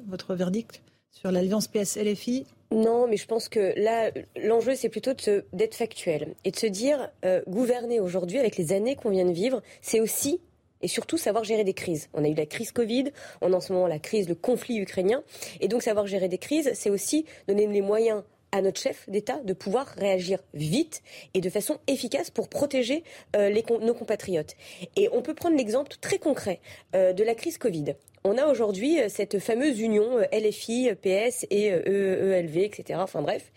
[0.08, 0.82] votre verdict
[1.12, 5.12] sur l'alliance PS-LFI non, mais je pense que là, l'enjeu, c'est plutôt
[5.54, 9.32] d'être factuel et de se dire, euh, gouverner aujourd'hui, avec les années qu'on vient de
[9.32, 10.42] vivre, c'est aussi
[10.82, 12.10] et surtout savoir gérer des crises.
[12.14, 13.12] On a eu la crise Covid,
[13.42, 15.24] on a en ce moment la crise, le conflit ukrainien.
[15.62, 19.40] Et donc savoir gérer des crises, c'est aussi donner les moyens à notre chef d'État
[19.44, 21.02] de pouvoir réagir vite
[21.34, 23.04] et de façon efficace pour protéger
[23.36, 24.56] euh, nos compatriotes.
[24.96, 26.62] Et on peut prendre l'exemple très concret
[26.96, 27.96] euh, de la crise Covid
[28.26, 33.00] on a aujourd'hui euh, cette fameuse union euh, LFI, PS et ELV, etc.
[33.02, 33.52] Enfin bref.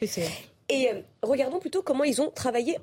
[0.68, 2.76] Et euh, regardons plutôt comment ils ont travaillé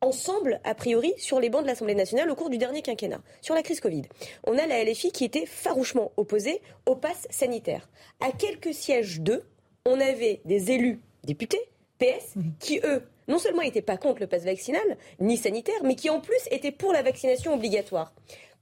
[0.00, 3.54] ensemble, a priori, sur les bancs de l'Assemblée nationale au cours du dernier quinquennat, sur
[3.54, 4.02] la crise Covid.
[4.44, 7.88] On a la LFI qui était farouchement opposée au pass sanitaire.
[8.20, 9.44] À quelques sièges d'eux,
[9.86, 11.60] on avait des élus députés,
[11.98, 12.52] PS, mhm.
[12.60, 16.20] qui, eux, non seulement n'étaient pas contre le pass vaccinal, ni sanitaire, mais qui en
[16.20, 18.12] plus étaient pour la vaccination obligatoire.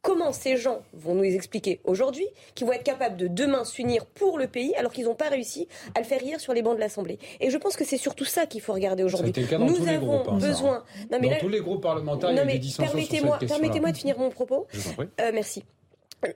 [0.06, 4.38] Comment ces gens vont nous expliquer aujourd'hui qu'ils vont être capables de demain s'unir pour
[4.38, 6.80] le pays alors qu'ils n'ont pas réussi à le faire hier sur les bancs de
[6.80, 9.32] l'Assemblée Et je pense que c'est surtout ça qu'il faut regarder aujourd'hui.
[9.58, 10.84] Nous avons hein, besoin.
[11.10, 14.16] Non, mais dans tous les groupes parlementaires, il y a des Permettez-moi permettez de finir
[14.16, 14.68] mon propos.
[15.20, 15.64] Euh, merci.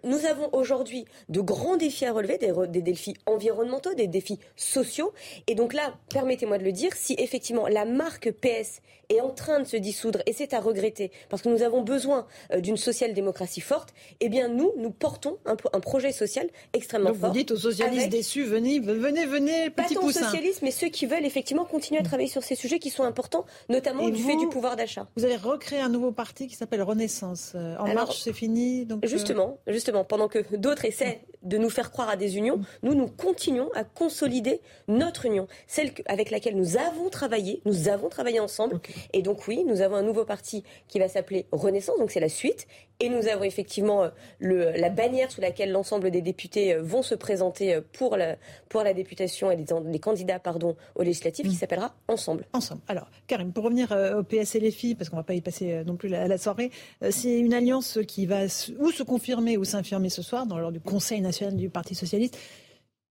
[0.02, 5.12] nous avons aujourd'hui de grands défis à relever, des, défis environnementaux, des défis sociaux.
[5.46, 8.80] Et donc là, permettez-moi de le dire, si effectivement la marque PS
[9.10, 12.26] est en train de se dissoudre, et c'est à regretter, parce que nous avons besoin
[12.52, 17.30] euh, d'une social-démocratie forte, eh bien nous, nous portons un, projet social extrêmement fort.
[17.30, 20.88] Vous dites aux socialistes déçus, venez, venez, venez, petit Pas tant aux socialistes, mais ceux
[20.88, 24.36] qui veulent effectivement continuer à travailler sur ces sujets qui sont importants, notamment du fait
[24.36, 25.08] du pouvoir d'achat.
[25.16, 27.52] Vous avez recréé un nouveau parti qui s'appelle Renaissance.
[27.54, 31.70] Euh, en marche, c'est fini donc, euh, Justement, justement, pendant que d'autres essaient de nous
[31.70, 36.56] faire croire à des unions, nous, nous continuons à consolider notre union, celle avec laquelle
[36.56, 38.80] nous avons travaillé, nous avons travaillé ensemble.
[39.12, 42.28] Et donc oui, nous avons un nouveau parti qui va s'appeler Renaissance, donc c'est la
[42.28, 42.66] suite.
[43.00, 47.02] Et nous avons effectivement euh, le, la bannière sous laquelle l'ensemble des députés euh, vont
[47.02, 48.36] se présenter euh, pour la,
[48.68, 51.58] pour la députation et les, candidats pardon, aux législatives qui mm.
[51.58, 52.46] s'appellera Ensemble.
[52.52, 52.82] Ensemble.
[52.88, 55.40] Alors, Karim, pour revenir au PS et les filles, parce qu'on ne va pas y
[55.40, 56.70] passer non plus la, la soirée,
[57.10, 58.44] c'est une alliance qui va
[58.78, 62.36] ou se confirmer ou s'infirmer ce soir dans l'ordre du Conseil national du Parti socialiste.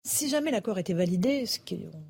[0.06, 1.60] Si jamais l'accord était validé, ce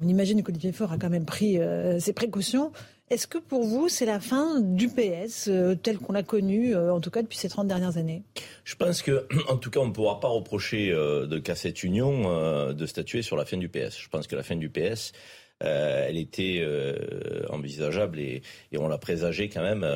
[0.01, 1.59] on imagine qu'Olivier Faure a quand même pris
[1.99, 2.71] ses précautions,
[3.09, 6.93] est-ce que pour vous, c'est la fin du PS euh, tel qu'on l'a connu, euh,
[6.93, 8.23] en tout cas depuis ces 30 dernières années?
[8.63, 11.83] Je pense que, en tout cas, on ne pourra pas reprocher euh, de qu'à cette
[11.83, 13.99] union de statuer sur la fin du PS.
[13.99, 15.11] Je pense que la fin du PS,
[15.59, 16.65] elle était
[17.49, 18.41] envisageable et,
[18.77, 19.87] on l'a présagé quand même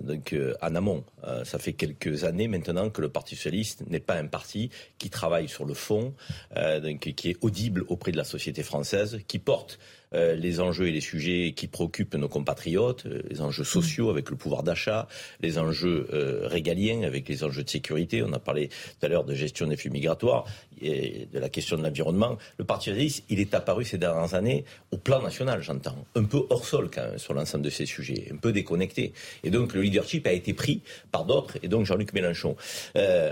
[0.00, 1.04] donc, en amont.
[1.44, 5.48] ça fait quelques années maintenant que le Parti socialiste n'est pas un parti qui travaille
[5.48, 6.14] sur le fond,
[6.56, 9.78] donc, qui est audible auprès de la société française, qui porte
[10.12, 14.28] euh, les enjeux et les sujets qui préoccupent nos compatriotes, euh, les enjeux sociaux avec
[14.30, 15.06] le pouvoir d'achat,
[15.40, 18.22] les enjeux euh, régaliens avec les enjeux de sécurité.
[18.22, 20.46] On a parlé tout à l'heure de gestion des flux migratoires
[20.82, 22.36] et de la question de l'environnement.
[22.58, 26.42] Le Parti socialiste, il est apparu ces dernières années au plan national, j'entends, un peu
[26.50, 29.12] hors sol quand même sur l'ensemble de ces sujets, un peu déconnecté.
[29.44, 32.56] Et donc le leadership a été pris par d'autres, et donc Jean-Luc Mélenchon.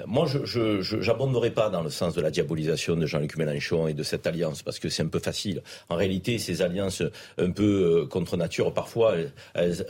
[0.07, 4.03] moi, je n'abonderai pas dans le sens de la diabolisation de Jean-Luc Mélenchon et de
[4.03, 5.63] cette alliance, parce que c'est un peu facile.
[5.89, 7.03] En réalité, ces alliances
[7.39, 9.15] un peu euh, contre nature, parfois,
[9.55, 9.85] elles,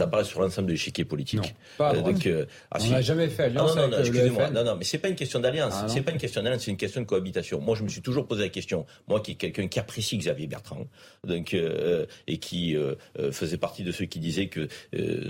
[0.00, 1.54] apparaissent sur l'ensemble de l'échiquier politique.
[1.80, 4.50] Euh, donc, euh, ah, on n'a jamais fait alliance non, non, excusez-moi.
[4.50, 5.74] Non, non, mais c'est pas une question d'alliance.
[5.76, 7.60] Ah, c'est pas une question d'alliance, c'est une question cohabitation.
[7.60, 8.86] Moi, je me suis toujours posé la question.
[9.08, 10.86] Moi, qui est quelqu'un qui apprécie Xavier Bertrand,
[11.26, 12.76] donc et qui
[13.30, 14.68] faisait partie de ceux qui disaient que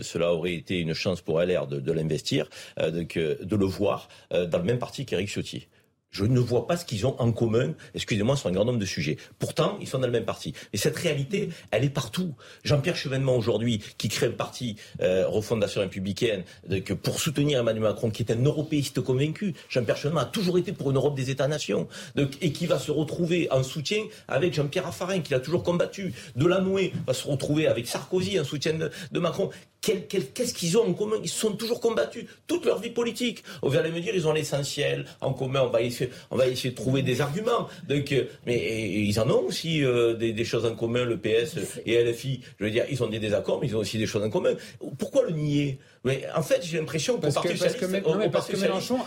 [0.03, 2.49] cela aurait été une chance pour LR de, de l'investir,
[2.79, 5.66] de le voir dans le même parti qu'Éric Ciotti.
[6.13, 8.85] Je ne vois pas ce qu'ils ont en commun, excusez-moi, sur un grand nombre de
[8.85, 9.17] sujets.
[9.39, 10.53] Pourtant, ils sont dans le même parti.
[10.73, 12.35] Et cette réalité, elle est partout.
[12.65, 16.45] Jean-Pierre Chevènement, aujourd'hui, qui crée un parti euh, Refondation républicaine
[17.03, 19.55] pour soutenir Emmanuel Macron, qui est un européiste convaincu.
[19.71, 21.89] Jean-Pierre Chevènement a toujours été pour une Europe des États-nations.
[22.43, 26.13] Et qui va se retrouver en soutien avec Jean-Pierre Raffarin, qui l'a toujours combattu.
[26.37, 29.51] Delannoy va se retrouver avec Sarkozy en soutien de Macron
[29.83, 31.16] qu'est-ce qu'ils ont en commun?
[31.22, 33.43] Ils se sont toujours combattus toute leur vie politique.
[33.62, 35.62] Vient de me dire, ils ont l'essentiel en commun.
[35.62, 37.68] On va essayer, on va essayer de trouver des arguments.
[37.89, 42.03] Donc, euh, mais ils en ont aussi euh, des, choses en commun, le PS et
[42.03, 42.41] LFI.
[42.59, 44.55] Je veux dire, ils ont des désaccords, mais ils ont aussi des choses en commun.
[44.99, 45.78] Pourquoi le nier?
[46.05, 47.78] Mais en fait, j'ai l'impression qu'au Parti socialiste,
[48.33, 48.99] parce que, Mélenchon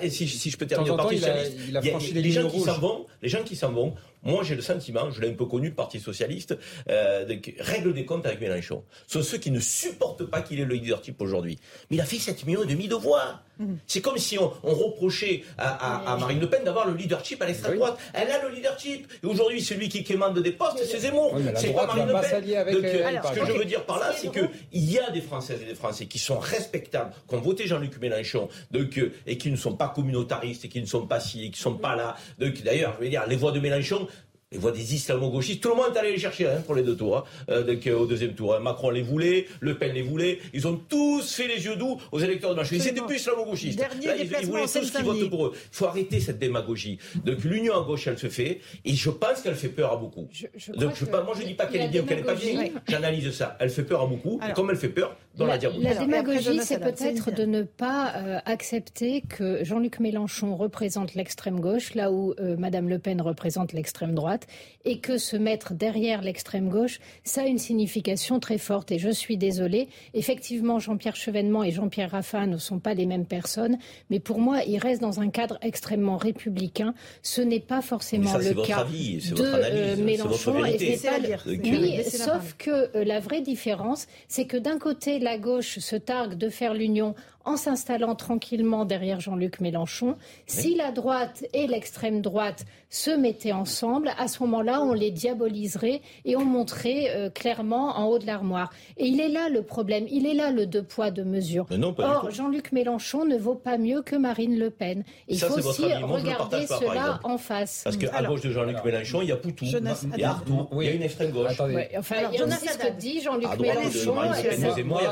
[0.00, 2.78] et, si, je peux terminer, au Parti socialiste, il a, il les gens qui s'en
[2.78, 3.94] vont, les gens qui s'en vont,
[4.24, 6.56] moi, j'ai le sentiment, je l'ai un peu connu, le Parti Socialiste,
[6.88, 7.24] euh,
[7.58, 8.84] règle des comptes avec Mélenchon.
[9.06, 11.58] Ce sont ceux qui ne supportent pas qu'il ait le leadership aujourd'hui.
[11.90, 13.42] Mais il a fait 7 millions et demi de voix.
[13.58, 13.74] Mmh.
[13.86, 17.98] C'est comme si on, reprochait à, Marine Le Pen d'avoir le leadership à l'extrême droite.
[18.12, 19.06] Elle a le leadership.
[19.22, 21.36] Et aujourd'hui, celui qui commande des postes, c'est Zemmour.
[21.56, 22.74] c'est pas Marine Le Pen.
[22.74, 25.60] Donc, euh, ce que je veux dire par là, c'est qu'il y a des Françaises
[25.62, 29.50] et des Français qui sont respectables, qui ont voté Jean-Luc Mélenchon, donc, euh, et qui
[29.50, 31.96] ne sont pas communautaristes, et qui ne sont pas ci, et qui ne sont pas
[31.96, 32.16] là.
[32.38, 34.08] D'ailleurs, je veux dire, les voix de Mélenchon,
[34.54, 36.96] les voix des islamo-gauchistes, tout le monde est allé les chercher hein, pour les deux
[36.96, 38.54] tours, hein, euh, au deuxième tour.
[38.54, 38.60] Hein.
[38.60, 42.20] Macron les voulait, Le Pen les voulait, ils ont tous fait les yeux doux aux
[42.20, 42.76] électeurs de Macron.
[42.76, 43.78] Ils étaient plus islamo-gauchistes.
[43.78, 45.52] Dernier ils, ils, voulaient tous qu'ils votent pour eux.
[45.54, 46.98] Il faut arrêter cette démagogie.
[47.24, 50.28] Donc l'union à gauche, elle se fait, et je pense qu'elle fait peur à beaucoup.
[50.76, 53.30] Donc je, moi, je dis pas qu'elle est bien ou qu'elle n'est pas bien, j'analyse
[53.32, 53.56] ça.
[53.58, 56.78] Elle fait peur à beaucoup, et comme elle fait peur, dans la, la démagogie, c'est
[56.78, 62.56] peut-être de ne pas euh, accepter que Jean-Luc Mélenchon représente l'extrême gauche, là où euh,
[62.56, 64.43] Madame Le Pen représente l'extrême droite,
[64.84, 68.92] et que se mettre derrière l'extrême gauche, ça a une signification très forte.
[68.92, 73.26] Et je suis désolée, effectivement, Jean-Pierre Chevènement et Jean-Pierre Raffa ne sont pas les mêmes
[73.26, 73.78] personnes,
[74.10, 76.94] mais pour moi, ils restent dans un cadre extrêmement républicain.
[77.22, 80.64] Ce n'est pas forcément ça, le cas avis, de votre analyse, Mélenchon.
[80.64, 81.10] et c'est
[81.46, 86.34] oui, sauf que euh, la vraie différence, c'est que d'un côté, la gauche se targue
[86.34, 87.14] de faire l'union
[87.44, 90.16] en s'installant tranquillement derrière Jean-Luc Mélenchon.
[90.46, 96.00] Si la droite et l'extrême droite se mettaient ensemble, à ce moment-là, on les diaboliserait
[96.24, 98.70] et on montrait euh, clairement en haut de l'armoire.
[98.96, 101.66] Et il est là le problème, il est là le deux poids, deux mesures.
[101.98, 105.04] Or, Jean-Luc Mélenchon ne vaut pas mieux que Marine Le Pen.
[105.28, 107.82] il faut aussi regarder cela en face.
[107.84, 109.72] Parce qu'à gauche de Jean-Luc Mélenchon, il y a Poutou, il
[110.18, 111.60] y a Arthur, il y a une extrême gauche.
[111.98, 114.14] enfin, il y a aussi ce que dit Jean-Luc Mélenchon.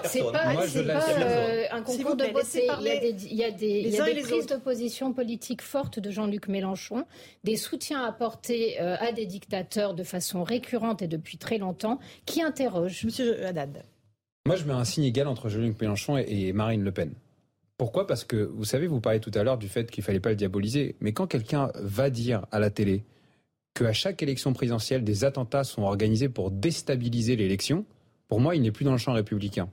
[0.05, 0.55] C'est pas,
[1.19, 7.05] euh, un concours de Il y a des, prises d'opposition politique fortes de Jean-Luc Mélenchon,
[7.45, 12.43] des soutiens apportés euh, à des dictateurs de façon récurrente et depuis très longtemps, qui
[12.43, 13.05] interrogent.
[13.05, 13.85] Monsieur Haddad.
[14.47, 17.13] Moi, je mets un signe égal entre Jean-Luc Mélenchon et Marine Le Pen.
[17.79, 18.07] Pourquoi?
[18.07, 20.37] Parce que, vous savez, vous parlez tout à l'heure du fait qu'il fallait pas le
[20.37, 20.97] diaboliser.
[21.01, 23.05] Mais quand quelqu'un va dire à la télé
[23.75, 27.85] qu'à chaque élection présidentielle, des attentats sont organisés pour déstabiliser l'élection,
[28.29, 29.69] pour moi, il n'est plus dans le champ républicain.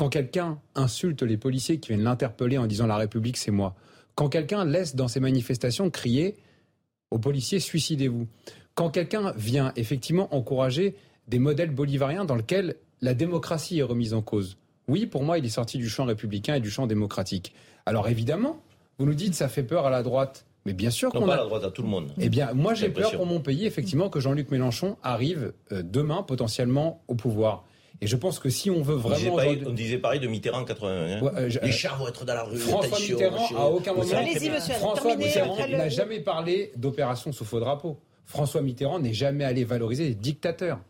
[0.00, 3.74] Quand quelqu'un insulte les policiers qui viennent l'interpeller en disant la République, c'est moi.
[4.14, 6.36] Quand quelqu'un laisse dans ses manifestations crier
[7.10, 8.26] aux policiers, suicidez-vous.
[8.74, 10.96] Quand quelqu'un vient effectivement encourager
[11.28, 14.56] des modèles bolivariens dans lesquels la démocratie est remise en cause.
[14.88, 17.52] Oui, pour moi, il est sorti du champ républicain et du champ démocratique.
[17.84, 18.62] Alors évidemment,
[18.96, 20.46] vous nous dites ça fait peur à la droite.
[20.64, 21.36] Mais bien sûr qu'on a...
[21.36, 22.10] la droite à tout le monde.
[22.18, 26.22] Eh bien, moi j'ai peur pour mon pays, effectivement, que Jean-Luc Mélenchon arrive euh, demain
[26.22, 27.66] potentiellement au pouvoir.
[28.02, 29.36] Et je pense que si on veut vraiment.
[29.66, 30.90] On disait pareil, de Mitterrand en 80.
[30.90, 31.20] Hein.
[31.36, 32.56] Euh, les chars vont être dans la rue.
[32.56, 34.06] François Mitterrand, à aucun moment.
[34.78, 37.98] François Mitterrand n'a jamais parlé d'opération sous faux drapeau.
[38.24, 40.80] François Mitterrand n'est jamais allé valoriser les dictateurs.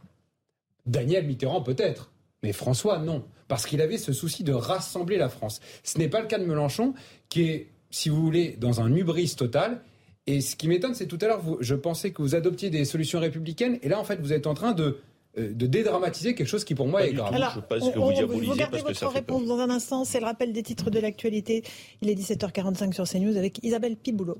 [0.86, 2.10] Daniel Mitterrand peut-être,
[2.42, 5.60] mais François non, parce qu'il avait ce souci de rassembler la France.
[5.82, 6.94] Ce n'est pas le cas de Mélenchon,
[7.28, 9.82] qui est, si vous voulez, dans un hubris total.
[10.26, 13.20] Et ce qui m'étonne, c'est tout à l'heure, je pensais que vous adoptiez des solutions
[13.20, 14.98] républicaines, et là, en fait, vous êtes en train de
[15.36, 17.34] de dédramatiser quelque chose qui pour moi est grave.
[17.34, 20.20] Alors, je pense que vous diabolisez parce que ça votre réponse dans un instant, c'est
[20.20, 21.62] le rappel des titres de l'actualité.
[22.02, 24.38] Il est 17h45 sur CNews avec Isabelle Piboulot.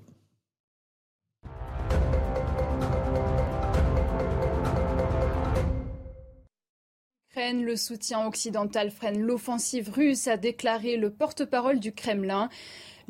[7.53, 12.49] Le soutien occidental freine l'offensive russe, a déclaré le porte-parole du Kremlin.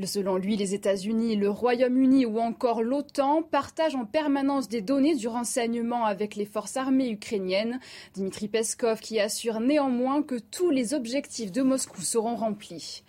[0.06, 5.28] Selon lui, les États-Unis, le Royaume-Uni ou encore l'OTAN partagent en permanence des données du
[5.28, 7.80] renseignement avec les forces armées ukrainiennes.
[8.14, 13.02] Dimitri Peskov qui assure néanmoins que tous les objectifs de Moscou seront remplis.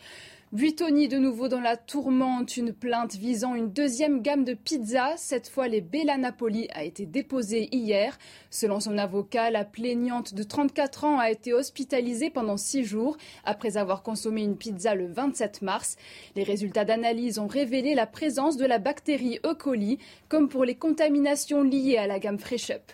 [0.53, 5.47] Buitoni de nouveau dans la tourmente, une plainte visant une deuxième gamme de pizzas, cette
[5.47, 8.17] fois les Bella Napoli, a été déposée hier.
[8.49, 13.77] Selon son avocat, la plaignante de 34 ans a été hospitalisée pendant six jours après
[13.77, 15.95] avoir consommé une pizza le 27 mars.
[16.35, 19.53] Les résultats d'analyse ont révélé la présence de la bactérie E.
[19.53, 22.91] coli, comme pour les contaminations liées à la gamme Fresh Up.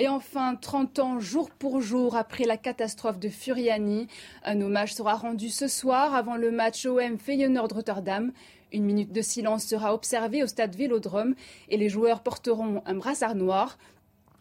[0.00, 4.06] Et enfin, 30 ans jour pour jour après la catastrophe de Furiani,
[4.44, 8.30] un hommage sera rendu ce soir avant le match OM Feyenoord Rotterdam.
[8.72, 11.34] Une minute de silence sera observée au stade Vélodrome
[11.68, 13.76] et les joueurs porteront un brassard noir.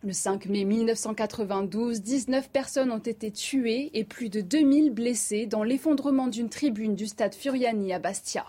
[0.04, 5.64] Le 5 mai 1992, 19 personnes ont été tuées et plus de 2000 blessées dans
[5.64, 8.46] l'effondrement d'une tribune du stade Furiani à Bastia.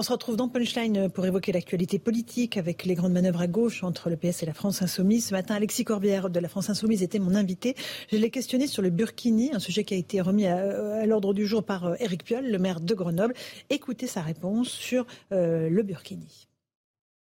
[0.00, 3.84] On se retrouve dans Punchline pour évoquer l'actualité politique avec les grandes manœuvres à gauche
[3.84, 5.26] entre le PS et la France Insoumise.
[5.26, 7.74] Ce matin, Alexis Corbière de la France Insoumise était mon invité.
[8.10, 11.46] Je l'ai questionné sur le Burkini, un sujet qui a été remis à, l'ordre du
[11.46, 13.34] jour par euh, Éric Piolle, le maire de Grenoble.
[13.68, 16.48] Écoutez sa réponse sur euh, le Burkini.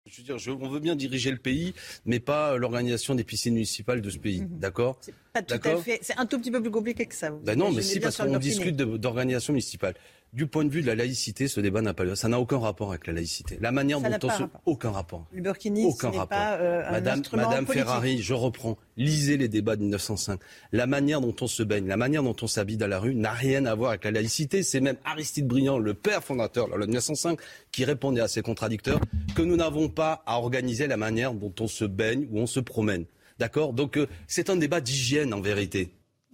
[0.08, 4.02] Je veux dire, on veut bien diriger le pays, mais pas l'organisation des piscines municipales
[4.02, 4.42] de ce pays.
[4.42, 4.60] Mhm.
[4.60, 6.00] D'accord C'est pas tout à fait.
[6.02, 7.30] C'est un tout petit peu plus compliqué que ça.
[7.30, 9.94] Ben non, mais si, parce qu'on discute d'organisation municipale
[10.34, 12.16] du point de vue de la laïcité, ce débat n'a pas lieu.
[12.16, 13.58] Ça n'a aucun rapport avec la laïcité.
[13.62, 14.44] La manière dont on se...
[14.66, 15.28] Aucun rapport.
[15.32, 16.28] Le Burkini, aucun rapport.
[16.30, 18.78] Pas, euh, Madame, Madame Ferrari, je reprends.
[18.98, 20.40] Lisez les débats de 1905.
[20.72, 23.32] La manière dont on se baigne, la manière dont on s'habille dans la rue n'a
[23.32, 24.64] rien à voir avec la laïcité.
[24.64, 27.40] C'est même Aristide Briand, le père fondateur de la loi de 1905,
[27.72, 29.00] qui répondait à ces contradicteurs
[29.36, 32.60] que nous n'avons pas à organiser la manière dont on se baigne ou on se
[32.60, 33.06] promène.
[33.38, 33.74] D'accord?
[33.74, 35.92] Donc euh, c'est un débat d'hygiène en vérité.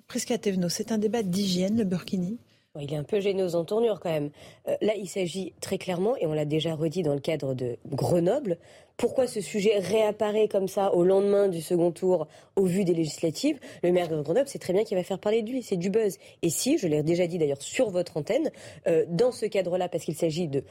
[0.08, 2.40] Presque Thévenot, c'est un débat d'hygiène, le Burkini?
[2.80, 4.30] Il est un peu gêneux en tournure quand même.
[4.68, 7.78] Euh, là, il s'agit très clairement, et on l'a déjà redit dans le cadre de
[7.88, 8.58] Grenoble,
[8.96, 13.60] pourquoi ce sujet réapparaît comme ça au lendemain du second tour au vu des législatives?
[13.82, 15.90] Le maire de Grenoble sait très bien qu'il va faire parler de lui, c'est du
[15.90, 16.18] buzz.
[16.42, 18.52] Et si, je l'ai déjà dit d'ailleurs sur votre antenne,
[18.88, 20.64] euh, dans ce cadre-là, parce qu'il s'agit de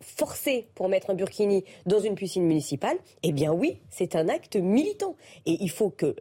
[0.00, 4.56] forcer pour mettre un burkini dans une piscine municipale, eh bien oui, c'est un acte
[4.56, 5.16] militant.
[5.44, 6.14] Et il faut que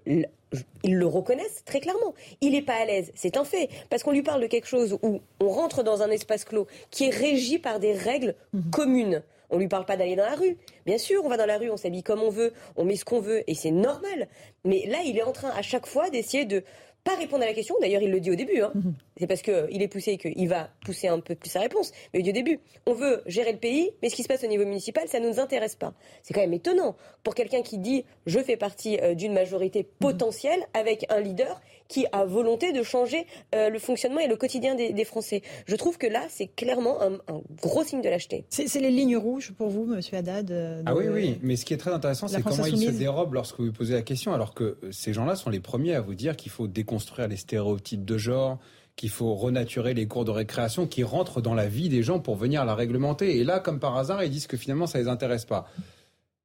[0.83, 2.13] ils le reconnaissent très clairement.
[2.41, 4.97] Il n'est pas à l'aise, c'est un fait, parce qu'on lui parle de quelque chose
[5.01, 8.69] où on rentre dans un espace clos qui est régi par des règles mhm.
[8.71, 10.57] communes On lui parle pas d'aller dans la rue.
[10.85, 13.05] Bien sûr, on va dans la rue, on s'habille comme on veut, on met ce
[13.05, 14.27] qu'on veut, et c'est normal.
[14.63, 16.63] Mais là, il est en train à chaque fois d'essayer de
[17.03, 17.75] pas répondre à la question.
[17.81, 18.61] D'ailleurs, il le dit au début.
[18.61, 18.71] Hein.
[18.75, 18.93] Mhm.
[19.17, 21.91] C'est parce qu'il est poussé qu'il va pousser un peu plus sa réponse.
[22.13, 24.65] Mais au début, on veut gérer le pays, mais ce qui se passe au niveau
[24.65, 25.93] municipal, ça ne nous intéresse pas.
[26.21, 30.59] C'est quand même étonnant pour quelqu'un qui dit je fais partie euh, d'une majorité potentielle
[30.73, 35.05] avec un leader qui a volonté de changer euh, le fonctionnement et le quotidien des,
[35.05, 35.43] Français.
[35.67, 37.19] Je trouve que là, c'est clairement un,
[37.61, 38.45] gros signe de lâcheté.
[38.49, 41.37] C'est les lignes rouges pour vous, Monsieur Haddad euh, Ah oui, oui.
[41.43, 44.01] Mais ce qui est très intéressant, c'est comment il se dérobe lorsque vous posez la
[44.01, 47.37] question, alors que ces gens-là sont les premiers à vous dire qu'il faut déconstruire les
[47.37, 48.57] stéréotypes de genre,
[48.95, 52.35] qu'il faut renaturer les cours de récréation qui rentrent dans la vie des gens pour
[52.35, 53.37] venir la réglementer.
[53.37, 55.69] Et là, comme par hasard, ils disent que finalement, ça les intéresse pas.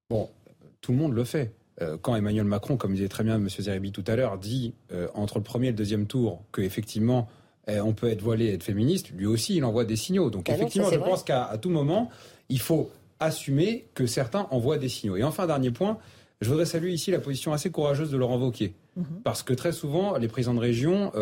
[0.08, 0.28] Bon,
[0.80, 1.52] tout le monde le fait.
[1.82, 3.48] Euh, quand Emmanuel Macron, comme disait très bien M.
[3.48, 7.28] Zeribi tout à l'heure, dit euh, entre le premier et le deuxième tour qu'effectivement
[7.68, 10.30] euh, on peut être voilé et être féministe, lui aussi il envoie des signaux.
[10.30, 12.10] Donc ah effectivement, je pense qu'à tout moment,
[12.48, 15.16] il faut assumer que certains envoient des signaux.
[15.16, 15.98] Et enfin, dernier point,
[16.40, 18.74] je voudrais saluer ici la position assez courageuse de Laurent Wauquiez.
[18.96, 19.20] Mhm.
[19.24, 21.12] Parce que très souvent, les présidents de région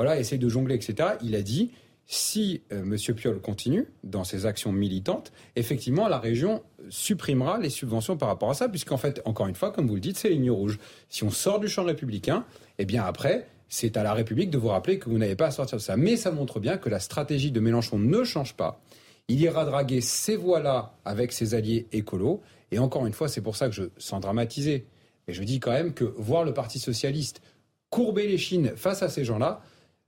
[0.00, 1.10] voilà, essayent de jongler, etc.
[1.22, 1.72] Il a dit
[2.06, 2.96] si euh, M.
[3.14, 8.54] Piolle continue dans ses actions militantes, effectivement, la région supprimera les subventions par rapport à
[8.54, 10.78] ça, puisqu'en fait, encore une fois, comme vous le dites, c'est ligne rouge.
[11.10, 12.46] Si on sort du champ républicain,
[12.78, 15.50] eh bien après, c'est à la République de vous rappeler que vous n'avez pas à
[15.50, 15.98] sortir de ça.
[15.98, 18.80] Mais ça montre bien que la stratégie de Mélenchon ne change pas.
[19.28, 22.40] Il ira draguer ces voies-là avec ses alliés écolos.
[22.70, 24.86] Et encore une fois, c'est pour ça que je, sans dramatiser,
[25.28, 27.42] mais je dis quand même que voir le Parti socialiste
[27.90, 29.60] courber les chines face à ces gens-là,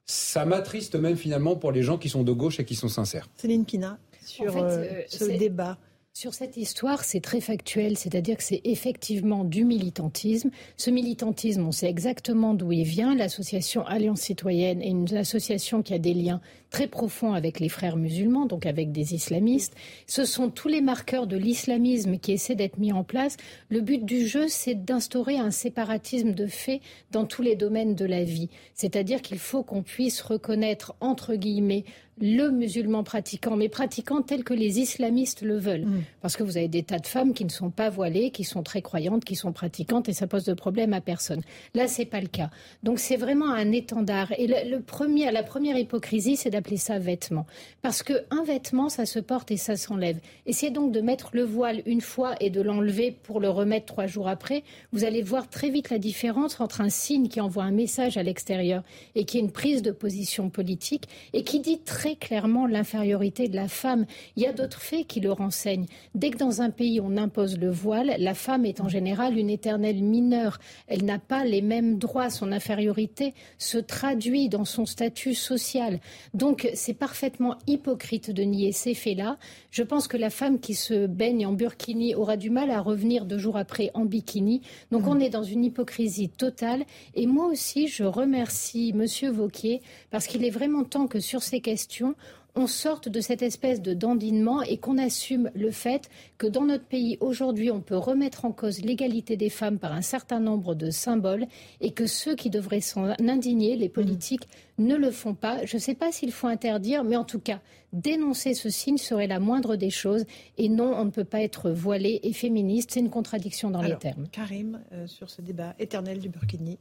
[0.07, 3.29] ça m'attriste même finalement pour les gens qui sont de gauche et qui sont sincères.
[3.37, 5.79] Céline Pina, sur euh, euh, ce débat.
[6.15, 10.51] Sur cette histoire, c'est très factuel, c'est-à-dire que c'est effectivement du militantisme.
[10.77, 13.15] Ce militantisme, on sait exactement d'où il vient.
[13.15, 16.43] L'association Alliance citoyenne est une association qui a des liens
[16.73, 19.75] très profonds avec les frères musulmans, donc avec des islamistes.
[20.07, 23.37] Ce sont tous les marqueurs de l'islamisme qui essaient d'être mis en place.
[23.69, 28.07] Le but du jeu, c'est d'instaurer un séparatisme de fait dans tous les domaines de
[28.07, 28.49] la vie.
[28.75, 31.85] C'est-à-dire qu'il faut qu'on puisse reconnaître, entre guillemets,
[32.21, 35.87] le musulman pratiquant, mais pratiquant tel que les islamistes le veulent.
[35.87, 36.03] Mm.
[36.21, 38.63] Parce que vous avez des tas de femmes qui ne sont pas voilées, qui sont
[38.63, 41.41] très croyantes, qui sont pratiquantes, et ça pose de problème à personne.
[41.75, 42.51] Là, c'est pas le cas.
[42.83, 44.33] Donc c'est vraiment un étendard.
[44.39, 47.45] Et le, premier, la première hypocrisie, c'est d'appeler ça vêtement.
[47.83, 50.21] Parce qu'un vêtement, ça se porte et ça s'enlève.
[50.47, 54.07] Essayez donc de mettre le voile une fois et de l'enlever pour le remettre trois
[54.07, 54.63] jours après.
[54.93, 58.23] Vous allez voir très vite la différence entre un signe qui envoie un message à
[58.23, 58.85] l'extérieur
[59.17, 63.57] et qui est une prise de position politique et qui dit très clairement l'infériorité de
[63.57, 64.07] la femme.
[64.37, 65.87] Il y a d'autres faits qui le renseignent.
[66.15, 69.51] Dès que dans un pays on impose le voile, la femme est en général une
[69.51, 70.61] éternelle mineure.
[70.87, 72.31] Elle n'a pas les mêmes droits.
[72.31, 75.99] Son infériorité se traduit dans son statut social.
[76.35, 79.39] Donc c'est parfaitement hypocrite de nier ces faits-là.
[79.71, 83.25] Je pense que la femme qui se baigne en burkini aura du mal à revenir
[83.25, 84.63] deux jours après en bikini.
[84.91, 86.85] Donc on est dans une hypocrisie totale.
[87.15, 91.61] Et moi aussi, je remercie Monsieur Vauquier parce qu'il est vraiment temps que sur ces
[91.61, 92.15] questions,
[92.55, 96.85] on sorte de cette espèce de dandinement et qu'on assume le fait que dans notre
[96.85, 100.91] pays aujourd'hui, on peut remettre en cause l'égalité des femmes par un certain nombre de
[100.91, 101.47] symboles
[101.81, 104.49] et que ceux qui devraient s'en indigner, les politiques,
[104.79, 105.65] ne le font pas.
[105.65, 107.61] Je ne sais pas s'il faut interdire, mais en tout cas,
[107.93, 110.25] dénoncer ce signe serait la moindre des choses.
[110.59, 112.91] Et non, on ne peut pas être voilé et féministe.
[112.93, 114.29] C'est une contradiction dans les termes.
[114.29, 116.79] Karim, euh, sur ce débat éternel du Burkini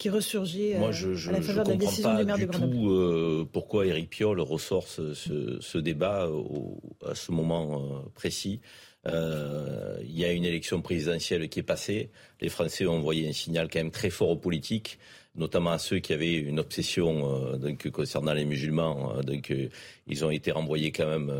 [0.00, 2.74] qui ressurgit Moi, je, je, à la faveur de la décision du maire de Grenoble.
[2.74, 8.08] Tout, euh, pourquoi Éric Piolle ressort ce, ce, ce débat au, à ce moment euh,
[8.14, 8.60] précis.
[9.06, 12.10] Euh, il y a une élection présidentielle qui est passée.
[12.40, 14.98] Les Français ont envoyé un signal quand même très fort aux politiques
[15.36, 19.14] notamment à ceux qui avaient une obsession euh, donc, concernant les musulmans.
[19.16, 19.68] Euh, donc, euh,
[20.10, 21.32] ils ont été renvoyés quand même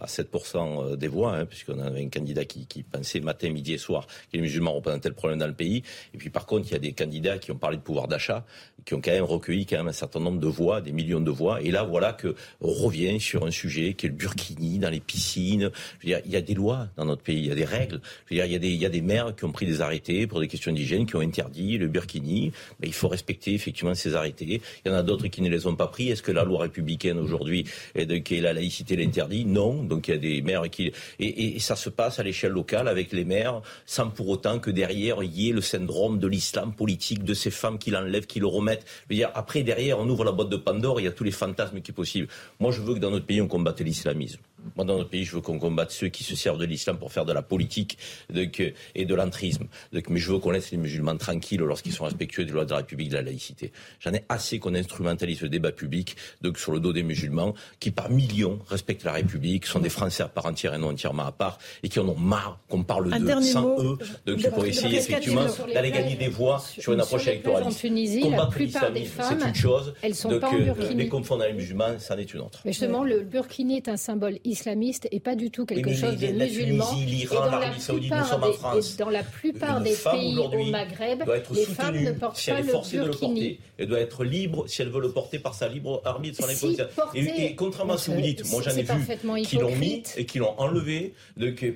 [0.00, 3.78] à 7% des voix, hein, puisqu'on avait un candidat qui, qui, pensait matin, midi et
[3.78, 5.82] soir que les musulmans représentaient le problème dans le pays.
[6.14, 8.44] Et puis par contre, il y a des candidats qui ont parlé de pouvoir d'achat,
[8.84, 11.30] qui ont quand même recueilli quand même un certain nombre de voix, des millions de
[11.30, 11.62] voix.
[11.62, 15.70] Et là, voilà que revient sur un sujet qui est le burkini dans les piscines.
[16.00, 17.64] Je veux dire, il y a des lois dans notre pays, il y a des
[17.64, 18.00] règles.
[18.26, 19.66] Je veux dire, il y a des, il y a des maires qui ont pris
[19.66, 22.52] des arrêtés pour des questions d'hygiène, qui ont interdit le burkini.
[22.80, 24.60] Mais il faut respecter effectivement ces arrêtés.
[24.84, 26.08] Il y en a d'autres qui ne les ont pas pris.
[26.08, 29.82] Est-ce que la loi républicaine aujourd'hui, et la laïcité l'interdit Non.
[29.82, 30.92] Donc il y a des maires qui...
[31.18, 35.22] Et, ça se passe à l'échelle locale avec les maires, sans pour autant que derrière,
[35.22, 38.46] il y ait le syndrome de l'islam politique, de ces femmes qui l'enlèvent, qui le
[38.46, 38.84] remettent.
[39.08, 41.24] Je veux dire, après, derrière, on ouvre la boîte de Pandore, il y a tous
[41.24, 42.28] les fantasmes qui sont possibles.
[42.58, 44.40] Moi, je veux que dans notre pays, on combatte l'islamisme.
[44.76, 47.12] Moi, dans notre pays, je veux qu'on combatte ceux qui se servent de l'islam pour
[47.12, 47.98] faire de la politique
[48.34, 49.66] et de l'entrisme.
[49.92, 52.78] Mais je veux qu'on laisse les musulmans tranquilles lorsqu'ils sont respectueux des lois de la
[52.78, 53.72] République de la laïcité.
[54.00, 57.90] J'en ai assez qu'on instrumentalise le débat public donc, sur le dos des musulmans qui,
[57.90, 61.32] par millions, respectent la République, sont des Français à part entière et non entièrement à
[61.32, 65.46] part, et qui en ont marre qu'on parle d'eux sans eux, donc pour essayer effectivement
[65.72, 67.64] d'aller gagner des voix sur, une approche électorale.
[68.22, 69.94] Combattre l'islamisme, c'est une chose.
[70.02, 70.50] Elles sont donc, pas
[70.94, 72.60] les confondre les musulmans, c'en est une autre.
[72.64, 76.28] Mais justement, le burkini est un symbole islamiste et pas du tout quelque chose de
[76.28, 76.84] musulman.
[77.06, 78.96] l'Iran, l'Arabie Saoudite, nous sommes en France.
[78.96, 81.24] Dans la plupart des pays au Maghreb,
[81.54, 83.58] les femmes ne portent si pas le burkini.
[83.78, 86.76] Elle doit être libre si elle veut le porter par sa libre arbitre, son si
[87.14, 90.26] et, contrairement à ce que vous dites, moi j'en ai vu qui l'ont mis et
[90.26, 91.14] qui l'ont enlevé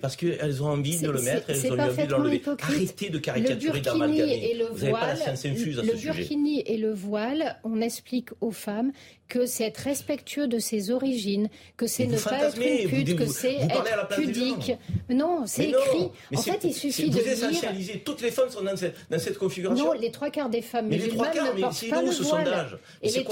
[0.01, 2.43] parce qu'elles ont envie de le mettre, elles ont envie de l'enlever.
[2.63, 4.57] Arrêtez de caricaturer, d'amalgamer.
[4.73, 6.09] Vous n'avez pas la science infuse à ce sujet.
[6.09, 8.93] Le burkini et le voile, on explique aux femmes
[9.29, 13.27] que c'est être respectueux de ses origines, que c'est ne pas être une pute, que
[13.27, 14.73] c'est être pudique.
[15.11, 16.11] Non, c'est écrit.
[16.35, 18.01] en fait, il suffit de lire.
[18.05, 19.87] Toutes les femmes sont dans cette, configuration.
[19.87, 22.79] Non, les trois quarts des femmes musulmanes ne portent pas le voile.
[23.03, 23.25] Et les,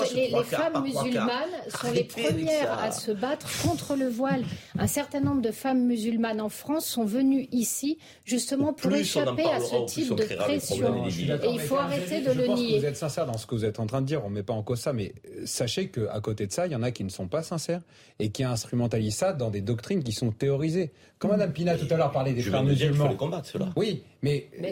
[0.45, 4.45] femmes musulmanes sont les premières à se battre contre le voile.
[4.79, 9.61] Un certain nombre de femmes musulmanes en France sont venues ici justement pour échapper à
[9.61, 11.07] ce type de pression.
[11.07, 12.79] Et il faut arrêter de le nier.
[12.79, 14.25] Vous êtes sincère dans ce que vous êtes en train de dire.
[14.25, 15.15] On ne met pas en cause ça, mais
[15.45, 17.83] sachez qu'à côté de ça, il y en a qui ne sont pas sincères
[18.19, 20.93] et qui instrumentalisent ça dans des doctrines qui sont théorisées.
[21.19, 23.09] Comme Mme Pina tout à l'heure parlait des frères musulmans.
[23.09, 23.73] les combattre, cela.
[23.77, 24.65] Oui, mais, il,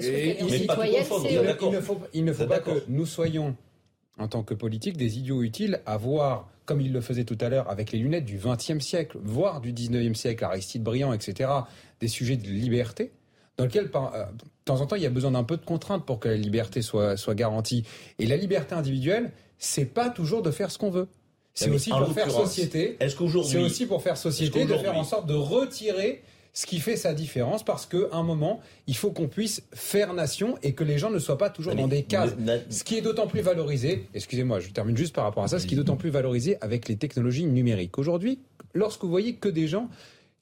[2.25, 3.57] ne faut, pas que nous soyons,
[4.19, 7.49] en tant que politiques, des idiots utiles à voir, comme il le faisait tout à
[7.49, 11.51] l'heure, avec les lunettes du XXe siècle, voire du XIXe siècle, Aristide Briand, etc.,
[12.01, 13.13] des sujets de liberté
[13.57, 16.05] dans lequel, euh, de temps en temps, il y a besoin d'un peu de contraintes
[16.05, 17.85] pour que la liberté soit, soit garantie.
[18.19, 19.33] Et la liberté individuelle,
[19.63, 21.07] c'est pas toujours de faire ce qu'on veut.
[21.55, 22.97] C'est aussi pour faire société.
[22.99, 26.81] Est-ce qu'aujourd'hui, c'est aussi pour faire société de faire en sorte de retirer ce qui
[26.81, 30.83] fait sa différence parce qu'à un moment, il faut qu'on puisse faire nation et que
[30.85, 32.35] les gens ne soient pas toujours dans des cases.
[32.71, 35.67] Ce qui est d'autant plus valorisé, excusez-moi, je termine juste par rapport à ça, ce
[35.67, 37.99] qui est d'autant plus valorisé avec les technologies numériques.
[37.99, 38.41] Aujourd'hui,
[38.75, 39.89] lorsque vous voyez que des gens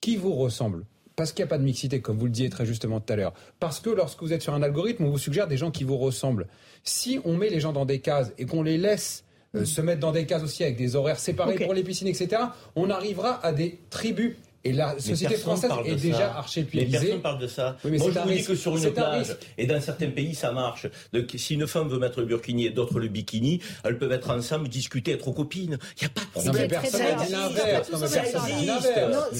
[0.00, 0.86] qui vous ressemblent,
[1.16, 3.16] parce qu'il n'y a pas de mixité, comme vous le disiez très justement tout à
[3.16, 5.84] l'heure, parce que lorsque vous êtes sur un algorithme, on vous suggère des gens qui
[5.84, 6.46] vous ressemblent.
[6.84, 10.00] Si on met les gens dans des cases et qu'on les laisse euh, se mettre
[10.00, 12.42] dans des cases aussi avec des horaires séparés pour les piscines, etc.,
[12.76, 16.90] on arrivera à des tribus et la société française est déjà archipélisée.
[16.92, 17.76] Mais personne parle de ça.
[17.84, 20.86] Moi, je vous dis que sur une plage, et dans certains pays, ça marche.
[21.12, 24.30] Donc, si une femme veut mettre le burkini et d'autres le bikini, elles peuvent être
[24.30, 25.78] ensemble, discuter, être copines.
[26.00, 26.52] Il n'y a pas de problème.
[26.54, 27.90] Non, mais personne n'a dit l'inverse.
[27.90, 28.08] Non, mais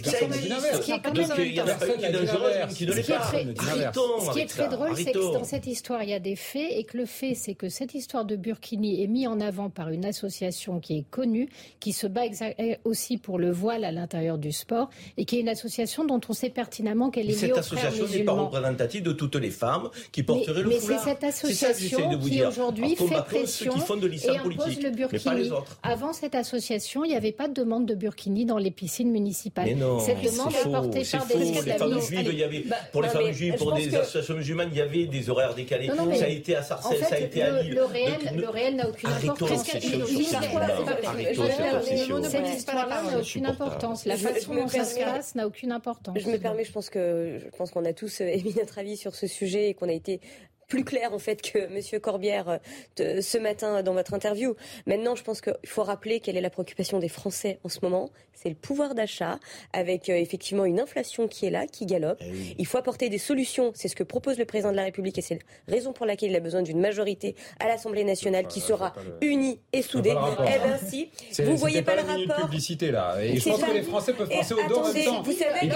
[0.00, 0.80] personne n'a dit l'inverse.
[0.86, 3.30] Il y a personne qui est dangereux, qui ne l'est pas.
[3.30, 6.70] Ce qui est très drôle, c'est que dans cette histoire, il y a des faits,
[6.70, 9.90] et que le fait, c'est que cette histoire de burkini est mise en avant par
[9.90, 11.48] une association qui est connue,
[11.78, 12.22] qui se bat
[12.84, 16.32] aussi pour le voile à l'intérieur du sport et qui est une association dont on
[16.32, 20.22] sait pertinemment qu'elle est liée Cette association n'est pas représentative de toutes les femmes qui
[20.22, 21.04] porteraient le foulard.
[21.04, 25.50] Mais c'est cette association qui aujourd'hui fait pression et impose le burkini.
[25.82, 29.66] Avant cette association, il n'y avait pas de demande de burkini dans les piscines municipales.
[29.66, 32.68] Mais non, cette demande est portée par des islamistes.
[32.68, 35.88] Bah, pour les femmes juives, pour des associations musulmanes, il y avait des horaires décalés.
[35.88, 37.74] ça a été à Sarcelles, ça a été à Lille.
[37.74, 39.64] Le réel n'a aucune importance.
[39.64, 39.84] Cette
[42.56, 44.04] histoire-là n'a aucune importance.
[44.06, 44.99] La façon dont ça se
[45.34, 46.18] n'a aucune importance.
[46.18, 48.96] Je me permets, je pense que je pense qu'on a tous euh, émis notre avis
[48.96, 50.20] sur ce sujet et qu'on a été
[50.70, 52.60] plus clair en fait que Monsieur Corbière
[53.00, 54.56] euh, ce matin dans votre interview.
[54.86, 58.10] Maintenant, je pense qu'il faut rappeler quelle est la préoccupation des Français en ce moment.
[58.32, 59.38] C'est le pouvoir d'achat,
[59.74, 62.18] avec euh, effectivement une inflation qui est là, qui galope.
[62.22, 63.72] Eh il faut apporter des solutions.
[63.74, 66.30] C'est ce que propose le président de la République et c'est la raison pour laquelle
[66.30, 70.14] il a besoin d'une majorité à l'Assemblée nationale qui sera unie et soudée.
[70.40, 71.10] Eh bien si,
[71.42, 72.46] vous voyez pas, le rapport.
[72.46, 73.16] publicité là.
[73.20, 75.22] Et je pense que les Français peuvent penser aux deux en même temps.
[75.60, 75.68] Ils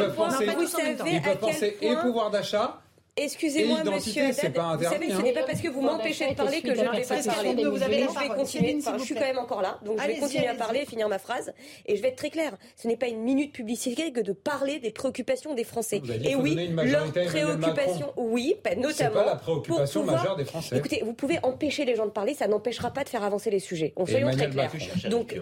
[1.23, 2.84] peuvent penser et pouvoir d'achat
[3.17, 6.61] Excusez-moi, monsieur Haddad, pas vous savez, ce n'est pas parce que vous m'empêchez de parler
[6.63, 7.65] que je ne vais pas parler.
[7.65, 8.77] Vous avez je vais continuer.
[8.79, 11.09] Enfin, je suis quand même encore là, donc je vais continuer à parler et finir
[11.09, 11.55] ma phrase.
[11.87, 12.57] Et je vais être très claire.
[12.77, 16.03] Ce n'est pas une minute publicité que de parler des préoccupations des Français.
[16.25, 18.91] Et oui, leurs préoccupations, oui, notamment.
[18.93, 20.77] C'est pas la préoccupation majeure des Français.
[20.77, 23.61] Écoutez, vous pouvez empêcher les gens de parler, ça n'empêchera pas de faire avancer les
[23.61, 23.93] sujets.
[23.97, 24.73] On soyons très clairs.
[25.09, 25.41] Donc,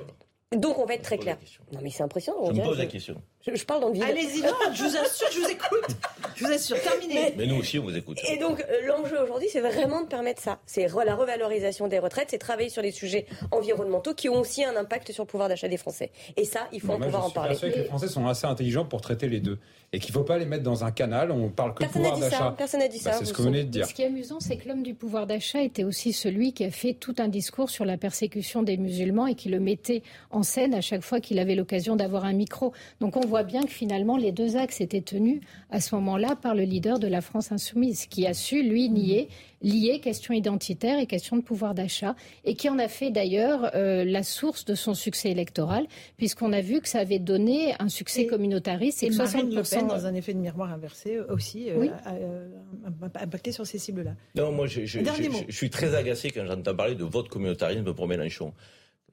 [0.56, 1.36] donc on va être très clair.
[1.72, 2.46] Non mais c'est impressionnant.
[2.46, 3.20] Je me pose la question.
[3.44, 4.04] Je, parle dans le vide.
[4.04, 4.42] Allez-y,
[4.74, 5.96] je vous assure, je vous écoute.
[6.36, 7.34] Je vous assure, terminé.
[7.36, 8.18] Mais, nous aussi, on vous écoute.
[8.28, 10.60] Et donc, euh, l'enjeu aujourd'hui, c'est vraiment de permettre ça.
[10.64, 14.76] C'est la revalorisation des retraites, c'est travailler sur les sujets environnementaux qui ont aussi un
[14.76, 16.12] impact sur le pouvoir d'achat des Français.
[16.36, 17.54] Et ça, il faut en pouvoir en parler.
[17.54, 19.58] Je suis que les Français sont assez intelligents pour traiter les deux.
[19.94, 22.18] Et qu'il ne faut pas les mettre dans un canal, on parle que de pouvoir
[22.18, 22.54] d'achat.
[22.56, 23.18] Personne n'a dit bah, ça.
[23.18, 23.86] c'est ce que vous venez de dire.
[23.86, 26.70] Ce qui est amusant, c'est que l'homme du pouvoir d'achat était aussi celui qui a
[26.70, 30.74] fait tout un discours sur la persécution des musulmans et qui le mettait en scène
[30.74, 32.72] à chaque fois qu'il avait l'occasion d'avoir un micro.
[33.00, 35.40] Donc on voit bien que finalement les deux axes étaient tenus
[35.70, 39.28] à ce moment-là par le leader de la France insoumise, qui a su, lui, nier,
[39.62, 42.14] lier question identitaire et question de pouvoir d'achat,
[42.44, 45.86] et qui en a fait d'ailleurs euh, la source de son succès électoral,
[46.16, 49.86] puisqu'on a vu que ça avait donné un succès communautariste et, que 60% Le Pen,
[49.86, 54.14] dans un effet de miroir inversé aussi, euh, a, impacté sur ces cibles-là.
[54.34, 55.00] Non, moi je, je,
[55.48, 58.52] je, suis très agacé quand j'entends parler de vote communautarisme pour Mélenchon.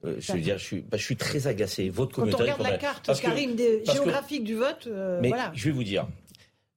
[0.04, 1.88] Euh, je veux dire, je suis, bah, je suis très agacé.
[1.88, 2.56] Votre communautarisme.
[2.56, 4.88] Quand on regarde la carte, Karim, des, géographique du vote,
[5.20, 5.52] mais voilà.
[5.54, 6.08] je vais vous dire,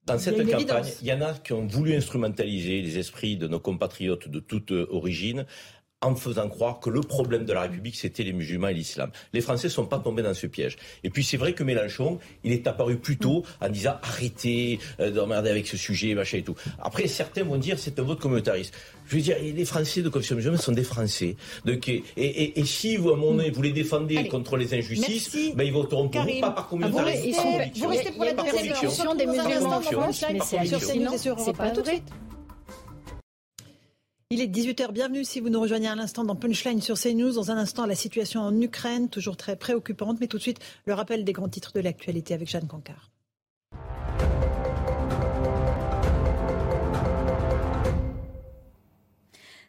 [0.05, 3.59] dans cette campagne, il y en a qui ont voulu instrumentaliser les esprits de nos
[3.59, 5.45] compatriotes de toute origine
[6.03, 9.09] en faisant croire que le problème de la République, c'était les musulmans et l'islam.
[9.33, 10.77] Les Français ne sont pas tombés dans ce piège.
[11.03, 15.11] Et puis c'est vrai que Mélenchon, il est apparu plus tôt en disant arrêtez euh,
[15.11, 16.55] d'emmerder avec ce sujet, machin et tout.
[16.81, 18.73] Après, certains vont dire c'est un vote communautariste.
[19.07, 21.35] Je veux dire, les Français de confession musulmane sont des Français.
[21.65, 24.73] Donc, et, et, et, si vous, à un moment donné, vous les défendez contre les
[24.73, 27.41] injustices, ben, ils voteront pour vous, pas par communautarisme.
[27.75, 29.81] Vous, restez pour la des musulmans
[31.37, 32.03] c'est pas tout de suite.
[34.29, 37.33] Il est 18h, bienvenue si vous nous rejoignez à l'instant dans Punchline sur CNews.
[37.33, 40.93] Dans un instant, la situation en Ukraine, toujours très préoccupante, mais tout de suite, le
[40.93, 43.12] rappel des grands titres de l'actualité avec Jeanne Cancard.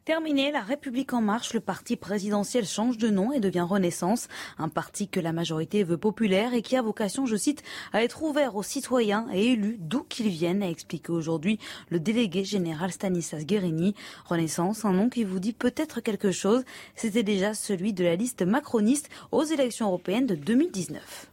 [0.04, 4.28] Terminé, La République en marche, le parti présidentiel change de nom et devient Renaissance,
[4.58, 7.62] un parti que la majorité veut populaire et qui a vocation, je cite,
[7.94, 11.58] à être ouvert aux citoyens et élus d'où qu'ils viennent, a expliqué aujourd'hui
[11.88, 13.94] le délégué général Stanislas Guérini.
[14.26, 16.64] Renaissance, un nom qui vous dit peut-être quelque chose,
[16.94, 21.30] c'était déjà celui de la liste macroniste aux élections européennes de 2019.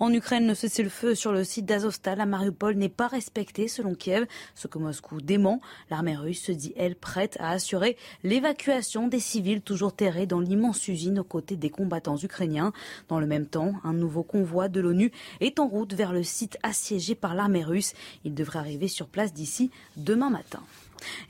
[0.00, 4.26] En Ukraine, le cessez-le-feu sur le site d'Azovstal à Mariupol n'est pas respecté selon Kiev,
[4.54, 5.60] ce que Moscou dément.
[5.90, 10.86] L'armée russe se dit, elle, prête à assurer l'évacuation des civils toujours terrés dans l'immense
[10.88, 12.72] usine aux côtés des combattants ukrainiens.
[13.08, 16.58] Dans le même temps, un nouveau convoi de l'ONU est en route vers le site
[16.62, 17.94] assiégé par l'armée russe.
[18.24, 20.60] Il devrait arriver sur place d'ici demain matin.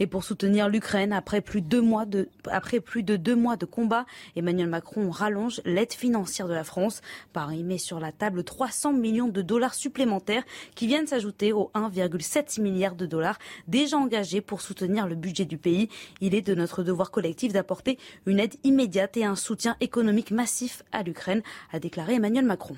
[0.01, 3.57] Et pour soutenir l'Ukraine, après plus de deux mois de, après plus de deux mois
[3.57, 7.01] de combat, Emmanuel Macron rallonge l'aide financière de la France.
[7.32, 12.61] Paris met sur la table 300 millions de dollars supplémentaires qui viennent s'ajouter aux 1,7
[12.61, 15.89] milliard de dollars déjà engagés pour soutenir le budget du pays.
[16.20, 20.82] Il est de notre devoir collectif d'apporter une aide immédiate et un soutien économique massif
[20.93, 21.43] à l'Ukraine,
[21.73, 22.77] a déclaré Emmanuel Macron.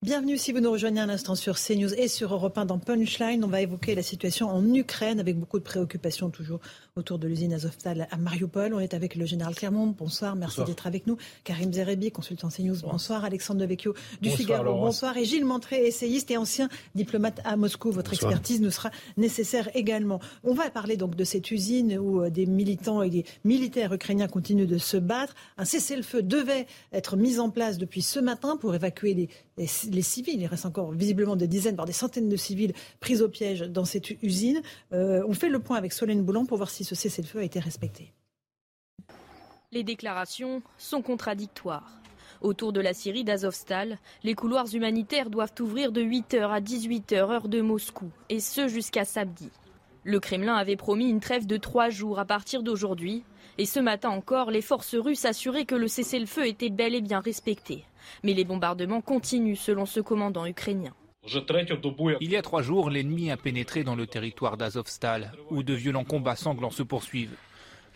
[0.00, 3.42] Bienvenue si vous nous rejoignez un instant sur CNews et sur Europe 1 dans Punchline.
[3.42, 6.60] On va évoquer la situation en Ukraine avec beaucoup de préoccupations toujours
[6.94, 8.74] autour de l'usine Azovstal à Mariupol.
[8.74, 9.88] On est avec le général Clermont.
[9.98, 11.16] Bonsoir, merci d'être avec nous.
[11.42, 12.76] Karim Zerebi, consultant CNews.
[12.82, 13.24] Bonsoir.
[13.24, 13.92] Alexandre Devecchio
[14.22, 14.72] du Figaro.
[14.72, 15.16] Bonsoir.
[15.16, 17.90] Et Gilles Montré, essayiste et ancien diplomate à Moscou.
[17.90, 20.20] Votre expertise nous sera nécessaire également.
[20.44, 24.28] On va parler donc de cette usine où euh, des militants et des militaires ukrainiens
[24.28, 25.34] continuent de se battre.
[25.56, 30.40] Un cessez-le-feu devait être mis en place depuis ce matin pour évacuer les les, civils.
[30.40, 33.84] Il reste encore visiblement des dizaines, voire des centaines de civils pris au piège dans
[33.84, 34.62] cette usine.
[34.92, 37.58] Euh, on fait le point avec Solène Boulan pour voir si ce cessez-le-feu a été
[37.58, 38.12] respecté.
[39.72, 42.00] Les déclarations sont contradictoires.
[42.40, 47.48] Autour de la Syrie d'Azovstal, les couloirs humanitaires doivent ouvrir de 8h à 18h heure
[47.48, 49.50] de Moscou, et ce jusqu'à samedi.
[50.04, 53.24] Le Kremlin avait promis une trêve de trois jours à partir d'aujourd'hui,
[53.58, 57.20] et ce matin encore, les forces russes assuraient que le cessez-le-feu était bel et bien
[57.20, 57.84] respecté.
[58.22, 60.94] Mais les bombardements continuent selon ce commandant ukrainien.
[62.20, 66.04] Il y a trois jours, l'ennemi a pénétré dans le territoire d'Azovstal, où de violents
[66.04, 67.36] combats sanglants se poursuivent.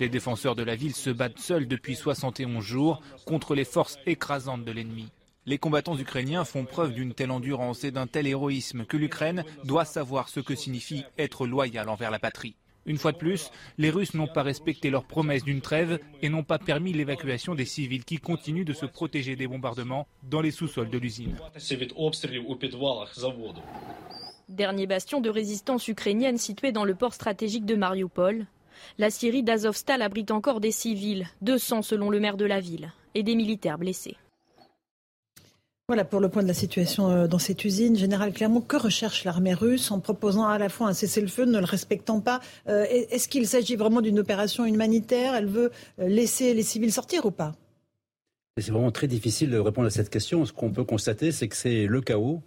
[0.01, 4.65] Les défenseurs de la ville se battent seuls depuis 71 jours contre les forces écrasantes
[4.65, 5.09] de l'ennemi.
[5.47, 9.85] Les combattants ukrainiens font preuve d'une telle endurance et d'un tel héroïsme que l'Ukraine doit
[9.85, 12.57] savoir ce que signifie être loyal envers la patrie.
[12.85, 16.43] Une fois de plus, les Russes n'ont pas respecté leur promesse d'une trêve et n'ont
[16.43, 20.91] pas permis l'évacuation des civils qui continuent de se protéger des bombardements dans les sous-sols
[20.91, 21.37] de l'usine.
[24.49, 28.47] Dernier bastion de résistance ukrainienne situé dans le port stratégique de Mariupol,
[28.99, 33.23] la Syrie d'Azovstal abrite encore des civils, 200 selon le maire de la ville, et
[33.23, 34.17] des militaires blessés.
[35.93, 37.97] Voilà pour le point de la situation euh, dans cette usine.
[37.97, 41.67] Général Clermont, que recherche l'armée russe en proposant à la fois un cessez-le-feu, ne le
[41.67, 45.35] respectant pas euh, Est-ce qu'il s'agit vraiment d'une opération humanitaire?
[45.35, 45.71] Elle veut
[46.01, 47.55] euh, laisser les civils sortir ou pas?
[48.57, 50.47] C'est vraiment très difficile de répondre à cette question.
[50.47, 52.41] Ce qu'on peut constater, c'est que c'est le chaos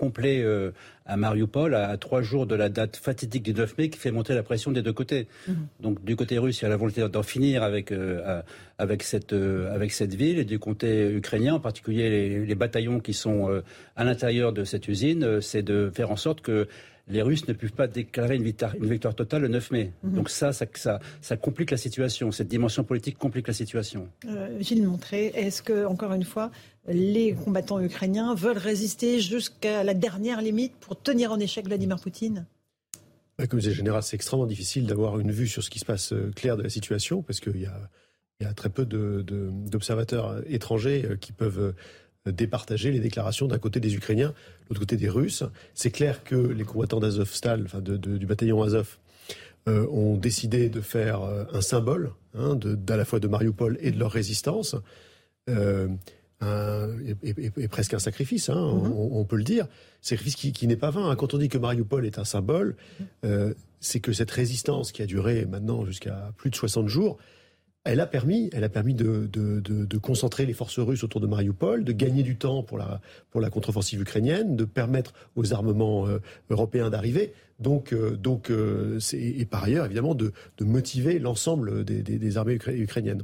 [0.00, 0.72] complet euh,
[1.04, 4.34] à Mariupol, à, trois jours de la date fatidique du 9 mai, qui fait monter
[4.34, 5.28] la pression des deux côtés.
[5.46, 5.54] Mhm.
[5.80, 8.40] Donc du côté russe, il y a la volonté d'en finir avec, euh,
[8.78, 13.14] avec, cette, euh, avec cette ville, et du côté ukrainien, en particulier les, bataillons qui
[13.14, 13.62] sont
[13.96, 16.68] à l'intérieur de cette usine, c'est de faire en sorte que
[17.10, 19.92] les Russes ne peuvent pas déclarer une victoire, une victoire totale le 9 mai.
[20.02, 20.12] Mhm.
[20.14, 22.32] Donc ça ça, ça complique la situation.
[22.32, 24.08] Cette dimension politique complique la situation.
[24.26, 26.50] Euh, Gilles Montré, est-ce que, encore une fois,
[26.88, 32.46] les combattants ukrainiens veulent résister jusqu'à la dernière limite pour tenir en échec Vladimir Poutine?
[33.40, 36.12] Bah, comme disait général, c'est extrêmement difficile d'avoir une vue sur ce qui se passe
[36.12, 41.32] euh, clair de la situation, parce qu'il y a, très peu d'observateurs étrangers euh, qui
[41.32, 41.72] peuvent euh,
[42.26, 45.44] départager les déclarations d'un côté des Ukrainiens, de l'autre côté des Russes.
[45.74, 48.98] C'est clair que les combattants d'Azovstal, enfin du bataillon Azov,
[49.66, 54.10] ont décidé de faire un symbole hein, à la fois de Mariupol et de leur
[54.10, 54.76] résistance
[56.40, 58.92] un, et, presque un sacrifice, hein, mhm.
[58.92, 59.66] on, peut le dire.
[60.00, 61.10] Sacrifice qui, n'est pas vain.
[61.10, 61.16] Hein.
[61.16, 62.76] Quand on dit que Mariupol est un symbole,
[63.24, 67.18] euh, c'est que cette résistance qui a duré maintenant jusqu'à plus de 60 jours,
[67.84, 71.20] elle a permis, elle a permis de, de, de, de, concentrer les forces russes autour
[71.20, 73.00] de Mariupol, de gagner du temps pour la,
[73.30, 76.20] pour la contre-offensive ukrainienne, de permettre aux armements euh,
[76.50, 77.32] européens d'arriver.
[77.58, 82.58] Donc, euh, donc euh, et par ailleurs, évidemment, de, motiver l'ensemble des, des, des, armées
[82.68, 83.22] ukrainiennes.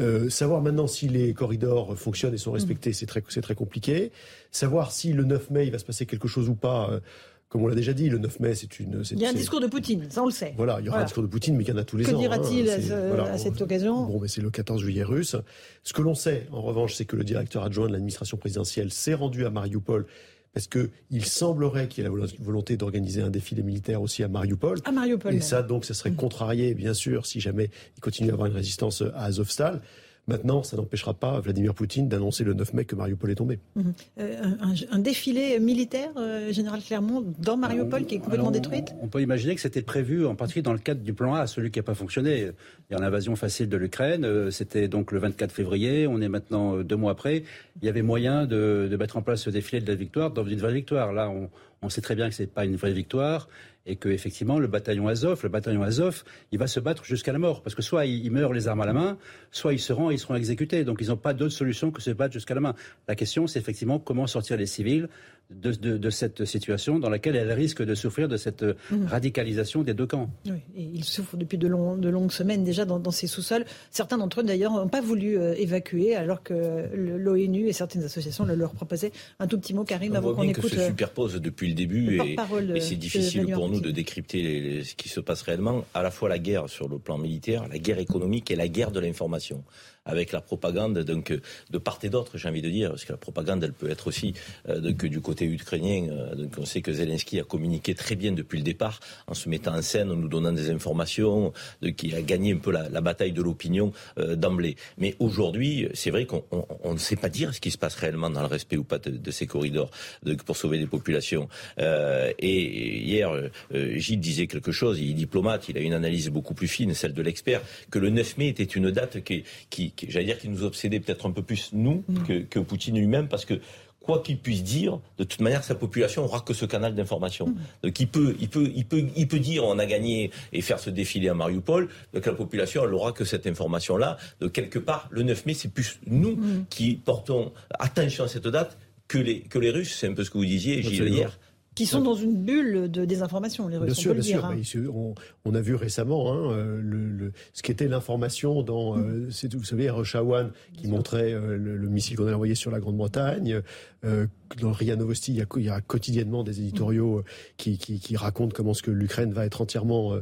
[0.00, 4.12] Euh, savoir maintenant si les corridors fonctionnent et sont respectés, c'est très, très compliqué.
[4.52, 7.00] Savoir si le 9 mai, il va se passer quelque chose ou pas.
[7.48, 9.02] Comme on l'a déjà dit, le 9 mai, c'est une.
[9.10, 10.52] Il y a un discours de Poutine, ça on le sait.
[10.56, 12.06] Voilà, il y aura un discours de Poutine, mais il y en a tous les
[12.06, 12.12] ans.
[12.12, 14.04] Que dira-t-il hein, à, cette occasion?
[14.04, 15.34] Bon, mais c'est le 14 juillet russe.
[15.82, 19.14] Ce que l'on sait, en revanche, c'est que le directeur adjoint de l'administration présidentielle s'est
[19.14, 20.06] rendu à Mariupol
[20.52, 24.78] parce qu'il semblerait qu'il y ait la volonté d'organiser un défilé militaire aussi à Mariupol.
[24.84, 25.34] À Mariupol.
[25.34, 28.56] Et ça, donc, ça serait contrarié, bien sûr, si jamais il continue à avoir une
[28.56, 29.80] résistance à Azovstal.
[30.28, 33.58] Maintenant, ça n'empêchera pas Vladimir Poutine d'annoncer le 9 mai que Mariupol est tombé.
[33.76, 33.94] Mhm.
[34.20, 34.42] Euh,
[34.90, 39.54] un, défilé militaire, euh, général Clermont, dans Mariupol, qui est complètement détruite On peut imaginer
[39.54, 41.94] que c'était prévu, en particulier dans le cadre du plan A, celui qui n'a pas
[41.94, 42.50] fonctionné.
[42.90, 46.28] Il y a l'invasion facile de l'Ukraine, euh, c'était donc le 24 février, on est
[46.28, 47.44] maintenant deux mois après.
[47.80, 50.58] Il y avait moyen de, mettre en place ce défilé de la victoire dans une
[50.58, 51.12] vraie victoire.
[51.12, 51.48] Là, on,
[51.80, 53.48] on sait très bien que ce n'est pas une vraie victoire
[53.88, 57.38] et que effectivement le bataillon Azov, le bataillon Azov, il va se battre jusqu'à la
[57.38, 59.18] mort parce que soit il meurt les armes à la main,
[59.50, 60.84] soit ils se rendent, ils seront exécutés.
[60.84, 62.74] Donc ils n'ont pas d'autre solution que se battre jusqu'à la main.
[63.08, 65.08] La question, c'est effectivement comment sortir les civils
[65.50, 69.06] de, cette situation dans laquelle elle risque de souffrir de cette mmh.
[69.06, 70.30] radicalisation des deux camps.
[70.46, 73.64] Oui, et ils souffrent depuis de, de longues semaines déjà dans, ces sous-sols.
[73.90, 78.44] Certains d'entre eux d'ailleurs n'ont pas voulu euh, évacuer alors que l'ONU et certaines associations
[78.44, 79.12] le leur proposaient.
[79.38, 80.64] Un tout petit mot, Karim, avant qu'on écoute.
[80.64, 82.36] que se euh, superpose depuis le début et,
[82.80, 85.84] c'est difficile pour nous de décrypter ce qui se passe réellement.
[85.94, 88.90] À la fois la guerre sur le plan militaire, la guerre économique et la guerre
[88.90, 89.64] de l'information
[90.08, 91.32] avec la propagande donc
[91.70, 94.08] de part et d'autre, j'ai envie de dire, parce que la propagande, elle peut être
[94.08, 94.34] aussi
[94.68, 96.08] euh, donc, du côté ukrainien.
[96.10, 99.48] Euh, donc on sait que Zelensky a communiqué très bien depuis le départ, en se
[99.48, 101.52] mettant en scène, en nous donnant des informations,
[101.82, 104.76] de, qui a gagné un peu la, bataille de l'opinion euh, d'emblée.
[104.96, 106.42] Mais aujourd'hui, c'est vrai qu'on
[106.84, 109.30] ne sait pas dire ce qui se passe réellement dans le respect ou pas de,
[109.30, 109.90] ces corridors
[110.22, 111.48] donc, pour sauver des populations.
[111.78, 113.30] et hier,
[113.72, 117.12] Gilles disait quelque chose, il est diplomate, il a une analyse beaucoup plus fine, celle
[117.12, 120.64] de l'expert, que le 9 mai était une date qui, qui, j'allais dire, qui nous
[120.64, 122.44] obsédait peut-être un peu plus, nous, mm.
[122.48, 123.60] que, Poutine lui-même, parce que
[124.00, 127.48] quoi qu'il puisse dire, de toute manière, sa population aura que ce canal d'information.
[127.48, 127.56] Mm.
[127.82, 130.78] Donc il peut, il peut, il peut, il peut dire on a gagné et faire
[130.78, 131.88] ce défilé à Mariupol.
[132.14, 134.16] Donc la population, elle aura que cette information-là.
[134.40, 136.66] De quelque part, le 9 mai, c'est plus nous mm.
[136.70, 139.96] qui portons attention à cette date que les, que les Russes.
[139.98, 141.38] C'est un peu ce que vous disiez, Gilles, hier
[141.78, 143.86] qui sont dans une bulle de désinformation, les Russes.
[143.86, 144.96] Bien sûr, bien sûr.
[144.96, 145.14] Hein.
[145.44, 149.56] On, a vu récemment hein, euh, le, ce qu'était l'information dans, euh, mm.
[149.56, 153.62] vous savez, Rochawan, qui montrait euh, le, missile qu'on a envoyé sur la Grande-Bretagne.
[154.02, 157.22] dans RIA Novosti, il y, a, quotidiennement des éditoriaux
[157.56, 160.18] qui, qui, racontent comment ce que l'Ukraine va être entièrement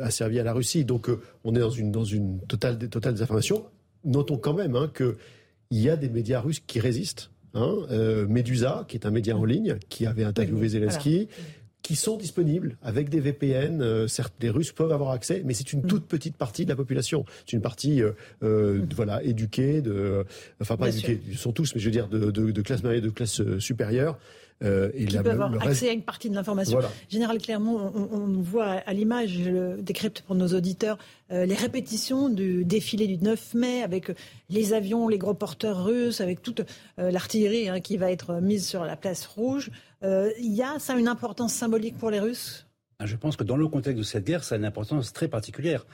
[0.00, 0.86] asservie à la Russie.
[0.86, 1.10] Donc,
[1.44, 3.66] on est dans une, dans une totale, totale désinformation.
[4.04, 5.14] Notons quand même hein, qu'il
[5.70, 9.44] y a des médias russes qui résistent Hein, euh, Medusa, qui est un média en
[9.44, 11.28] ligne, qui avait interviewé Zelensky,
[11.82, 13.80] qui sont disponibles avec des VPN.
[13.80, 15.86] Euh, certes, les Russes peuvent avoir accès, mais c'est une mm.
[15.86, 17.24] toute petite partie de la population.
[17.46, 18.12] C'est une partie, euh,
[18.82, 18.88] mm.
[18.96, 20.24] voilà, éduquée, de,
[20.60, 23.04] enfin pas éduquée, ils sont tous, mais je veux dire de, de, de classe moyenne,
[23.04, 24.18] de classe supérieure.
[24.62, 26.78] Euh, et qui peuvent avoir accès à une partie de l'information.
[27.08, 30.96] Général Clermont, on, voit à l'image, je le décrypte pour nos auditeurs,
[31.32, 34.12] euh, les répétitions du défilé du 9 mai avec
[34.50, 36.62] les avions, les gros porteurs russes, avec toute
[36.98, 39.70] euh, l'artillerie hein, qui va être mise sur la place rouge.
[40.02, 42.66] Il y a ça une importance symbolique pour les Russes?
[43.02, 45.86] Je pense que dans le contexte de cette guerre, ça a une importance très particulière.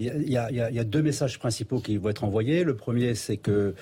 [0.00, 2.62] Il y, a, deux messages principaux qui vont être envoyés.
[2.62, 3.74] Le premier, c'est que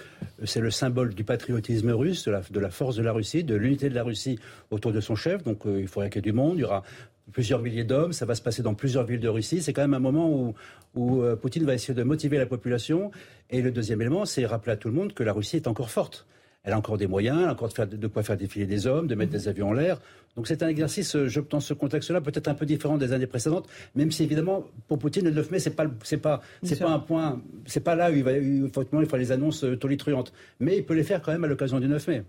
[0.44, 3.94] c'est le symbole du patriotisme russe, de la, force de la Russie, de l'unité de
[3.94, 4.38] la Russie
[4.70, 5.42] autour de son chef.
[5.42, 6.54] Donc euh, il faudrait qu'il y ait du monde.
[6.56, 6.84] Il y aura
[7.32, 8.14] plusieurs milliers d'hommes.
[8.14, 9.60] Ça va se passer dans plusieurs villes de Russie.
[9.60, 10.54] C'est quand même un moment
[10.94, 13.10] où, euh, Poutine va essayer de motiver la population.
[13.50, 15.90] Et le deuxième élément, c'est rappeler à tout le monde que la Russie est encore
[15.90, 16.26] forte
[16.66, 18.86] Elle a encore des moyens, elle a encore de, faire, de quoi faire défiler des
[18.88, 20.00] hommes, de mettre des avions en l'air.
[20.34, 23.68] Donc c'est un exercice, je, dans ce contexte-là, peut-être un peu différent des années précédentes,
[23.94, 26.98] même si évidemment, pour Poutine, le 9 mai, c'est pas, c'est pas, c'est pas un
[26.98, 28.32] point, c'est pas là où il va,
[28.72, 30.32] faut, il faut les annonces tonitruantes.
[30.60, 32.24] Mais il peut les faire quand même à l'occasion du 9 mai.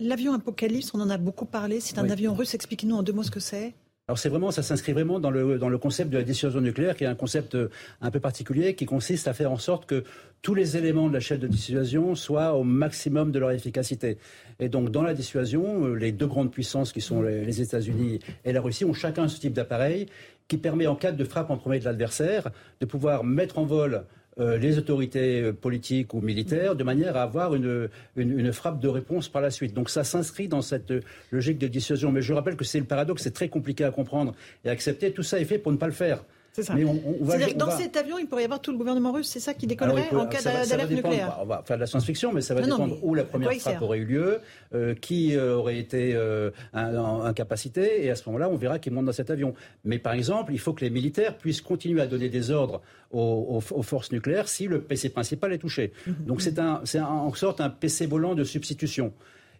[0.00, 1.80] L'avion Apocalypse, on en a beaucoup parlé.
[1.80, 2.54] C'est un avion russe.
[2.54, 3.72] Expliquez-nous en deux mots ce que c'est.
[4.08, 6.94] Alors c'est vraiment, ça s'inscrit vraiment dans le, dans le concept de la dissuasion nucléaire,
[6.94, 7.70] qui est un concept euh,
[8.00, 10.04] un peu particulier, qui consiste à faire en sorte que
[10.42, 14.18] tous les éléments de la chaîne de dissuasion soient au maximum de leur efficacité.
[14.60, 18.52] Et donc dans la dissuasion, euh, les deux grandes puissances qui sont les, États-Unis et
[18.52, 20.06] la Russie ont chacun ce type d'appareil
[20.46, 24.04] qui permet en cas de frappe en premier de l'adversaire de pouvoir mettre en vol
[24.38, 28.88] euh, les autorités euh, politiques ou militaires de manière à avoir une, une, frappe de
[28.88, 29.72] réponse par la suite.
[29.72, 31.00] Donc ça s'inscrit dans cette euh,
[31.30, 32.12] logique de dissuasion.
[32.12, 35.10] Mais je rappelle que c'est le paradoxe, c'est très compliqué à comprendre et à accepter.
[35.12, 36.22] Tout ça est fait pour ne pas le faire.
[36.56, 36.74] C'est ça.
[36.74, 39.52] C'est-à-dire que dans cet avion, il pourrait y avoir tout le gouvernement russe, c'est ça
[39.52, 42.62] qui décollerait en cas d'alerte nucléaire On va faire de la science-fiction, mais ça va
[42.62, 44.40] dépendre où la première frappe aurait eu lieu,
[44.74, 49.04] euh, qui euh, aurait été euh, incapacité, et à ce moment-là, on verra qui monte
[49.04, 49.52] dans cet avion.
[49.84, 52.80] Mais par exemple, il faut que les militaires puissent continuer à donner des ordres
[53.10, 55.92] aux, forces nucléaires si le PC principal est touché.
[56.06, 56.14] Mhm.
[56.26, 59.12] Donc c'est en sorte un PC volant de substitution.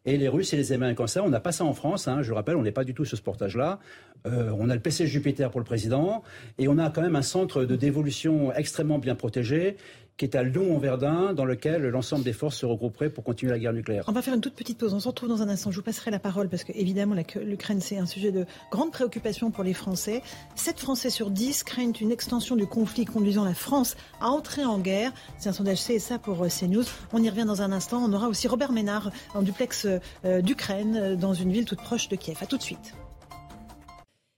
[0.06, 2.06] Et les Russes et les Américains, ça, on n'a pas ça en France.
[2.06, 3.80] Hein, je rappelle, on n'est pas du tout sur ce portage-là.
[4.26, 6.22] Euh, on a le PC Jupiter pour le président,
[6.58, 9.76] et on a quand même un centre de dévolution extrêmement bien protégé
[10.16, 13.72] qui est à Lyon-en-Verdun, dans lequel l'ensemble des forces se regrouperaient pour continuer la guerre
[13.72, 14.04] nucléaire.
[14.06, 14.94] On va faire une toute petite pause.
[14.94, 15.70] On se retrouve dans un instant.
[15.70, 19.50] Je vous passerai la parole parce que, évidemment, l'Ukraine, c'est un sujet de grande préoccupation
[19.50, 20.22] pour les Français.
[20.54, 24.78] 7 Français sur 10 craignent une extension du conflit conduisant la France à entrer en
[24.78, 25.12] guerre.
[25.38, 26.84] C'est un sondage CSA pour euh, CNews.
[27.12, 28.02] On y revient dans un instant.
[28.02, 29.86] On aura aussi Robert Ménard en duplex
[30.24, 32.38] euh, d'Ukraine, euh, dans une ville toute proche de Kiev.
[32.40, 32.94] A tout de suite.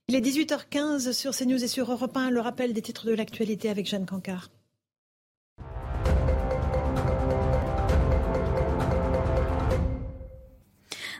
[0.09, 2.31] Il est 18h15 sur CNews et sur Europe 1.
[2.31, 4.49] Le rappel des titres de l'actualité avec Jeanne Cancard.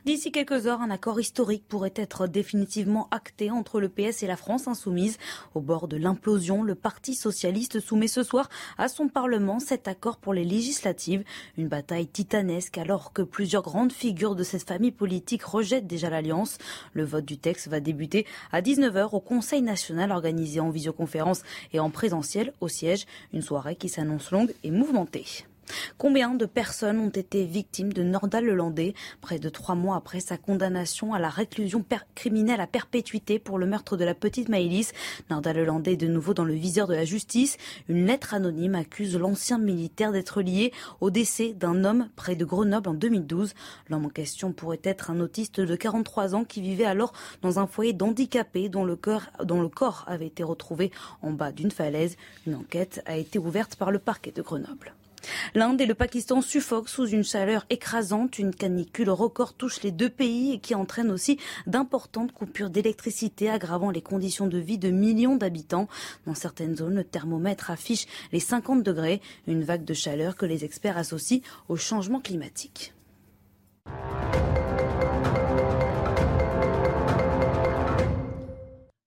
[0.06, 4.38] D'ici quelques heures, un accord historique pourrait être définitivement acté entre le PS et la
[4.38, 5.18] France insoumise.
[5.56, 10.18] Au bord de l'implosion, le Parti socialiste soumet ce soir à son Parlement cet accord
[10.18, 11.24] pour les législatives.
[11.58, 16.58] Une bataille titanesque alors que plusieurs grandes figures de cette famille politique rejettent déjà l'alliance.
[16.94, 21.44] Le vote du texte va débuter à 19h au Conseil national organisé en visioconférence
[21.74, 23.06] et en présentiel au siège.
[23.34, 25.49] Une soirée qui s'annonce longue et mouvementée.
[25.98, 30.38] Combien de personnes ont été victimes de Nordal Lelandais près de trois mois après sa
[30.38, 31.84] condamnation à la réclusion
[32.16, 34.94] criminelle à perpétuité pour le meurtre de la petite Maëlys?
[35.30, 37.58] Nordal Lelandais est de nouveau dans le viseur de la justice.
[37.88, 40.72] Une lettre anonyme accuse l'ancien militaire d'être lié
[41.02, 43.54] au décès d'un homme près de Grenoble en 2012.
[43.90, 47.68] L'homme en question pourrait être un autiste de 43 ans qui vivait alors dans un
[47.68, 48.98] foyer d'handicapés dont le,
[49.44, 50.92] dont le corps avait été retrouvé
[51.22, 52.18] en bas d'une falaise.
[52.48, 54.94] Une enquête a été ouverte par le parquet de Grenoble.
[55.56, 58.40] L'Inde et le Pakistan suffoquent sous une chaleur écrasante.
[58.40, 63.92] Une canicule record touche les deux pays et qui entraîne aussi d'importantes coupures d'électricité, aggravant
[63.92, 65.88] les conditions de vie de millions d'habitants.
[66.26, 70.66] Dans certaines zones, le thermomètre affiche les 50 degrés, une vague de chaleur que les
[70.66, 72.94] experts associent au changement climatique.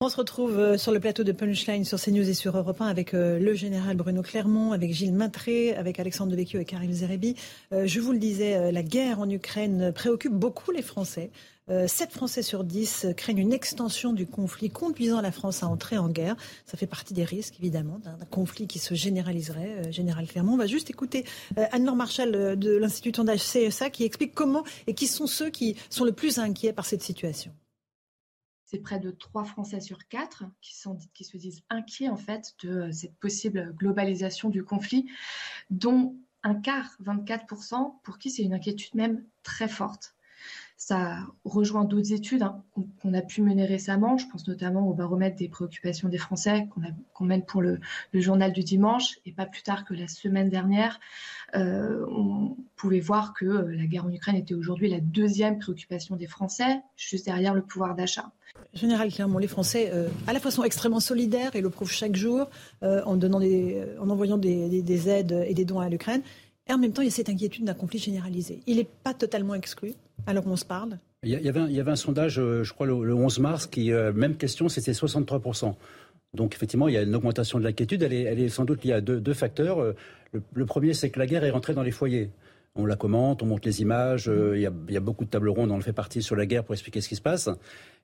[0.04, 2.86] On se retrouve euh, sur le plateau de Punchline sur CNews et sur Europe 1
[2.86, 7.36] avec euh, le général Bruno Clermont, avec Gilles Maintré, avec Alexandre Devecchio et Karim Zerebi.
[7.72, 11.30] Euh, je vous le disais, la guerre en Ukraine préoccupe beaucoup les Français.
[11.68, 16.08] 7 Français sur 10 craignent une extension du conflit conduisant la France à entrer en
[16.08, 16.34] guerre.
[16.66, 19.92] Ça fait partie des risques, évidemment, d'un conflit qui se généraliserait.
[19.92, 21.24] Général Clermont, on va juste écouter
[21.56, 26.04] Anne-Laure Marchal de l'Institut sondage CSA qui explique comment et qui sont ceux qui sont
[26.04, 27.52] le plus inquiets par cette situation
[28.72, 30.74] c'est près de 3 Français sur 4 qui,
[31.12, 35.10] qui se disent inquiets en fait de cette possible globalisation du conflit,
[35.68, 40.14] dont un quart, 24%, pour qui c'est une inquiétude même très forte.
[40.84, 42.60] Ça rejoint d'autres études hein,
[43.00, 44.18] qu'on a pu mener récemment.
[44.18, 46.66] Je pense notamment au baromètre des préoccupations des Français
[47.14, 47.78] qu'on mène pour le,
[48.12, 49.20] journal du dimanche.
[49.24, 50.98] Et pas plus tard que la semaine dernière,
[51.54, 56.16] euh, on pouvait voir que euh, la guerre en Ukraine était aujourd'hui la deuxième préoccupation
[56.16, 58.32] des Français, juste derrière le pouvoir d'achat.
[58.74, 62.16] Général Clermont, les Français, euh, à la fois sont extrêmement solidaires et le prouvent chaque
[62.16, 62.50] jour
[62.82, 66.22] en, donnant en envoyant des, aides et des dons à l'Ukraine.
[66.68, 68.62] Et en même temps, il y a cette inquiétude d'un conflit généralisé.
[68.66, 69.94] Il n'est pas totalement exclu,
[70.26, 72.72] alors on se parle il y, avait un, il y, avait un, sondage, euh, je
[72.72, 75.72] crois, le, 11 mars, qui, euh, même question, c'était 63%.
[76.34, 78.02] Donc effectivement, il y a une augmentation de l'inquiétude.
[78.02, 79.80] Elle est, elle est sans doute liée à deux, deux facteurs.
[79.80, 79.94] Euh,
[80.52, 82.30] le, premier, c'est que la guerre est rentrée dans les foyers.
[82.74, 84.28] On la commente, on monte les images.
[84.28, 86.44] il, y a, il, y a, beaucoup de tables rondes, on fait partie sur la
[86.44, 87.48] guerre pour expliquer ce qui se passe.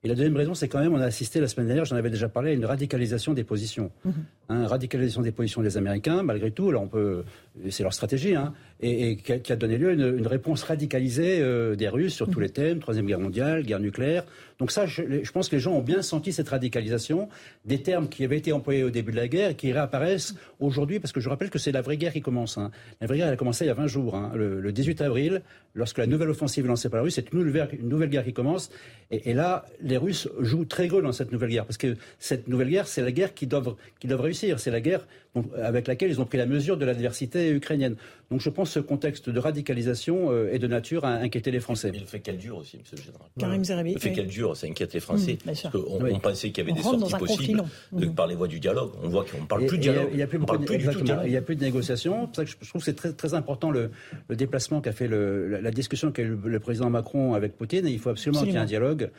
[0.05, 2.11] Et la deuxième raison, c'est quand même, on a assisté la semaine dernière, j'en avais
[2.11, 3.91] déjà parlé, à une radicalisation des positions.
[4.05, 4.13] Mhm.
[4.49, 7.25] Hein, radicalisation des positions des Américains, malgré tout, là on peut,
[7.71, 11.89] c'est leur stratégie, hein, et, qui, a, donné lieu à une, réponse radicalisée euh, des
[11.89, 14.25] Russes sur tous les thèmes, troisième guerre mondiale, guerre nucléaire.
[14.59, 17.29] Donc ça, je, pense que les gens ont bien senti cette radicalisation,
[17.65, 21.13] des termes qui avaient été employés au début de la guerre, qui réapparaissent aujourd'hui, parce
[21.13, 22.59] que je rappelle que c'est la vraie guerre qui commence.
[22.59, 22.71] Hein.
[23.01, 25.43] La vraie guerre, elle a commencé il y a 20 jours, le, 18 avril,
[25.75, 28.25] lorsque la nouvelle offensive est lancée par la Russie, c'est une nouvelle, une nouvelle guerre
[28.25, 28.71] qui commence,
[29.11, 32.71] et, là, les Russes jouent très gros dans cette nouvelle guerre, parce que cette nouvelle
[32.71, 35.07] guerre, c'est la guerre qui doivent, qui doivent réussir, c'est la guerre
[35.63, 37.97] avec laquelle ils ont pris la mesure de l'adversité ukrainienne.
[38.31, 41.61] Donc je pense que ce contexte de radicalisation euh, est de nature à inquiéter les
[41.61, 41.91] Français.
[41.93, 43.29] Mais le fait qu'elle dure aussi, Monsieur le Général.
[43.39, 45.35] Karim Zerabi, le fait qu'elle dure, ça inquiète les Français.
[45.35, 48.15] Mmh, parce on, on, pensait qu'il y avait des sorties possibles de, mmh.
[48.15, 48.93] par les voies du dialogue.
[49.03, 50.09] On voit qu'on ne parle plus de dialogue.
[50.11, 52.29] Il n'y a, plus, beaucoup de, Il y a plus de négociations.
[52.33, 53.91] C'est ça que je trouve que c'est très, très important le,
[54.29, 57.87] le déplacement qu'a fait le, la, discussion qu'a eu le, président Macron avec Poutine.
[57.87, 59.11] il faut absolument, qu'il y ait un dialogue.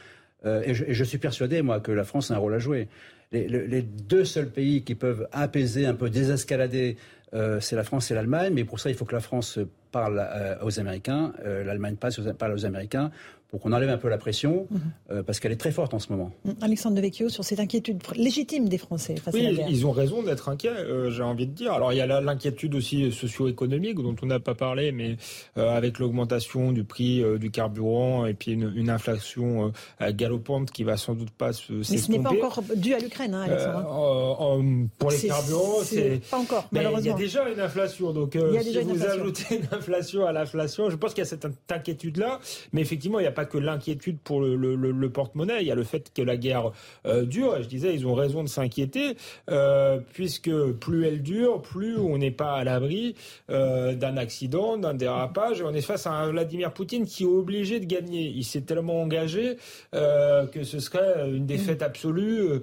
[0.46, 2.88] Euh, et, je, suis persuadé, moi, que la France a un rôle à jouer.
[3.32, 6.98] Les, deux seuls pays qui peuvent apaiser, un peu désescalader,
[7.34, 8.54] euh, c'est la France et l'Allemagne.
[8.54, 9.60] Mais pour ça, il faut que la France
[9.92, 13.12] parle euh, aux Américains, l'Allemagne parle aux Américains
[13.50, 14.80] pour qu'on enlève un peu la pression, mhm.
[15.12, 16.32] euh, parce qu'elle est très forte en ce moment.
[16.46, 16.52] Mm.
[16.62, 19.68] Alexandre Devecchio, sur cette inquiétude légitime des Français face oui, à la guerre.
[19.70, 21.74] ils ont raison d'être inquiets, euh, j'ai envie de dire.
[21.74, 25.18] Alors il y a l'inquiétude aussi socio-économique dont on n'a pas parlé, mais
[25.58, 29.72] euh, avec l'augmentation du prix du carburant et puis une, inflation
[30.12, 33.34] galopante qui va sans doute pas se Mais ce n'est pas encore dû à l'Ukraine,
[33.34, 34.90] hein, Alexandre.
[34.98, 36.68] pour les carburants, c'est pas encore.
[36.72, 37.04] malheureusement.
[37.04, 40.96] il y a déjà une inflation, donc si vous ajoutez une inflation à l'inflation, je
[40.96, 42.40] pense qu'il y a cette inquiétude-là,
[42.74, 45.62] mais effectivement il n'y a pas que l'inquiétude pour le, porte-monnaie.
[45.62, 46.72] Il y a le fait que la guerre
[47.06, 47.58] euh, dure.
[47.58, 49.16] Et je disais, ils ont raison de s'inquiéter,
[49.50, 53.16] euh, puisque plus elle dure, plus on n'est pas à l'abri
[53.50, 55.62] euh, d'un accident, d'un dérapage.
[55.62, 58.32] on est face à un Vladimir Poutine qui est obligé de gagner.
[58.36, 59.58] Il s'est tellement engagé
[59.92, 62.62] que ce serait une défaite absolue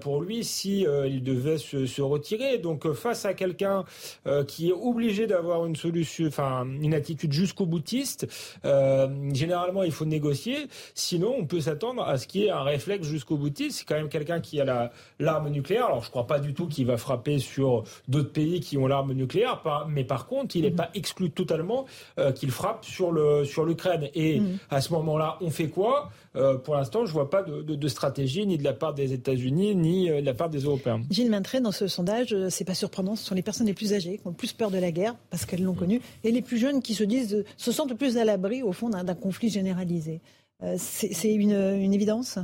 [0.00, 2.58] pour lui si il devait se, se, retirer.
[2.58, 3.84] Donc face à quelqu'un
[4.46, 8.26] qui est obligé d'avoir une solution, enfin une attitude jusqu'au boutiste,
[9.32, 10.68] généralement il faut négocier.
[10.94, 13.78] Sinon, on peut s'attendre à ce qu'il y ait un réflexe jusqu'au boutiste.
[13.78, 15.86] C'est quand même quelqu'un qui a l'arme nucléaire.
[15.86, 18.86] Alors, je ne crois pas du tout qu'il va frapper sur d'autres pays qui ont
[18.86, 19.62] l'arme nucléaire.
[19.88, 21.86] mais par contre, il n'est pas exclu totalement
[22.18, 24.08] euh, qu'il frappe sur le sur l'Ukraine.
[24.14, 24.58] Et mm.
[24.70, 26.10] à ce moment-là, on fait quoi?
[26.36, 29.74] Euh, Pour l'instant, je ne vois pas de, stratégie ni de la part des États-Unis
[29.74, 31.02] ni euh, de la part des Européens.
[31.10, 33.16] Gilles Maintré, dans ce sondage, c'est pas surprenant.
[33.16, 35.14] Ce sont les personnes les plus âgées qui ont le plus peur de la guerre
[35.30, 38.24] parce qu'elles l'ont connue, et les plus jeunes qui se disent se sentent plus à
[38.24, 40.20] l'abri au fond d'un conflit généralisé.
[40.62, 41.52] Euh, c'est une,
[41.92, 42.38] évidence?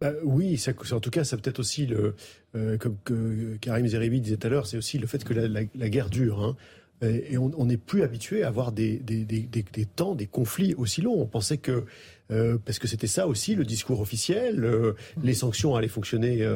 [0.00, 2.14] Bah, oui, ça, en tout cas, ça peut-être aussi le,
[2.56, 5.64] euh, comme que Karim Zeribi disait tout à l'heure, c'est aussi le fait que la,
[5.64, 6.42] guerre dure.
[6.42, 6.56] Hein.
[7.02, 11.20] et on n'est plus habitué à avoir des, des, temps, des conflits aussi longs.
[11.20, 11.84] On pensait que
[12.30, 14.94] euh, parce que c'était ça aussi le discours officiel.
[15.22, 16.46] les sanctions allaient fonctionner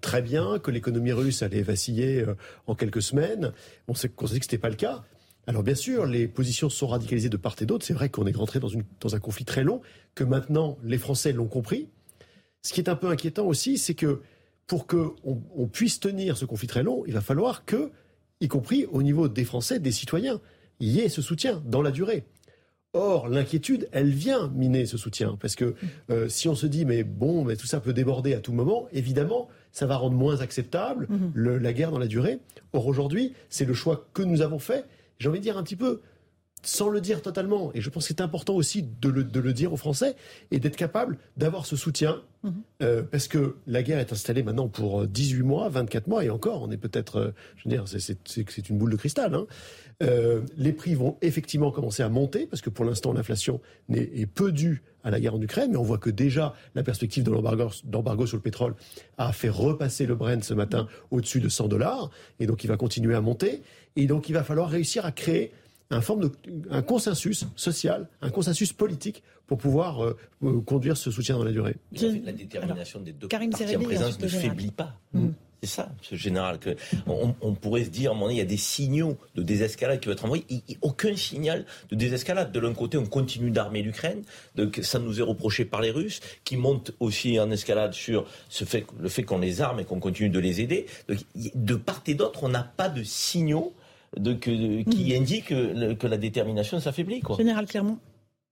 [0.00, 2.24] très bien, que l'économie russe allait vaciller
[2.66, 3.52] en quelques semaines.
[3.88, 5.04] On s'est dit que c'était pas le cas.
[5.46, 7.84] Alors bien sûr, les positions sont radicalisées de part et d'autre.
[7.84, 8.70] C'est vrai qu'on est rentré dans,
[9.00, 9.82] dans un conflit très long,
[10.14, 11.88] que maintenant les Français l'ont compris.
[12.62, 14.22] Ce qui est un peu inquiétant aussi, c'est que
[14.66, 15.14] pour qu'on
[15.54, 17.90] on puisse tenir ce conflit très long, il va falloir que,
[18.40, 20.40] y compris au niveau des Français, des citoyens,
[20.80, 22.24] il y ait ce soutien dans la durée.
[22.94, 25.36] Or, l'inquiétude, elle vient miner ce soutien.
[25.40, 25.74] Parce que
[26.10, 28.86] euh, si on se dit, mais bon, mais tout ça peut déborder à tout moment,
[28.92, 31.58] évidemment, ça va rendre moins acceptable mm-hmm.
[31.58, 32.38] la guerre dans la durée.
[32.72, 34.86] Or, aujourd'hui, c'est le choix que nous avons fait
[35.18, 36.00] j'ai envie de dire un petit peu,
[36.66, 39.76] sans le dire totalement, et je pense que c'est important aussi de le, dire aux
[39.76, 40.16] Français,
[40.50, 42.52] et d'être capable d'avoir ce soutien, mhm.
[42.82, 46.30] euh, parce que la guerre est installée maintenant pour 18 euh, mois, 24 mois, et
[46.30, 49.34] encore, on est peut-être, euh, je veux dire, c'est une boule de cristal.
[49.34, 49.46] Hein.
[50.56, 53.60] les prix vont effectivement commencer à monter, parce que pour l'instant, l'inflation
[53.90, 57.22] est peu due à la guerre en Ukraine, mais on voit que déjà la perspective
[57.22, 58.74] de l'embargo sur le pétrole
[59.18, 62.10] a fait repasser le Brent ce matin au-dessus de 100 dollars,
[62.40, 63.62] et donc il va continuer à monter.
[63.96, 65.52] Et donc il va falloir réussir à créer
[65.94, 66.32] un, forme de,
[66.70, 71.52] un consensus social, un consensus politique pour pouvoir euh, euh, conduire ce soutien dans la
[71.52, 71.76] durée.
[71.92, 74.94] la détermination des deux parties en présence ne faiblit pas.
[75.12, 75.28] Mm.
[75.62, 76.58] C'est ça, ce général.
[76.58, 76.76] Que
[77.06, 80.26] on, pourrait se dire, à il y a des signaux de désescalade qui vont être
[80.26, 80.44] envoyés.
[80.50, 82.52] Il, aucun signal de désescalade.
[82.52, 84.24] De l'un côté, on continue d'armer l'Ukraine.
[84.56, 88.66] Donc, ça nous est reproché par les Russes, qui montent aussi en escalade sur ce
[88.66, 90.84] fait, le fait qu'on les arme et qu'on continue de les aider.
[91.08, 93.72] Donc, de part et d'autre, on n'a pas de signaux
[94.18, 95.16] de, qui hmm.
[95.16, 97.22] indiquent que, la détermination s'affaiblit.
[97.36, 97.98] Général Clermont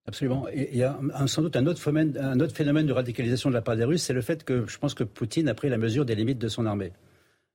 [0.06, 0.46] Absolument.
[0.52, 3.62] Il y a sans doute un autre, phénomène, un autre phénomène de radicalisation de la
[3.62, 6.04] part des Russes, c'est le fait que je pense que Poutine a pris la mesure
[6.04, 6.92] des limites de son armée.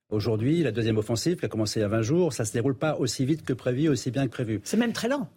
[0.09, 2.53] Aujourd'hui, la deuxième offensive qui a commencé il y a 20 jours, ça ne se
[2.53, 4.61] déroule pas aussi vite que prévu, aussi bien que prévu.
[4.63, 5.27] C'est même très lent.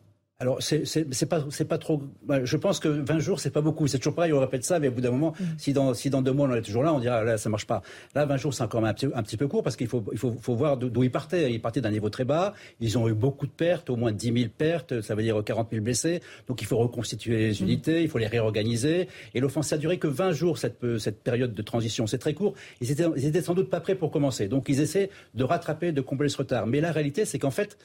[0.41, 2.03] Alors, c'est pas, pas trop.
[2.23, 3.87] Bah, je pense que 20 jours, c'est pas beaucoup.
[3.87, 5.45] C'est toujours pareil, on répète ça, mais au bout d'un moment, mm.
[5.59, 7.67] si, dans, si dans deux mois, on est toujours là, on dira, là, ça marche
[7.67, 7.83] pas.
[8.15, 10.19] Là, 20 jours, c'est encore un petit, un petit peu court parce qu'il faut, il
[10.19, 11.53] faut, faut voir d'où ils partaient.
[11.53, 12.55] Ils partaient d'un niveau très bas.
[12.81, 15.69] Ils ont eu beaucoup de pertes, au moins 10 000 pertes, ça veut dire 40
[15.73, 16.23] 000 blessés.
[16.49, 17.65] Donc, il faut reconstituer les mm.
[17.65, 19.09] unités, il faut les réorganiser.
[19.35, 22.07] Et l'offensive a duré que 20 jours, cette, cette période de transition.
[22.07, 22.55] C'est très court.
[22.81, 24.49] Ils étaient, ils étaient sans doute pas prêts pour commencer.
[24.49, 26.67] Donc, ils essaient de rattraper, de combler ce retard.
[26.67, 27.77] Mais la réalité, c'est qu'en fait,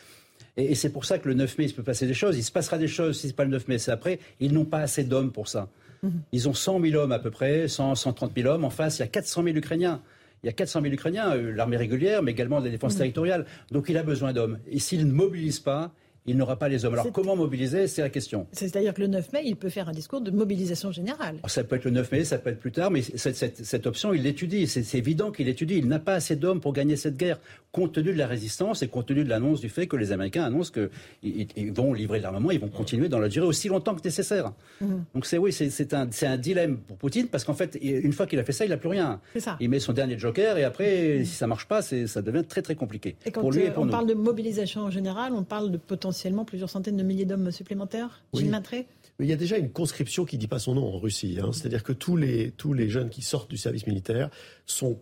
[0.58, 2.38] et, c'est pour ça que le 9 mai, il se peut passer des choses.
[2.38, 4.20] Il se passera des choses si ce n'est pas le 9 mai, c'est après.
[4.40, 5.70] Ils n'ont pas assez d'hommes pour ça.
[6.04, 6.22] Mhm.
[6.32, 8.64] Ils ont 100 000 hommes à peu près, 100, 130 000 hommes.
[8.64, 10.02] En face, il y a 400 000 Ukrainiens.
[10.44, 13.00] Il y a 400 000 Ukrainiens, euh, l'armée régulière, mais également la défense mhm.
[13.00, 13.46] territoriale.
[13.72, 14.60] Donc il a besoin d'hommes.
[14.68, 15.92] Et s'il ne mobilise pas,
[16.26, 16.94] il n'aura pas les hommes.
[16.94, 18.48] Alors comment mobiliser C'est la question.
[18.52, 21.38] C'est-à-dire que le 9 mai, il peut faire un discours de mobilisation générale.
[21.48, 24.24] ça peut être le 9 mai, ça peut être plus tard, mais cette, option, il
[24.24, 24.68] l'étudie.
[24.68, 25.76] C'est évident qu'il l'étudie.
[25.78, 27.40] Il n'a pas assez d'hommes pour gagner cette guerre,
[27.72, 30.44] compte tenu de la résistance et compte tenu de l'annonce du fait que les Américains
[30.44, 34.52] annoncent qu'ils vont livrer l'armement, ils vont continuer dans la durée aussi longtemps que nécessaire.
[34.82, 35.04] Mhm.
[35.14, 38.40] Donc c'est oui, c'est un, un, dilemme pour Poutine, parce qu'en fait, une fois qu'il
[38.40, 39.20] a fait ça, il n'a plus rien.
[39.38, 39.58] Ça.
[39.60, 42.76] Il met son dernier joker et après, si ça marche pas, ça devient très très
[42.76, 43.16] compliqué.
[43.26, 45.78] Et quand pour lui et pour on parle de mobilisation en général, on parle de
[46.16, 48.86] potentiellement plusieurs centaines de milliers d'hommes supplémentaires Gilles Mais
[49.20, 51.40] il y a déjà une conscription qui ne dit pas son nom en Russie.
[51.42, 51.50] Hein.
[51.52, 54.30] C'est-à-dire que tous les, tous les jeunes qui sortent du service militaire
[54.66, 54.98] sont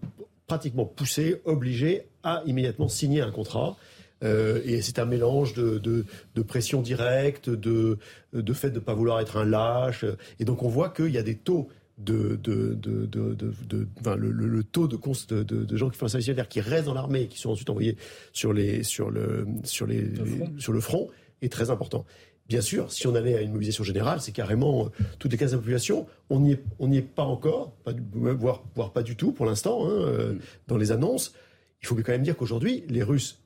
[0.47, 3.77] pratiquement poussés, obligés à immédiatement signer un contrat.
[4.23, 7.99] Euh, et c'est un mélange de, de, pression directe, de,
[8.33, 10.05] de fait de ne pas vouloir être un lâche.
[10.39, 14.31] Et donc on voit qu'il y a des taux de, de, de, de enfin, le,
[14.31, 14.97] le, taux de,
[15.43, 17.69] de, gens qui font un service militaire qui restent dans l'armée et qui sont ensuite
[17.69, 17.97] envoyés
[18.31, 20.05] sur les sur le sur les,
[20.57, 21.09] sur le front
[21.41, 22.05] est très important.
[22.47, 25.51] Bien sûr, si on allait à une mobilisation générale, c'est carrément euh, toutes les cases
[25.51, 26.07] de la population.
[26.29, 29.85] On n'y est, on est pas encore, pas, voire, voire, pas du tout pour l'instant,
[29.85, 30.39] hein, euh, mm.
[30.67, 31.33] dans les annonces.
[31.81, 33.39] Il faut quand même dire qu'aujourd'hui, les Russes,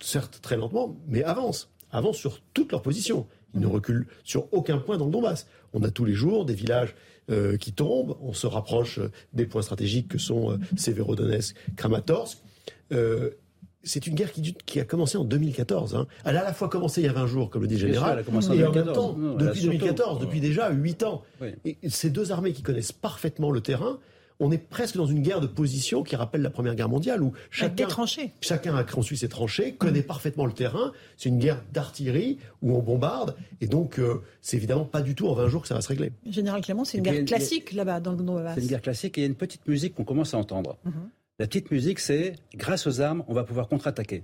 [0.00, 1.70] certes très lentement, mais avancent.
[1.92, 3.26] Avancent sur toutes leurs positions.
[3.56, 5.46] Ils ne reculent sur aucun point dans le Donbass.
[5.72, 6.94] On a tous les jours des villages
[7.30, 8.16] euh, qui tombent.
[8.20, 9.00] On se rapproche
[9.32, 12.38] des points stratégiques que sont euh, Severodonetsk, Kramatorsk
[13.86, 15.94] c'est une guerre qui, a commencé en 2014.
[15.94, 16.06] Hein.
[16.24, 17.80] Elle a à la fois commencé il y a 20 jours, comme le dit le
[17.80, 21.22] général, et en même temps, depuis 2014, depuis déjà 8 ans.
[21.64, 23.98] Et ces deux armées qui connaissent parfaitement le terrain,
[24.40, 27.32] on est presque dans une guerre de position qui rappelle la Première Guerre mondiale, où
[27.50, 27.88] chacun,
[28.40, 30.92] chacun a construit ses tranchées, connaît parfaitement le terrain.
[31.16, 35.28] C'est une guerre d'artillerie où on bombarde, et donc euh, c'est évidemment pas du tout
[35.28, 36.12] en 20 jours que ça va se régler.
[36.28, 39.24] Général Clément, c'est une guerre classique là-bas dans le C'est une guerre classique, et il
[39.24, 40.76] y a une petite musique qu'on commence à entendre.
[40.84, 41.10] Mhm.
[41.38, 44.22] La petite musique, c'est grâce aux armes, on va pouvoir contre-attaquer.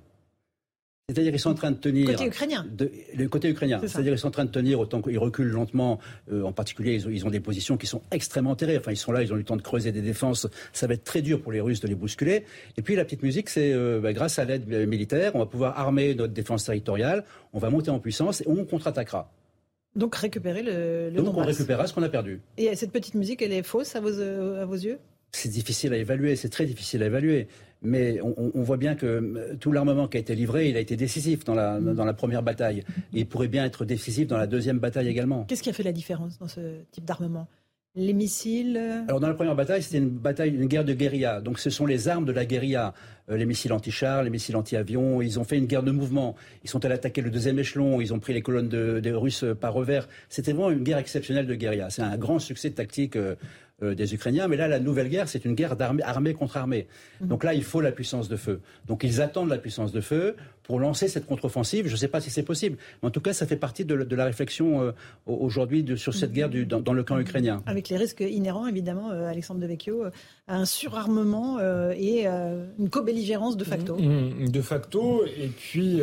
[1.12, 2.06] C'est-à-dire qu'ils sont en train de tenir.
[2.06, 2.66] Côté ukrainien.
[3.14, 3.80] le côté ukrainien.
[3.86, 5.98] C'est-à-dire qu'ils sont en train de tenir autant qu'ils reculent lentement.
[6.32, 8.78] Euh, en particulier, ils ont, des positions qui sont extrêmement terrées.
[8.78, 10.46] Enfin, ils sont là, ils ont eu le temps de creuser des défenses.
[10.72, 12.44] Ça va être très dur pour les Russes de les bousculer.
[12.76, 15.78] Et puis la petite musique, c'est euh, bah, grâce à l'aide militaire, on va pouvoir
[15.78, 17.24] armer notre défense territoriale.
[17.52, 19.30] On va monter en puissance et on contre-attaquera.
[19.94, 22.40] Donc récupérer le, le Donc on récupérera ce qu'on a perdu.
[22.56, 24.98] Et cette petite musique, elle est fausse à vos, à vos yeux?
[25.32, 27.48] C'est difficile à évaluer, c'est très difficile à évaluer.
[27.82, 30.96] Mais on, voit bien que euh, tout l'armement qui a été livré, il a été
[30.96, 32.84] décisif dans la, dans la première bataille.
[33.12, 35.44] Et il pourrait bien être décisif dans la deuxième bataille également.
[35.44, 36.60] Qu'est-ce qui a fait la différence dans ce
[36.92, 37.48] type d'armement?
[37.94, 41.42] Les missiles euh Alors dans la première bataille, c'était une bataille, une guerre de guérilla.
[41.42, 42.94] Donc ce sont les armes de la guérilla,
[43.30, 45.20] euh, les missiles anti-chars, les missiles anti-avions.
[45.20, 46.34] Ils ont fait une guerre de mouvement.
[46.64, 48.00] Ils sont allés attaquer le deuxième échelon.
[48.00, 50.08] Ils ont pris les colonnes des Russes par revers.
[50.30, 51.90] C'était vraiment une guerre exceptionnelle de guérilla.
[51.90, 53.34] C'est un grand succès tactique euh,
[53.82, 54.48] des Ukrainiens.
[54.48, 56.86] Mais là, la nouvelle guerre, c'est une guerre d'armée, armée contre armée.
[57.20, 57.28] Mhm.
[57.28, 58.60] Donc là, il faut la puissance de feu.
[58.86, 61.86] Donc ils attendent la puissance de feu pour lancer cette contre-offensive.
[61.86, 62.78] Je ne sais pas si c'est possible.
[63.02, 64.92] Mais en tout cas, ça fait partie de, la réflexion euh,
[65.26, 67.62] aujourd'hui sur cette guerre du, dans, le camp ukrainien.
[67.66, 70.04] Avec les risques inhérents, évidemment, euh, Alexandre de Vecchio,
[70.46, 71.58] à un surarmement
[71.92, 73.96] et une co-belligérance de facto.
[73.96, 75.24] Mmh, mmh, de facto.
[75.24, 76.00] Et puis,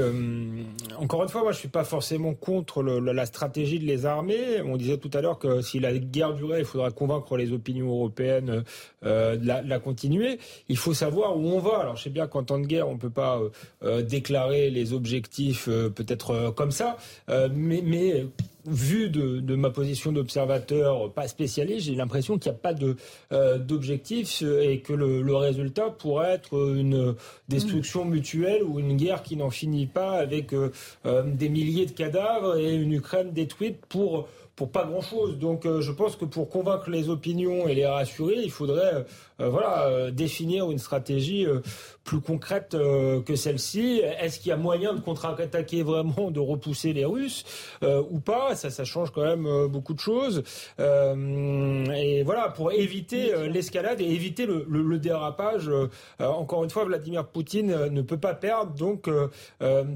[0.98, 4.61] encore une fois, moi, je ne suis pas forcément contre la stratégie de les armer.
[4.61, 7.69] On disait tout à l'heure que si la guerre durait, il faudra convaincre les opinions
[7.69, 8.64] l'Union européenne
[9.06, 10.40] euh, la, la, continuer.
[10.68, 11.80] Il faut savoir où on va.
[11.80, 13.40] Alors je sais bien qu'en temps de guerre, on ne peut pas
[13.84, 14.02] euh,
[14.49, 15.65] euh, les objectifs
[15.95, 16.97] peut-être comme ça,
[17.27, 18.26] mais, mais
[18.65, 22.97] vu de, de, ma position d'observateur pas spécialiste, j'ai l'impression qu'il n'y a pas de
[23.57, 27.15] d'objectif et que le, le, résultat pourrait être une
[27.47, 30.53] destruction mutuelle ou une guerre qui n'en finit pas avec
[31.03, 35.39] des milliers de cadavres et une Ukraine détruite pour pour pas grand-chose.
[35.39, 39.05] Donc je pense que pour convaincre les opinions et les rassurer, il faudrait
[39.39, 41.47] voilà, définir une stratégie
[42.10, 44.02] plus concrète que celle-ci.
[44.19, 47.45] Est-ce qu'il y a moyen de contre-attaquer vraiment, de repousser les Russes
[47.84, 48.56] ou pas?
[48.56, 50.41] Ça, ça change quand même beaucoup de choses.
[50.80, 55.69] et voilà, pour éviter l'escalade et éviter le, le dérapage.
[56.18, 58.73] encore une fois, Vladimir Poutine ne peut pas perdre.
[58.73, 59.07] Donc,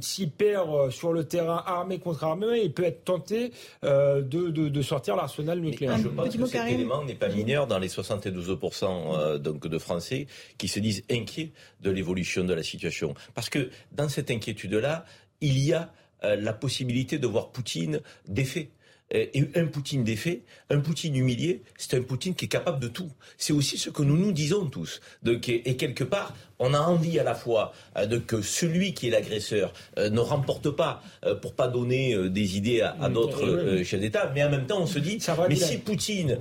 [0.01, 4.81] s'il perd sur le terrain armé contre armé, il peut être tenté de, de, de,
[4.83, 5.97] sortir l'arsenal nucléaire.
[5.97, 10.27] Je pense que cet élément n'est pas mineur dans les 72% donc de Français
[10.59, 13.13] qui se disent inquiets de l'évolution de la situation.
[13.33, 15.05] Parce que dans cette inquiétude-là,
[15.41, 18.69] il y a la possibilité de voir Poutine défait.
[19.11, 23.11] Et un Poutine défait, un Poutine humilié, c'est un Poutine qui est capable de tout.
[23.37, 25.01] C'est aussi ce que nous nous disons tous.
[25.25, 29.11] et quelque part, on a envie à la fois euh, de que celui qui est
[29.11, 34.31] l'agresseur euh, ne remporte pas euh, pour pas donner des idées à, d'autres chefs d'État,
[34.33, 35.19] mais en même temps on se dit,
[35.49, 36.39] mais si Poutine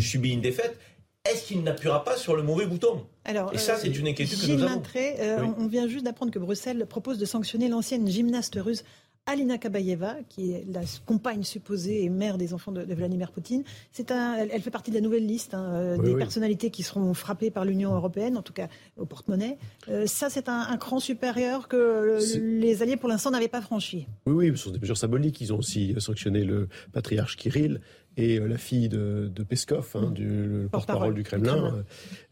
[0.00, 0.76] subit une défaite,
[1.24, 3.06] est-ce qu'il n'appuiera pas sur le mauvais bouton?
[3.26, 5.54] Alors, Et ça, c'est une inquiétude que nous avons.
[5.58, 8.84] On vient juste d'apprendre que Bruxelles propose de sanctionner l'ancienne gymnaste russe
[9.28, 13.64] Alina Kabayeva, qui est la compagne supposée et mère des enfants de, Vladimir Poutine.
[13.90, 17.12] C'est un, elle, fait partie de la nouvelle liste hein, euh, des personnalités qui seront
[17.12, 19.58] frappées par l'Union européenne, en tout cas au porte-monnaie.
[19.88, 24.06] Euh, ça, c'est un, cran supérieur que les alliés, pour l'instant, n'avaient pas franchi.
[24.26, 25.40] Oui, oui, ce sont des mesures symboliques.
[25.40, 27.80] Ils ont aussi sanctionné le patriarche Kirill
[28.16, 31.84] et euh, la fille de, Peskov, hein, du porte-parole du Kremlin.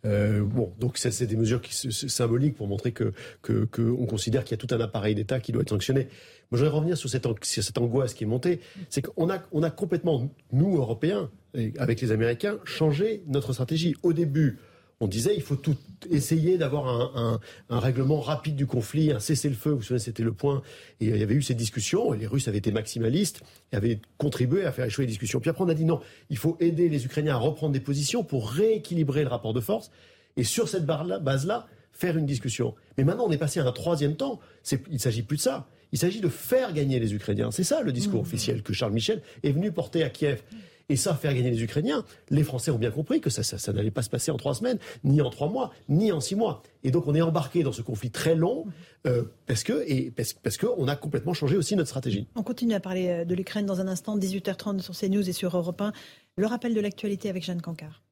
[0.02, 3.12] bon, donc ça, c'est des mesures qui, symboliques pour montrer que
[3.42, 6.08] qu'on considère qu'il y a tout un appareil d'État qui doit être sanctionné.
[6.50, 8.60] Moi, je voudrais revenir sur cette, cette angoisse qui est montée.
[8.90, 11.30] C'est qu'on a, on a complètement, nous, Européens,
[11.78, 13.94] avec les Américains, changé notre stratégie.
[14.02, 14.58] Au début,
[15.04, 15.76] on disait il faut tout
[16.10, 19.70] essayer d'avoir un, règlement rapide du conflit, un cessez-le-feu.
[19.70, 20.62] Vous vous souvenez, c'était le point.
[21.00, 24.00] Et il y avait eu ces discussions, et les Russes avaient été maximalistes, et avaient
[24.16, 25.40] contribué à faire échouer les discussions.
[25.40, 26.00] Puis après, on a dit non,
[26.30, 29.90] il faut aider les Ukrainiens à reprendre des positions pour rééquilibrer le rapport de force.
[30.38, 32.74] Et sur cette base-là, faire une discussion.
[32.96, 34.40] Mais maintenant, on est passé à un troisième temps.
[34.72, 35.68] Il ne s'agit plus de ça.
[35.92, 37.50] Il s'agit de faire gagner les Ukrainiens.
[37.50, 38.26] C'est ça le discours mmh.
[38.26, 40.42] officiel que Charles Michel est venu porter à Kiev.
[40.88, 44.02] Et ça, faire gagner les Ukrainiens, les Français ont bien compris que ça, n'allait pas
[44.02, 46.62] se passer en trois semaines, ni en trois mois, ni en six mois.
[46.82, 48.66] Et donc on est embarqué dans ce conflit très long
[49.06, 52.26] euh, parce que et parce, parce qu'on a complètement changé aussi notre stratégie.
[52.34, 55.56] On continue à parler euh, de l'Ukraine dans un instant, 18h30 sur CNews et sur
[55.56, 55.92] Europe 1.
[56.36, 58.02] Le rappel de l'actualité avec Jeanne Cancard.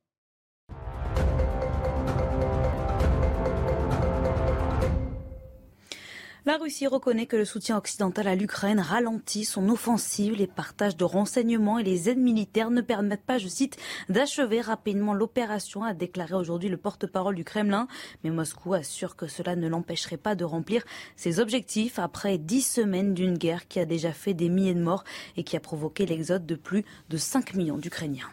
[6.45, 10.35] La Russie reconnaît que le soutien occidental à l'Ukraine ralentit son offensive.
[10.35, 13.77] Les partages de renseignements et les aides militaires ne permettent pas, je cite,
[14.09, 17.87] d'achever rapidement l'opération, a déclaré aujourd'hui le porte-parole du Kremlin.
[18.25, 20.83] Mais Moscou assure que cela ne l'empêcherait pas de remplir
[21.15, 25.05] ses objectifs après dix semaines d'une guerre qui a déjà fait des milliers de morts
[25.37, 28.31] et qui a provoqué l'exode de plus de 5 millions d'Ukrainiens.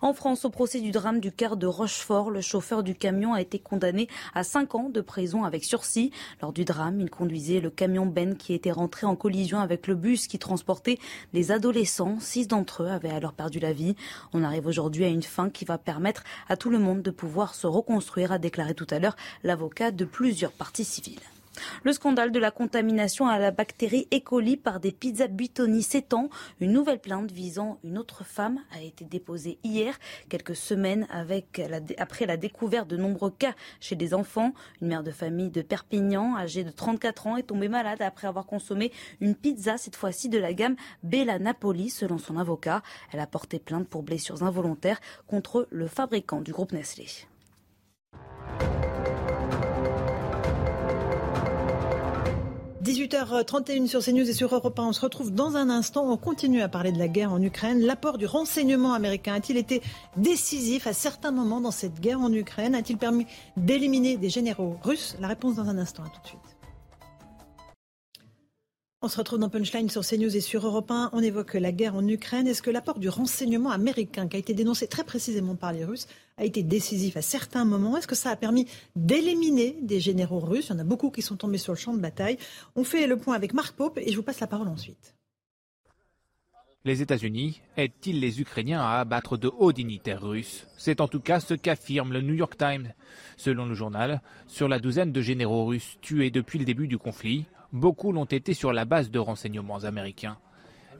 [0.00, 3.40] En France, au procès du drame du quart de Rochefort, le chauffeur du camion a
[3.40, 6.10] été condamné à 5 ans de prison avec sursis.
[6.40, 9.94] Lors du drame, il conduisait le camion Ben qui était rentré en collision avec le
[9.94, 10.98] bus qui transportait
[11.32, 12.18] des adolescents.
[12.20, 13.96] Six d'entre eux avaient alors perdu la vie.
[14.32, 17.54] On arrive aujourd'hui à une fin qui va permettre à tout le monde de pouvoir
[17.54, 21.20] se reconstruire, a déclaré tout à l'heure l'avocat de plusieurs parties civiles.
[21.84, 24.20] Le scandale de la contamination à la bactérie E.
[24.20, 26.28] coli par des pizzas Buitoni s'étend.
[26.60, 29.98] Une nouvelle plainte visant une autre femme a été déposée hier,
[30.28, 34.52] quelques semaines après la découverte de nombreux cas chez des enfants.
[34.80, 38.46] Une mère de famille de Perpignan, âgée de 34 ans, est tombée malade après avoir
[38.46, 42.82] consommé une pizza, cette fois-ci de la gamme Bella Napoli, selon son avocat.
[43.12, 47.06] Elle a porté plainte pour blessures involontaires contre le fabricant du groupe Nestlé.
[52.82, 54.82] 18h31 sur CNews et sur Europe 1.
[54.82, 56.10] On se retrouve dans un instant.
[56.10, 57.80] On continue à parler de la guerre en Ukraine.
[57.80, 59.82] L'apport du renseignement américain a-t-il été
[60.16, 62.74] décisif à certains moments dans cette guerre en Ukraine?
[62.74, 63.26] A-t-il permis
[63.56, 65.16] d'éliminer des généraux russes?
[65.20, 66.02] La réponse dans un instant.
[66.02, 66.51] À tout de suite.
[69.04, 71.10] On se retrouve dans Punchline sur CNews et sur Europe 1.
[71.12, 72.46] On évoque la guerre en Ukraine.
[72.46, 76.06] Est-ce que l'apport du renseignement américain, qui a été dénoncé très précisément par les Russes,
[76.36, 77.96] a été décisif à certains moments?
[77.96, 80.68] Est-ce que ça a permis d'éliminer des généraux russes?
[80.68, 82.38] Il y en a beaucoup qui sont tombés sur le champ de bataille.
[82.76, 85.16] On fait le point avec Marc Pope et je vous passe la parole ensuite.
[86.84, 90.68] Les États-Unis aident-ils les Ukrainiens à abattre de hauts dignitaires russes?
[90.78, 92.92] C'est en tout cas ce qu'affirme le New York Times.
[93.36, 97.46] Selon le journal, sur la douzaine de généraux russes tués depuis le début du conflit,
[97.72, 100.36] beaucoup l'ont été sur la base de renseignements américains.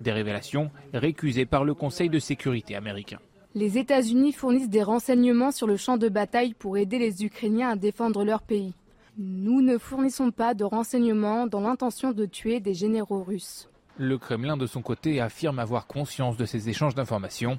[0.01, 3.19] Des révélations récusées par le Conseil de sécurité américain.
[3.55, 7.77] Les États-Unis fournissent des renseignements sur le champ de bataille pour aider les Ukrainiens à
[7.77, 8.73] défendre leur pays.
[9.19, 13.69] Nous ne fournissons pas de renseignements dans l'intention de tuer des généraux russes.
[13.99, 17.59] Le Kremlin, de son côté, affirme avoir conscience de ces échanges d'informations,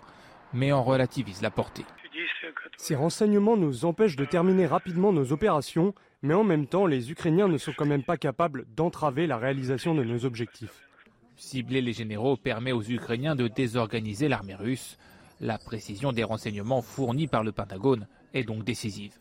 [0.52, 1.86] mais en relativise la portée.
[2.78, 5.94] Ces renseignements nous empêchent de terminer rapidement nos opérations,
[6.24, 9.94] mais en même temps, les Ukrainiens ne sont quand même pas capables d'entraver la réalisation
[9.94, 10.82] de nos objectifs.
[11.36, 14.98] Cibler les généraux permet aux Ukrainiens de désorganiser l'armée russe.
[15.42, 19.12] La précision des renseignements fournis par le Pentagone est donc décisive.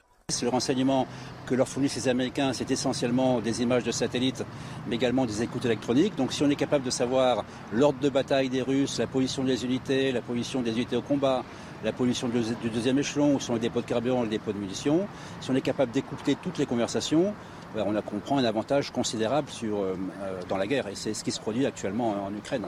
[0.41, 1.09] Le renseignement
[1.47, 4.45] que leur fournissent les Américains, c'est essentiellement des images de satellites,
[4.87, 6.15] mais également des écoutes électroniques.
[6.17, 9.65] Donc si on est capable de savoir l'ordre de bataille des Russes, la position des
[9.65, 11.45] unités, la position des unités au combat,
[11.85, 14.59] la position du deuxième échelon, où sont les dépôts de carburant et les dépôts de
[14.59, 15.07] munitions,
[15.41, 17.35] si on est capable d'écouter toutes les conversations,
[17.75, 20.89] ben, on comprend un avantage considérable sur, euh, euh, dans la guerre.
[20.89, 22.67] Et c'est ce qui se produit actuellement en Ukraine.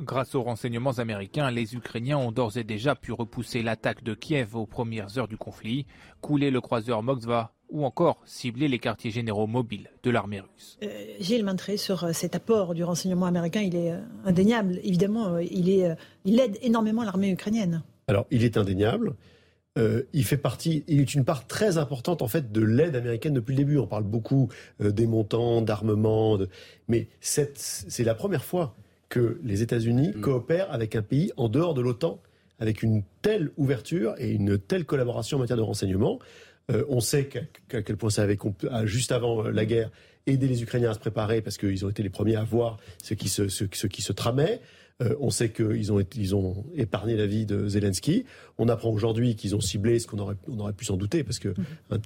[0.00, 4.54] Grâce aux renseignements américains, les Ukrainiens ont d'ores et déjà pu repousser l'attaque de Kiev
[4.54, 5.86] aux premières heures du conflit,
[6.20, 10.78] couler le croiseur Moskva ou encore cibler les quartiers généraux mobiles de l'armée russe.
[10.84, 10.88] Euh,
[11.18, 13.92] Gilles Maintré, sur cet apport du renseignement américain, il est
[14.24, 14.78] indéniable.
[14.84, 17.82] Évidemment, il, est, il aide énormément l'armée ukrainienne.
[18.08, 19.14] Alors, il est indéniable.
[20.12, 23.52] il fait partie, il est une part très importante en fait de l'aide américaine depuis
[23.52, 23.78] le début.
[23.78, 24.48] On parle beaucoup
[24.80, 26.36] des montants, d'armement,
[26.88, 28.74] mais c'est la première fois
[29.08, 30.20] que les États-Unis mm.
[30.20, 32.20] coopèrent avec un pays en dehors de l'OTAN,
[32.58, 36.18] avec une telle ouverture et une telle collaboration en matière de renseignement.
[36.70, 38.38] Euh, on sait qu'à quel point ça avait,
[38.84, 39.90] juste avant euh, la guerre,
[40.26, 43.14] aidé les Ukrainiens à se préparer parce qu'ils ont été les premiers à voir ce
[43.14, 44.60] qui se, ce, qui se tramait.
[45.00, 48.24] Euh, on sait qu'ils ont, ils ont épargné la vie de Zelensky.
[48.58, 51.38] On apprend aujourd'hui qu'ils ont ciblé ce qu'on aurait, on aurait pu s'en douter, parce
[51.38, 51.64] que mm.
[51.92, 51.98] un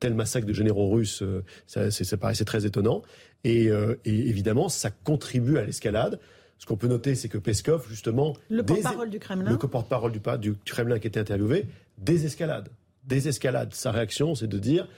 [0.00, 1.22] tel massacre de généraux russes,
[1.66, 3.02] ça, ça paraissait très étonnant.
[3.44, 6.18] Et, et évidemment, ça contribue à l'escalade.
[6.58, 10.20] Ce qu'on peut noter, c'est que Peskov, justement, le porte-parole du Kremlin, le porte-parole du,
[10.38, 11.66] du, Kremlin qui était interviewé,
[11.98, 12.68] désescalade.
[13.04, 13.72] Désescalade.
[13.74, 14.88] Sa réaction, c'est de dire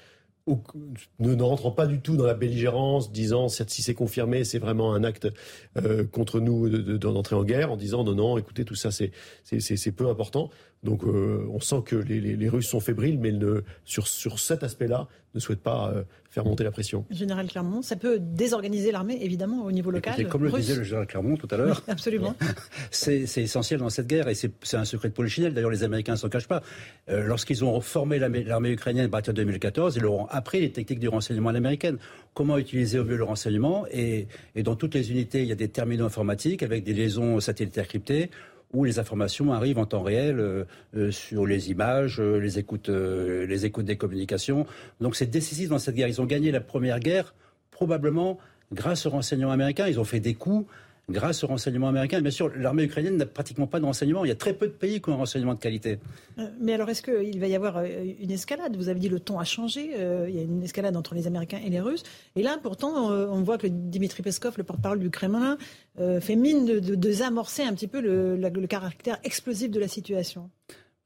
[0.47, 5.05] ne, rentrant pas du tout dans la belligérance, disant si c'est confirmé, c'est vraiment un
[5.05, 5.29] acte
[5.77, 6.69] euh, contre nous
[6.99, 10.51] d'entrer en guerre, en disant non, non, écoutez, tout ça c'est peu important.
[10.83, 14.39] Donc euh, on sent que les, les, les, Russes sont fébriles, mais ne, sur, sur
[14.39, 17.05] cet aspect-là, ne souhaitent pas euh, faire monter la pression.
[17.11, 20.27] Général Clermont, ça peut désorganiser l'armée, évidemment, au niveau local.
[20.29, 22.35] comme le disait le général Clermont tout à l'heure, absolument.
[22.91, 25.55] c'est essentiel dans cette guerre, et c'est un secret de polichinelle.
[25.55, 26.63] D'ailleurs, les Américains ne s'en cachent pas.
[27.09, 30.73] Euh, lorsqu'ils ont formé l'armée ukrainienne à partir de 2014, ils leur ont appris les
[30.73, 31.97] techniques du renseignement américain.
[32.35, 35.57] Comment utiliser au mieux le renseignement, et, et dans toutes les unités, il y a
[35.57, 38.31] des terminaux informatiques avec des liaisons satellitaires cryptées
[38.73, 40.65] où les informations arrivent en temps réel euh,
[40.97, 44.67] euh, sur les images, euh, les écoutes, les écoutes des communications.
[45.01, 46.09] Donc c'est décisif dans cette guerre.
[46.09, 47.35] Ils ont gagné la première guerre
[47.71, 48.39] probablement
[48.73, 49.89] grâce aux renseignements américains.
[49.89, 50.67] Ils ont fait des coups
[51.11, 52.21] grâce aux renseignements américains.
[52.21, 54.25] Bien sûr, l'armée ukrainienne n'a pratiquement pas de renseignements.
[54.25, 55.99] Il y a très peu de pays qui ont un renseignement de qualité.
[56.39, 57.87] Euh, mais alors, est-ce qu'il va y avoir euh,
[58.21, 58.77] une escalade?
[58.77, 59.91] Vous avez dit le ton a changé.
[59.99, 62.05] Euh, il y a une escalade entre les Américains et les Russes.
[62.37, 65.59] Et là, pourtant, on voit que Dimitri Peskov, le porte-parole du Kremlin,
[65.97, 70.51] fait mine de, désamorcer un petit peu le caractère explosif de la situation.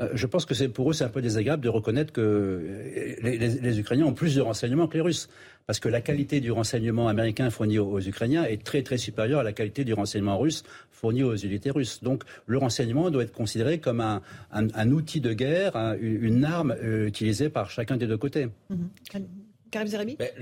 [0.00, 3.18] Euh, je pense que c'est pour eux c'est un peu désagréable de reconnaître que euh,
[3.22, 5.28] les, Ukrainiens ont plus de renseignements que les Russes,
[5.66, 9.44] parce que la qualité du renseignement américain fourni aux, Ukrainiens est très très supérieure à
[9.44, 12.02] la qualité du renseignement russe fourni aux unités russes.
[12.02, 17.48] Donc le renseignement doit être considéré comme un, outil de guerre, une arme euh, utilisée
[17.48, 18.48] par chacun des deux côtés.
[18.72, 19.26] Mm-hmm.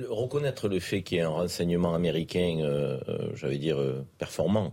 [0.09, 2.99] reconnaître le fait qu'il y ait un renseignement américain,
[3.35, 3.79] j'allais dire,
[4.19, 4.73] performant,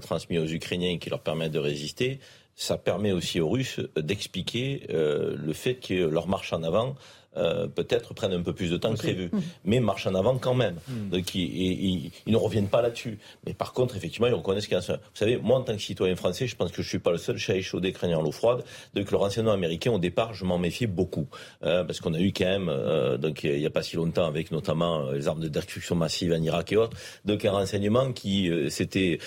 [0.00, 2.20] transmis aux Ukrainiens qui leur permet de résister,
[2.58, 6.96] ça permet aussi aux Russes d'expliquer euh, le fait que leur marche en avant
[7.38, 9.38] euh, peut-être prennent un peu plus de temps que prévu, mmh.
[9.64, 10.76] mais marchent en avant quand même.
[10.88, 11.08] Mmh.
[11.10, 13.18] Donc ils, ne reviennent pas là-dessus.
[13.46, 14.96] Mais par contre, effectivement, ils reconnaissent qu'il y a un...
[14.96, 17.18] Vous savez, moi en tant que citoyen français, je pense que je suis pas le
[17.18, 18.64] seul chat échaudé craignant l'eau froide.
[18.94, 21.26] Donc le renseignement américain, au départ, je m'en méfiais beaucoup,
[21.62, 24.26] euh, parce qu'on a eu quand même, euh, donc il y a pas si longtemps,
[24.26, 28.50] avec notamment les armes de destruction massive en Irak et autres, donc un renseignement qui
[28.70, 29.18] s'était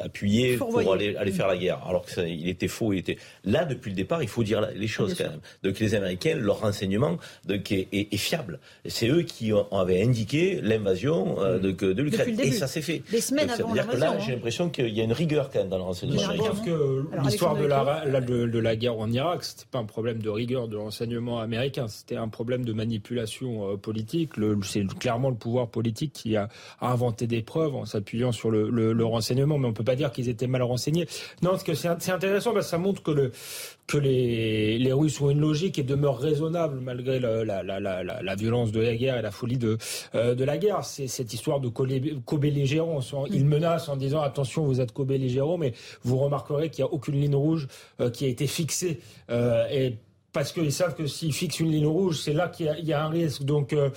[0.00, 2.92] appuyé pour aller, aller, faire la guerre, alors qu'il était faux.
[2.92, 4.22] Il était là depuis le départ.
[4.22, 5.40] Il faut dire les choses quand même.
[5.62, 8.58] Donc les Américains, leur renseignement donc, est, fiable.
[8.86, 12.38] C'est eux qui ont, avaient indiqué l'invasion euh, de, de l'Ukraine.
[12.40, 13.02] Et ça s'est fait.
[13.10, 13.98] Des semaines avant l'invasion.
[13.98, 14.34] Là, j'ai hein.
[14.36, 16.20] l'impression qu'il y a une rigueur quand même dans le renseignement.
[16.20, 20.18] Je pense que l'histoire de la, de, la guerre en Irak, c'était pas un problème
[20.18, 24.32] de rigueur de renseignement américain, c'était un problème de manipulation euh, politique.
[24.64, 26.48] C'est clairement le pouvoir politique qui a,
[26.80, 30.28] inventé des preuves en s'appuyant sur le, le, renseignement, mais on peut pas dire qu'ils
[30.28, 31.06] étaient mal renseignés.
[31.42, 33.32] Non, parce que c'est intéressant, parce que ça montre que le
[33.86, 38.34] que les, les Russes ont une logique et demeurent raisonnables malgré la, la, la, la,
[38.34, 39.78] violence de la guerre et la folie de,
[40.14, 40.84] euh, de la guerre.
[40.84, 43.00] C'est cette histoire de co-belligérants.
[43.30, 45.72] Ils menacent en disant attention, vous êtes co-belligérants, mais
[46.02, 47.68] vous remarquerez qu'il n'y a aucune ligne rouge
[48.00, 49.00] euh, qui a été fixée.
[49.30, 49.96] Euh, et
[50.36, 53.08] parce qu'ils savent que s'ils fixent une ligne rouge, c'est là qu'il y, a un
[53.08, 53.42] risque.
[53.44, 53.88] Donc, euh,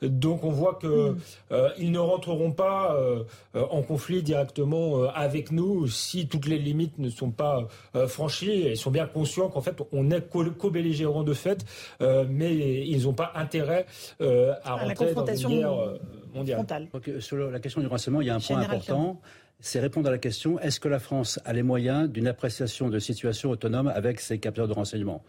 [0.00, 1.18] donc on voit que mm.
[1.50, 6.96] euh, ils ne rentreront pas euh, en conflit directement avec nous si toutes les limites
[7.00, 7.66] ne sont pas
[8.06, 8.68] franchies.
[8.68, 11.66] Ils sont bien conscients qu'en fait, on est co-belligérants de fait,
[12.00, 12.54] mais
[12.86, 13.84] ils n'ont pas intérêt
[14.20, 15.98] à, rentrer dans une guerre
[16.32, 16.88] mondiale.
[17.18, 19.20] sur la question du renseignement, il y a un point important
[19.60, 23.00] c'est répondre à la question est-ce que la France a les moyens d'une appréciation de
[23.00, 25.24] situation autonome avec ses capteurs de renseignement?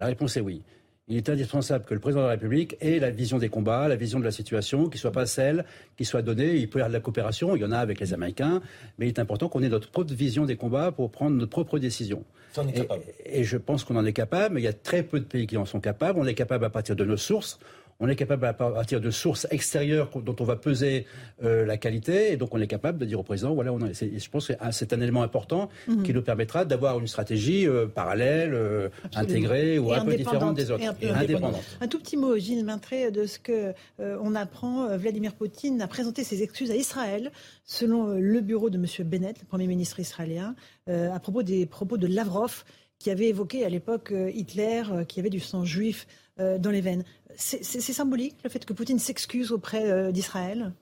[0.00, 0.62] La réponse est oui.
[1.08, 3.94] Il est indispensable que le président de la République ait la vision des combats, la
[3.94, 5.64] vision de la situation, qui ne soit pas celle
[5.96, 6.56] qui soit donnée.
[6.56, 8.60] Il peut y avoir de la coopération, il y en a avec les Américains,
[8.98, 11.78] mais il est important qu'on ait notre propre vision des combats pour prendre notre propre
[11.78, 12.24] décision.
[12.74, 15.26] Et, et, je pense qu'on en est capable, mais il y a très peu de
[15.26, 16.18] pays qui en sont capables.
[16.18, 17.60] On est capable à partir de nos sources
[18.00, 21.06] on est capable à partir de sources extérieures dont on va peser
[21.42, 24.28] euh, la qualité, et donc on est capable de dire au président, voilà, on je
[24.30, 26.02] pense que c'est un élément important mhm.
[26.02, 30.70] qui nous permettra d'avoir une stratégie euh, parallèle, euh, intégrée ou un peu différente des
[30.70, 31.62] autres, et indépendante.
[31.80, 34.96] Un tout petit mot, Gilles Maintré, de ce que on apprend.
[34.96, 37.30] Vladimir Poutine a présenté ses excuses à Israël,
[37.64, 38.86] selon le bureau de M.
[39.06, 40.54] Bennett, le Premier ministre israélien,
[40.88, 42.64] à propos des propos de Lavrov,
[42.98, 46.06] qui avait évoqué à l'époque Hitler, qui avait du sang juif
[46.38, 47.04] dans les veines.
[47.36, 50.72] C'est symbolique le fait que Poutine s'excuse auprès euh, d'Israël?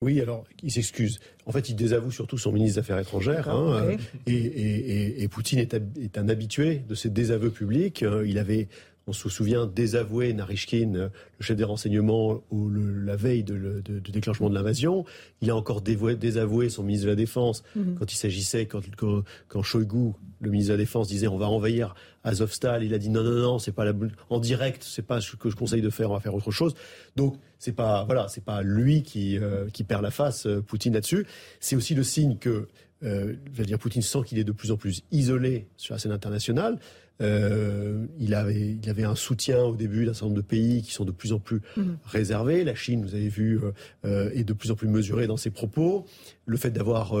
[0.00, 1.18] Oui, alors il s'excuse.
[1.46, 3.48] En fait, il désavoue surtout son ministre des Affaires étrangères.
[3.48, 3.96] Hein, euh,
[4.26, 8.04] et, Poutine est, est, un habitué de ces désaveux publics.
[8.04, 8.68] Euh, il avait
[9.08, 11.10] on se souvient désavouer Narishkin, le
[11.40, 15.04] chef des renseignements, au, la veille de, déclenchement de l'invasion.
[15.40, 17.96] Il a encore désavoué son ministre de la Défense mhm.
[17.98, 21.48] quand il s'agissait, quand, quand, quand, Shoigu, le ministre de la Défense, disait on va
[21.48, 22.84] envahir Azovstal.
[22.84, 23.92] Il a dit non, non, non, c'est pas la,
[24.28, 26.74] en direct, c'est pas ce que je conseille de faire, on va faire autre chose.
[27.16, 30.92] Donc, c'est pas, voilà, c'est pas lui qui, euh, qui perd la face, euh, Poutine
[30.92, 31.26] là-dessus.
[31.60, 32.68] C'est aussi le signe que
[33.04, 36.78] euh, dire Poutine sent qu'il est de plus en plus isolé sur la scène internationale.
[37.20, 40.92] Euh, il, avait, il avait un soutien au début d'un certain nombre de pays qui
[40.92, 41.98] sont de plus en plus mhm.
[42.04, 42.64] réservés.
[42.64, 43.72] La Chine, vous avez vu, euh,
[44.04, 46.06] euh, est de plus en plus mesurée dans ses propos.
[46.46, 47.14] Le fait d'avoir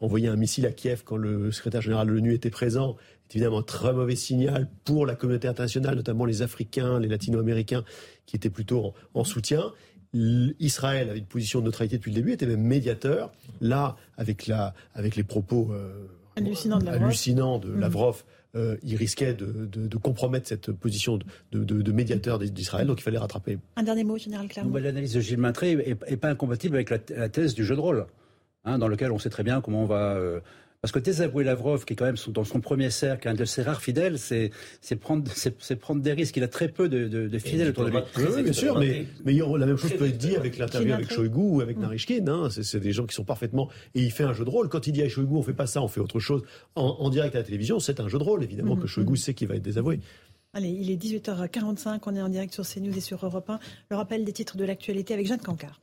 [0.00, 2.96] envoyé un missile à Kiev quand le secrétaire général de l'ONU était présent
[3.30, 7.84] est évidemment un très mauvais signal pour la communauté internationale, notamment les Africains, les Latino-Américains,
[8.26, 9.72] qui étaient plutôt en, soutien.
[10.12, 13.32] Israël avait une position de neutralité depuis le début, était même médiateur.
[13.62, 15.72] Là, avec, la, avec les propos
[16.36, 18.34] hallucinants de Lavrov, mhm.
[18.56, 21.18] Euh, il risquait de, compromettre cette position
[21.52, 23.58] de, médiateur d'Israël, donc il fallait rattraper.
[23.76, 24.76] Un dernier mot, Général Clermont.
[24.76, 28.06] L'analyse de Gilles Maintré n'est pas incompatible avec la, thèse du jeu de rôle,
[28.64, 30.14] hein, dans lequel on sait très bien comment on va...
[30.14, 30.40] Euh,
[30.84, 33.62] parce que désavouer Lavrov, qui est quand même dans son premier cercle, un de ses
[33.62, 34.50] rares fidèles, c'est
[35.00, 35.24] prendre,
[35.80, 36.36] prendre des risques.
[36.36, 37.98] Il a très peu de, fidèles autour de lui.
[38.18, 41.40] Oui, bien sûr, mais, mais la même chose peut être dit avec l'interview avec Shoigu
[41.40, 42.28] ou avec Narishkin.
[42.28, 42.48] Hein.
[42.50, 43.70] C'est des gens qui sont parfaitement...
[43.94, 44.68] Et il fait un jeu de rôle.
[44.68, 46.42] Quand il dit à Shoigu, on fait pas ça, on fait autre chose,
[46.74, 48.44] en, direct à la télévision, c'est un jeu de rôle.
[48.44, 50.00] Évidemment que Shoigu sait qu'il va être désavoué.
[50.52, 53.58] Allez, il est 18h45, on est en direct sur CNews et sur Europe 1.
[53.88, 55.80] Le rappel des titres de l'actualité avec Jeanne Cancard.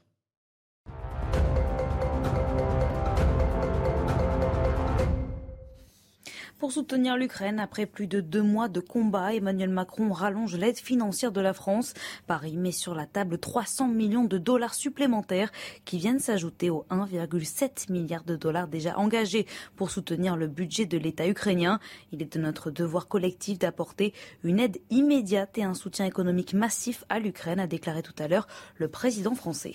[6.62, 11.32] Pour soutenir l'Ukraine, après plus de deux mois de combat, Emmanuel Macron rallonge l'aide financière
[11.32, 11.96] de la France.
[12.28, 15.52] Paris met sur la table 300 millions de dollars supplémentaires
[15.86, 21.00] qui viennent s'ajouter aux 1,7 milliard de dollars déjà engagés pour soutenir le budget de
[21.00, 21.80] l'État ukrainien.
[22.12, 24.14] Il est de notre devoir collectif d'apporter
[24.44, 28.46] une aide immédiate et un soutien économique massif à l'Ukraine, a déclaré tout à l'heure
[28.76, 29.74] le président français.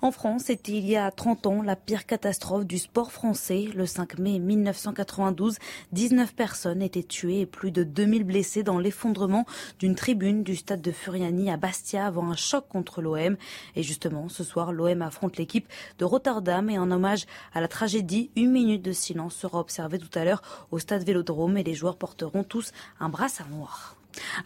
[0.00, 3.68] En France, c'était il y a 30 ans la pire catastrophe du sport français.
[3.74, 5.58] Le 5 mai 1992,
[5.92, 9.46] 19 personnes étaient tuées et plus de 2000 blessés dans l'effondrement
[9.78, 13.36] d'une tribune du stade de Furiani à Bastia avant un choc contre l'OM.
[13.76, 15.68] Et justement, ce soir, l'OM affronte l'équipe
[15.98, 20.18] de Rotterdam et en hommage à la tragédie, une minute de silence sera observée tout
[20.18, 23.96] à l'heure au stade Vélodrome et les joueurs porteront tous un brassard noir.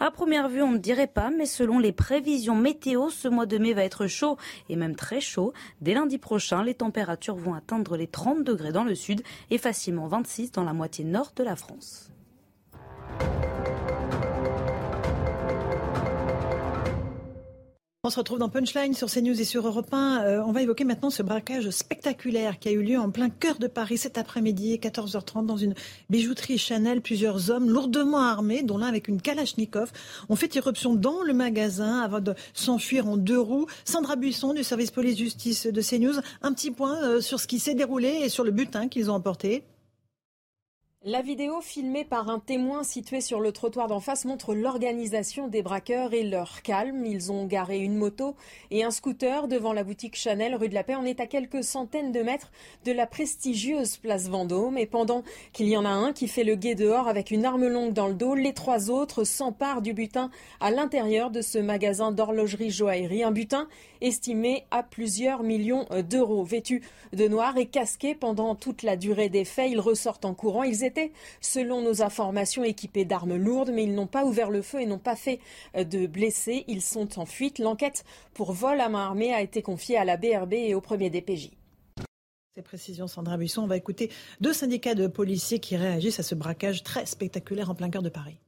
[0.00, 3.58] À première vue, on ne dirait pas, mais selon les prévisions météo, ce mois de
[3.58, 4.36] mai va être chaud
[4.68, 5.52] et même très chaud.
[5.80, 10.06] Dès lundi prochain, les températures vont atteindre les 30 degrés dans le sud et facilement
[10.06, 12.10] 26 dans la moitié nord de la France.
[18.06, 20.22] On se retrouve dans Punchline sur CNews et sur Europe 1.
[20.22, 23.58] Euh, on va évoquer maintenant ce braquage spectaculaire qui a eu lieu en plein cœur
[23.58, 25.74] de Paris cet après-midi, 14h30, dans une
[26.08, 27.00] bijouterie Chanel.
[27.00, 29.90] Plusieurs hommes lourdement armés, dont l'un avec une Kalachnikov,
[30.28, 33.66] ont fait irruption dans le magasin avant de s'enfuir en deux roues.
[33.84, 37.74] Sandra Buisson du service police-justice de CNews, un petit point euh, sur ce qui s'est
[37.74, 39.64] déroulé et sur le butin qu'ils ont emporté.
[41.08, 45.62] La vidéo filmée par un témoin situé sur le trottoir d'en face montre l'organisation des
[45.62, 47.06] braqueurs et leur calme.
[47.06, 48.34] Ils ont garé une moto
[48.72, 50.96] et un scooter devant la boutique Chanel rue de la Paix.
[50.96, 52.50] On est à quelques centaines de mètres
[52.84, 54.78] de la prestigieuse place Vendôme.
[54.78, 55.22] Et pendant
[55.52, 58.08] qu'il y en a un qui fait le guet dehors avec une arme longue dans
[58.08, 60.28] le dos, les trois autres s'emparent du butin
[60.58, 63.22] à l'intérieur de ce magasin d'horlogerie joaillerie.
[63.22, 63.68] Un butin
[64.00, 66.44] estimé à plusieurs millions d'euros.
[66.44, 66.82] Vêtus
[67.12, 70.62] de noir et casqués pendant toute la durée des faits, ils ressortent en courant.
[70.62, 74.80] Ils étaient, selon nos informations, équipés d'armes lourdes, mais ils n'ont pas ouvert le feu
[74.80, 75.40] et n'ont pas fait
[75.76, 76.64] euh, de blessés.
[76.68, 77.58] Ils sont en fuite.
[77.58, 78.04] L'enquête
[78.34, 81.50] pour vol à main armée a été confiée à la BRB et au premier DPJ.
[82.54, 83.62] Ces précisions, Sandra Buisson.
[83.62, 84.10] On va écouter
[84.40, 88.08] deux syndicats de policiers qui réagissent à ce braquage très spectaculaire en plein cœur de
[88.08, 88.38] Paris.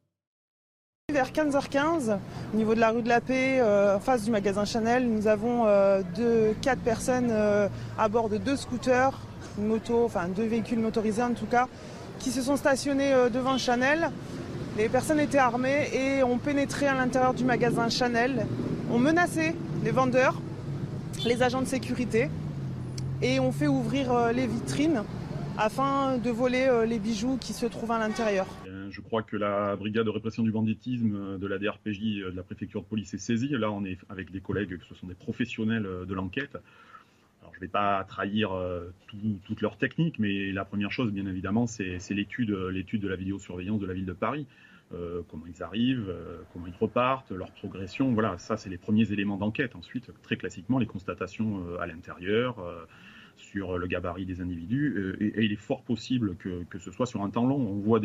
[1.10, 2.18] Vers 15h15,
[2.52, 5.26] au niveau de la rue de la Paix, euh, en face du magasin Chanel, nous
[5.26, 7.32] avons euh, deux, quatre personnes
[7.98, 9.18] à bord de deux scooters,
[9.58, 11.66] une moto, enfin deux véhicules motorisés en tout cas,
[12.18, 14.10] qui se sont stationnés euh, devant Chanel.
[14.76, 18.46] Les personnes étaient armées et ont pénétré à l'intérieur du magasin Chanel,
[18.92, 19.54] ont menacé
[19.84, 20.40] les vendeurs,
[21.24, 22.30] les agents de sécurité
[23.22, 25.02] et ont fait ouvrir euh, les vitrines
[25.56, 28.46] afin de voler euh, les bijoux qui se trouvent à l'intérieur.
[28.98, 32.82] Je crois que la brigade de répression du banditisme de la DRPJ de la préfecture
[32.82, 33.48] de police est saisie.
[33.48, 36.58] Là, on est avec des collègues, ce sont des professionnels de l'enquête
[37.58, 38.92] je ne vais pas trahir euh,
[39.44, 43.86] toutes leurs techniques, mais la première chose, bien évidemment, c'est l'étude, de la vidéosurveillance de
[43.86, 44.46] la ville de Paris.
[44.94, 48.12] Euh, comment ils arrivent, euh, comment ils repartent, leur progression.
[48.12, 49.74] Voilà, ça, c'est les premiers éléments d'enquête.
[49.74, 52.64] Ensuite, très classiquement, les constatations à l'intérieur,
[53.38, 54.94] sur le gabarit des individus.
[54.96, 57.56] Euh, et, il est fort possible que, que, ce soit sur un temps long.
[57.56, 58.00] On voit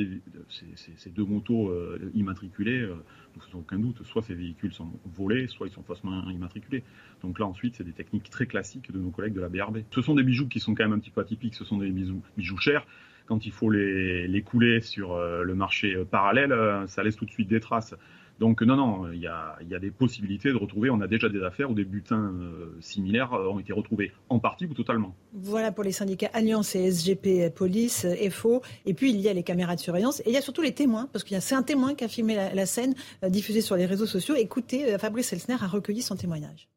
[0.49, 2.95] ces, deux motos euh, immatriculées, euh,
[3.39, 6.83] faisons aucun doute, soit ces véhicules sont volés, soit ils sont faussement immatriculés.
[7.21, 9.79] Donc là ensuite, c'est des techniques très classiques de nos collègues de la BRB.
[9.91, 11.89] Ce sont des bijoux qui sont quand même un petit peu atypiques, ce sont des
[11.89, 12.85] bijoux, bijoux chers.
[13.25, 16.53] Quand il faut les, les couler sur le marché parallèle,
[16.87, 17.95] ça laisse tout de suite des traces.
[18.39, 20.89] Donc non, non, il y a, des possibilités de retrouver.
[20.89, 24.39] On a déjà des affaires où des butins euh, similaires euh, ont été retrouvés, en
[24.39, 25.15] partie ou totalement.
[25.33, 28.61] Voilà pour les syndicats Alliance et SGP Police, FO.
[28.85, 30.19] Et puis il y a les caméras de surveillance.
[30.21, 32.35] Et il y a surtout les témoins, parce que c'est un témoin qui a filmé
[32.35, 34.35] la, scène euh, diffusée sur les réseaux sociaux.
[34.35, 36.67] Écoutez, Fabrice Elsner a recueilli son témoignage.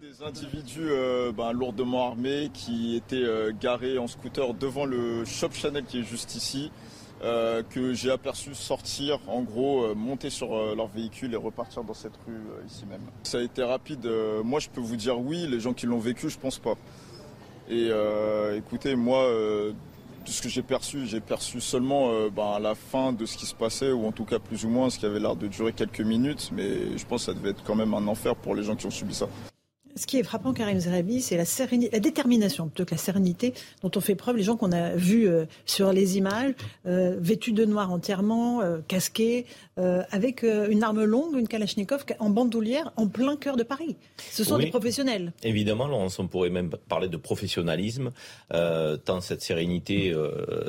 [0.00, 0.90] Des individus
[1.36, 3.24] ben, lourdement armés qui étaient
[3.60, 6.72] garés en scooter devant le shop Chanel qui est juste ici.
[7.22, 11.84] Euh, que j'ai aperçu sortir, en gros, euh, monter sur euh, leur véhicule et repartir
[11.84, 13.00] dans cette rue ici même.
[13.22, 14.08] Ça a été rapide.
[14.44, 15.46] moi, je peux vous dire oui.
[15.48, 16.74] Les gens qui l'ont vécu, je pense pas.
[17.68, 17.90] Et
[18.56, 23.36] écoutez, moi, de ce que j'ai perçu, j'ai perçu seulement ben, la fin de ce
[23.36, 25.46] qui se passait, ou en tout cas plus ou moins ce qui avait l'air de
[25.46, 26.50] durer quelques minutes.
[26.52, 28.86] Mais je pense que ça devait être quand même un enfer pour les gens qui
[28.86, 29.28] ont subi ça.
[29.94, 31.44] Ce qui est frappant, Karim Zerabi, c'est la,
[31.92, 33.52] la détermination plutôt que la sérénité
[33.82, 36.54] dont ont fait preuve les gens qu'on a vus euh, sur les images,
[36.86, 39.46] euh, vêtus de noir entièrement, euh, casqués,
[40.10, 43.96] avec une arme longue, une Kalachnikov en bandoulière, en plein cœur de Paris.
[44.30, 45.32] Ce sont des professionnels.
[45.42, 45.88] Évidemment,
[46.18, 48.10] on pourrait même parler de professionnalisme,
[48.50, 50.14] tant cette sérénité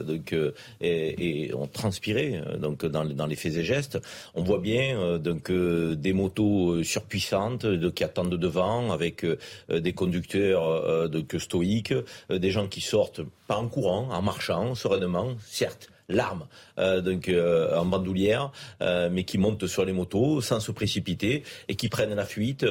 [0.08, 0.34] donc,
[0.80, 4.00] et, on transpirait donc, dans, dans, les faits et gestes.
[4.36, 11.08] On voit bien donc, des motos surpuissantes qui attendent devant, avec euh, des conducteurs euh,
[11.08, 16.48] de, stoïques, euh, des gens qui sortent pas en courant, en marchant, sereinement, certes, l'arme
[16.78, 18.52] donc euh, en bandoulière,
[18.82, 22.66] euh, mais qui montent sur les motos sans se précipiter et qui prennent la fuite.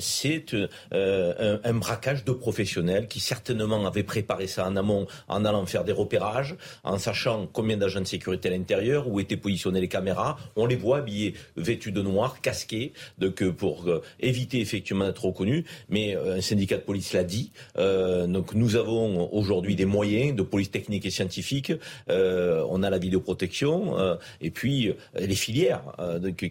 [0.00, 0.46] c'est
[0.92, 5.92] un, braquage de professionnels qui certainement avaient préparé ça en amont en allant faire des
[5.92, 10.36] repérages, en sachant combien d'agents de sécurité à l'intérieur, où étaient positionnées les caméras.
[10.56, 13.88] On les voit habillés, vêtus de noir, casqués, donc pour
[14.18, 15.64] éviter effectivement d'être reconnus.
[15.88, 17.52] Mais un syndicat de police l'a dit.
[17.76, 21.72] donc nous avons aujourd'hui des moyens de police technique et scientifique.
[22.10, 25.82] Euh, on a la vidéoprotection, euh, et puis euh, les filières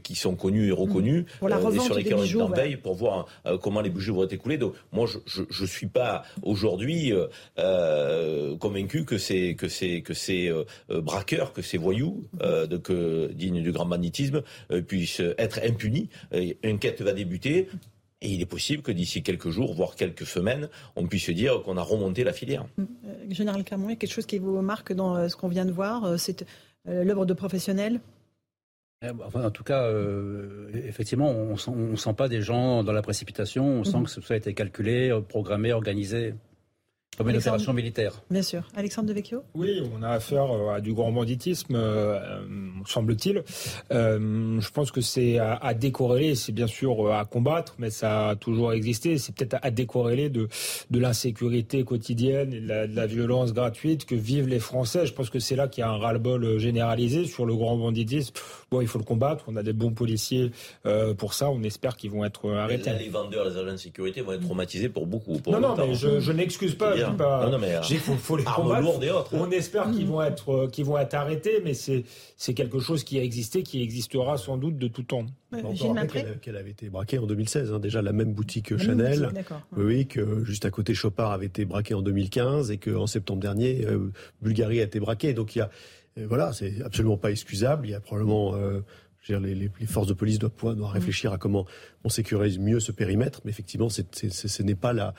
[0.04, 1.80] qui sont connues et reconnues, mmh.
[1.80, 3.28] sur lesquelles on est en veille pour voir
[3.62, 4.58] comment les bijoux vont être écoulés.
[4.58, 7.14] Donc moi, je ne suis pas aujourd'hui
[8.60, 10.52] convaincu que c'est que c'est que ces
[10.90, 12.24] braqueurs, que ces voyous,
[12.84, 14.42] que, dignes du grand banditisme,
[14.88, 16.10] puissent être impunis.
[16.64, 17.68] Une quête va débuter.
[18.22, 21.78] Et il est possible que d'ici quelques jours, voire quelques semaines, on puisse dire qu'on
[21.78, 22.66] a remonté la filière.
[22.80, 22.84] Euh,
[23.30, 25.66] Général Camon, il y a quelque chose qui vous marque dans euh, ce qu'on vient
[25.66, 26.46] de voir euh, C'est
[26.86, 28.02] l'œuvre de professionnels
[29.02, 29.90] eh, bah, en tout cas,
[30.74, 34.04] effectivement, on ne sent, pas des gens dans la précipitation, on sent mhm.
[34.04, 36.34] que ça a été calculé, programmé, organisé.
[37.20, 38.14] Comme une opération militaire.
[38.32, 38.64] Bien sûr.
[38.78, 39.44] Alexandre Devecchio?
[39.54, 42.18] Oui, on a affaire euh, à du grand banditisme, euh,
[42.86, 43.44] semble-t-il.
[43.92, 48.30] Euh, je pense que c'est à, à, décorréler, c'est bien sûr à combattre, mais ça
[48.30, 49.18] a toujours existé.
[49.18, 50.48] C'est peut-être à, décorréler de,
[50.92, 55.06] de l'insécurité quotidienne et de la, de la, violence gratuite que vivent les Français.
[55.06, 58.34] Je pense que c'est là qu'il y a un ras-le-bol généralisé sur le grand banditisme.
[58.72, 59.44] Bon, il faut le combattre.
[59.48, 60.52] On a des bons policiers
[61.18, 61.50] pour ça.
[61.50, 62.92] On espère qu'ils vont être arrêtés.
[62.98, 65.38] les vendeurs, les agents de sécurité vont être traumatisés pour beaucoup.
[65.40, 69.04] Pour non, non, mais je, je n'excuse pas non, mais, il faut, faut, les combattre.
[69.04, 69.34] Et autres.
[69.34, 72.04] On espère qu'ils vont être, euh, qu'ils vont être arrêtés, mais c'est,
[72.38, 75.26] c'est quelque chose qui a existé, qui existera sans doute de tout temps.
[76.42, 77.74] qu'elle, avait été braquée en 2016.
[77.74, 77.80] Hein.
[77.80, 79.32] Déjà la même boutique Chanel,
[79.76, 83.86] oui, que juste à côté Chopard avait été braqué en 2015 et qu'en septembre dernier,
[83.86, 84.12] euh,
[84.42, 85.34] Bulgarie a été braquée.
[85.34, 85.70] Donc il y a,
[86.18, 87.88] euh, voilà, c'est absolument pas excusable.
[87.88, 88.54] Il y a probablement
[89.28, 90.84] les, les, forces de police doivent, doivent mm.
[90.86, 91.66] réfléchir à comment
[92.04, 95.14] on sécurise mieux ce périmètre, mais effectivement, ce n'est pas la,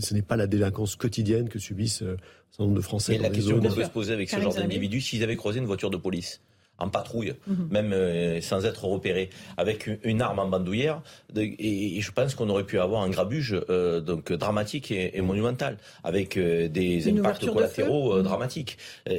[0.00, 3.12] ce n'est pas la délinquance quotidienne que subissent euh, un certain nombre de Français.
[3.12, 5.66] Mais la question qu'on peut se poser avec ce genre d'individus, s'ils avaient croisé une
[5.66, 6.40] voiture de police,
[6.78, 7.68] en patrouille, mhm.
[7.70, 11.02] même euh, sans être repéré, avec une, arme en bandoulière.
[11.36, 16.36] et, je pense qu'on aurait pu avoir un grabuge euh, donc dramatique et, monumental, avec
[16.36, 18.22] euh, des impacts collatéraux mhm.
[18.22, 18.78] dramatiques.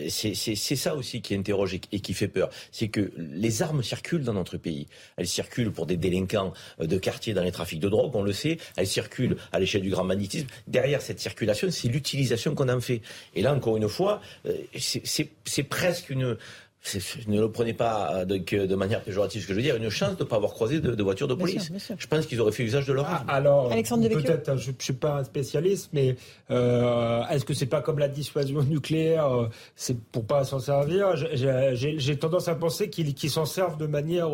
[0.09, 2.49] C'est ça aussi qui interroge et, qui fait peur.
[2.71, 4.87] C'est que les armes circulent dans notre pays.
[5.17, 8.57] Elles circulent pour des délinquants de quartier dans les trafics de drogue, on le sait.
[8.77, 10.47] Elles circulent à l'échelle du grand banditisme.
[10.67, 13.01] Derrière cette circulation, c'est l'utilisation qu'on en fait.
[13.35, 14.21] Et là, encore une fois,
[14.75, 16.37] c'est presque une
[17.27, 20.15] ne le prenez pas euh, de, manière péjorative ce que je veux dire, une chance
[20.15, 21.71] de ne pas avoir croisé de, voitures de police.
[21.97, 25.17] Je pense qu'ils auraient fait usage de leur ah, alors, peut-être, je ne suis pas
[25.17, 26.15] un spécialiste, mais
[26.51, 31.15] euh, est-ce que c'est pas comme la dissuasion nucléaire euh, C'est pour pas s'en servir?
[31.15, 34.29] J'ai tendance à penser qu'ils s'en servent de manière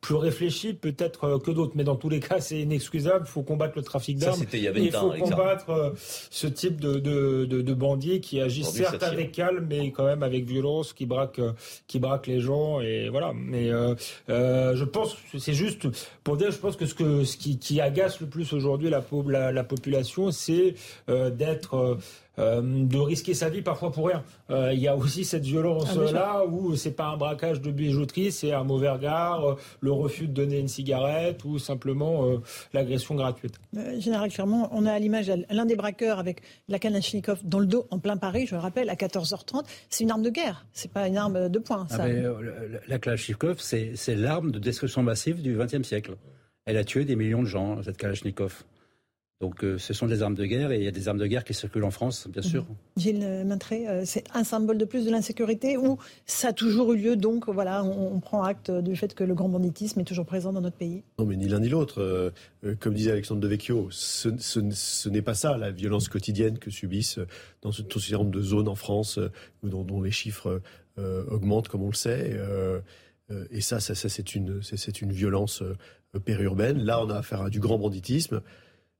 [0.00, 3.24] plus réfléchie peut-être que d'autres, mais dans tous les cas, c'est inexcusable.
[3.28, 4.42] Il faut combattre le trafic d'armes.
[4.52, 5.94] Il faut combattre
[6.30, 10.92] ce type de, de, bandits qui agissent certes avec calme, mais quand même avec violence,
[10.92, 11.40] qui braquent
[11.88, 13.32] qui braque les gens et voilà.
[13.34, 13.94] Mais euh,
[14.28, 15.88] euh, je pense, c'est juste
[16.22, 19.52] pour dire, je pense que ce que ce qui, agace le plus aujourd'hui la, la,
[19.52, 20.74] la, population, c'est
[21.08, 21.98] euh, d'être
[22.38, 24.22] euh, de risquer sa vie parfois pour rien.
[24.50, 28.30] Euh, il y a aussi cette violence-là ah, où c'est pas un braquage de bijouterie,
[28.30, 32.26] c'est un mauvais regard, euh, le refus de donner une cigarette ou simplement
[32.72, 33.58] l'agression gratuite.
[33.98, 37.86] Général Clermont, on a à l'image l'un des braqueurs avec la Kalachnikov dans le dos
[37.90, 39.64] en plein Paris, je le rappelle, à 14h30.
[39.88, 41.86] C'est une arme de guerre, c'est pas une arme de poing.
[41.88, 42.04] Ça.
[42.04, 42.08] Ah,
[42.86, 46.16] la Kalachnikov, c'est l'arme de destruction massive du XXe siècle.
[46.66, 48.64] Elle a tué des millions de gens, cette Kalachnikov.
[49.40, 51.26] Donc euh, ce sont des armes de guerre et il y a des armes de
[51.26, 52.62] guerre qui circulent en France, bien sûr.
[52.62, 52.76] Mhm.
[52.96, 55.96] Gilles Maintré, euh, c'est un symbole de plus de l'insécurité ou
[56.26, 59.48] ça a toujours eu lieu donc voilà, on, prend acte du fait que le grand
[59.48, 61.04] banditisme est toujours présent dans notre pays?
[61.20, 62.00] Non mais ni l'un ni l'autre.
[62.00, 62.30] Euh,
[62.80, 67.20] comme disait Alexandre Devecchio, ce, ce, n'est pas ça la violence quotidienne que subissent
[67.62, 69.20] dans ce, tout ce nombre de zones en France
[69.62, 70.60] dont, dont, les chiffres
[70.96, 72.36] augmentent comme on le sait.
[73.50, 74.60] et ça, ça, ça c'est une,
[75.00, 75.62] une violence
[76.24, 76.82] périurbaine.
[76.82, 78.42] Là, on a affaire à du grand banditisme.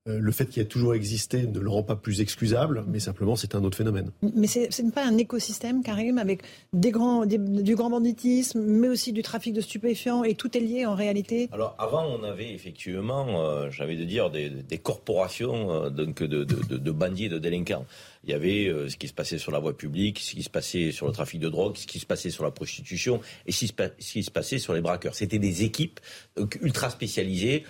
[0.07, 3.37] Euh, le fait qu'il ait toujours existé ne le rend pas plus excusable, mais simplement
[3.37, 4.11] c'est un autre phénomène.
[4.23, 6.43] Mais ce n'est pas un écosystème, Karim, avec
[6.73, 10.87] des grands, du grand banditisme, mais aussi du trafic de stupéfiants, et tout est lié
[10.87, 16.23] en réalité Alors avant, on avait effectivement, euh, j'avais de dire, des, corporations euh, donc
[16.23, 17.85] de, de, bandits et de délinquants.
[18.25, 20.91] Il y avait ce qui se passait sur la voie publique, ce qui se passait
[20.93, 23.67] sur le trafic de drogue, ce qui se passait sur la prostitution, et ce
[23.99, 25.15] qui se passait sur les braqueurs.
[25.15, 26.01] C'était des équipes
[26.61, 27.65] ultra spécialisées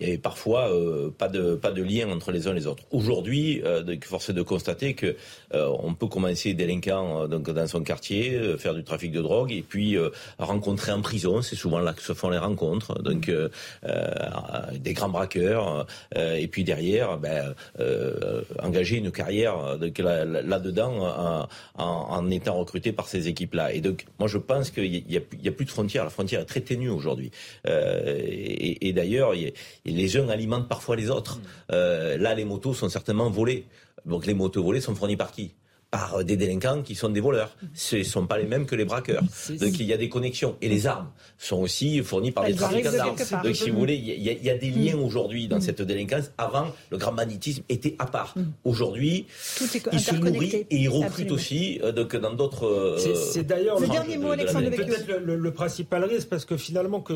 [0.00, 2.66] il y avait parfois euh, pas de pas de lien entre les uns et les
[2.66, 2.84] autres.
[2.90, 5.14] Aujourd'hui, euh, force est de constater que
[5.54, 9.62] euh, on peut commencer délinquant donc dans son quartier, faire du trafic de drogue et
[9.62, 9.96] puis
[10.38, 11.42] rencontrer en prison.
[11.42, 13.02] C'est souvent là que se font les rencontres.
[13.02, 13.30] Donc
[14.78, 15.86] des grands braqueurs
[16.16, 17.54] et puis derrière, ben,
[18.58, 23.74] engager une carrière là-dedans en, en, étant recruté par ces équipes-là.
[23.74, 26.04] Et donc moi je pense qu'il y, a plus de frontières.
[26.04, 27.30] La frontière est très ténue aujourd'hui.
[27.66, 29.34] et, et d'ailleurs
[29.84, 31.38] les uns alimentent parfois les autres.
[31.38, 31.42] Mm.
[31.72, 33.66] Euh, là, les motos sont certainement volées.
[34.06, 35.52] Donc les motos volées sont fournies par qui?
[35.90, 37.56] Par des délinquants qui sont des voleurs.
[37.74, 39.22] Ce ne sont pas les mêmes que les braqueurs.
[39.22, 40.56] Donc il y a des connexions.
[40.62, 43.16] Et les armes sont aussi fournies par des trafiquants d'armes.
[43.42, 45.02] Donc si vous voulez, il y, a, des liens mm.
[45.02, 45.62] aujourd'hui dans mm.
[45.62, 46.30] cette délinquance.
[46.38, 48.34] Avant, le grand banditisme était à part.
[48.36, 48.42] Mm.
[48.62, 49.26] Aujourd'hui,
[49.92, 52.96] il se nourrit et il recrute aussi euh, donc, dans d'autres...
[53.32, 57.14] c'est d'ailleurs le, dernier mot, Alexandre Peut-être le, le, principal risque, parce que finalement, que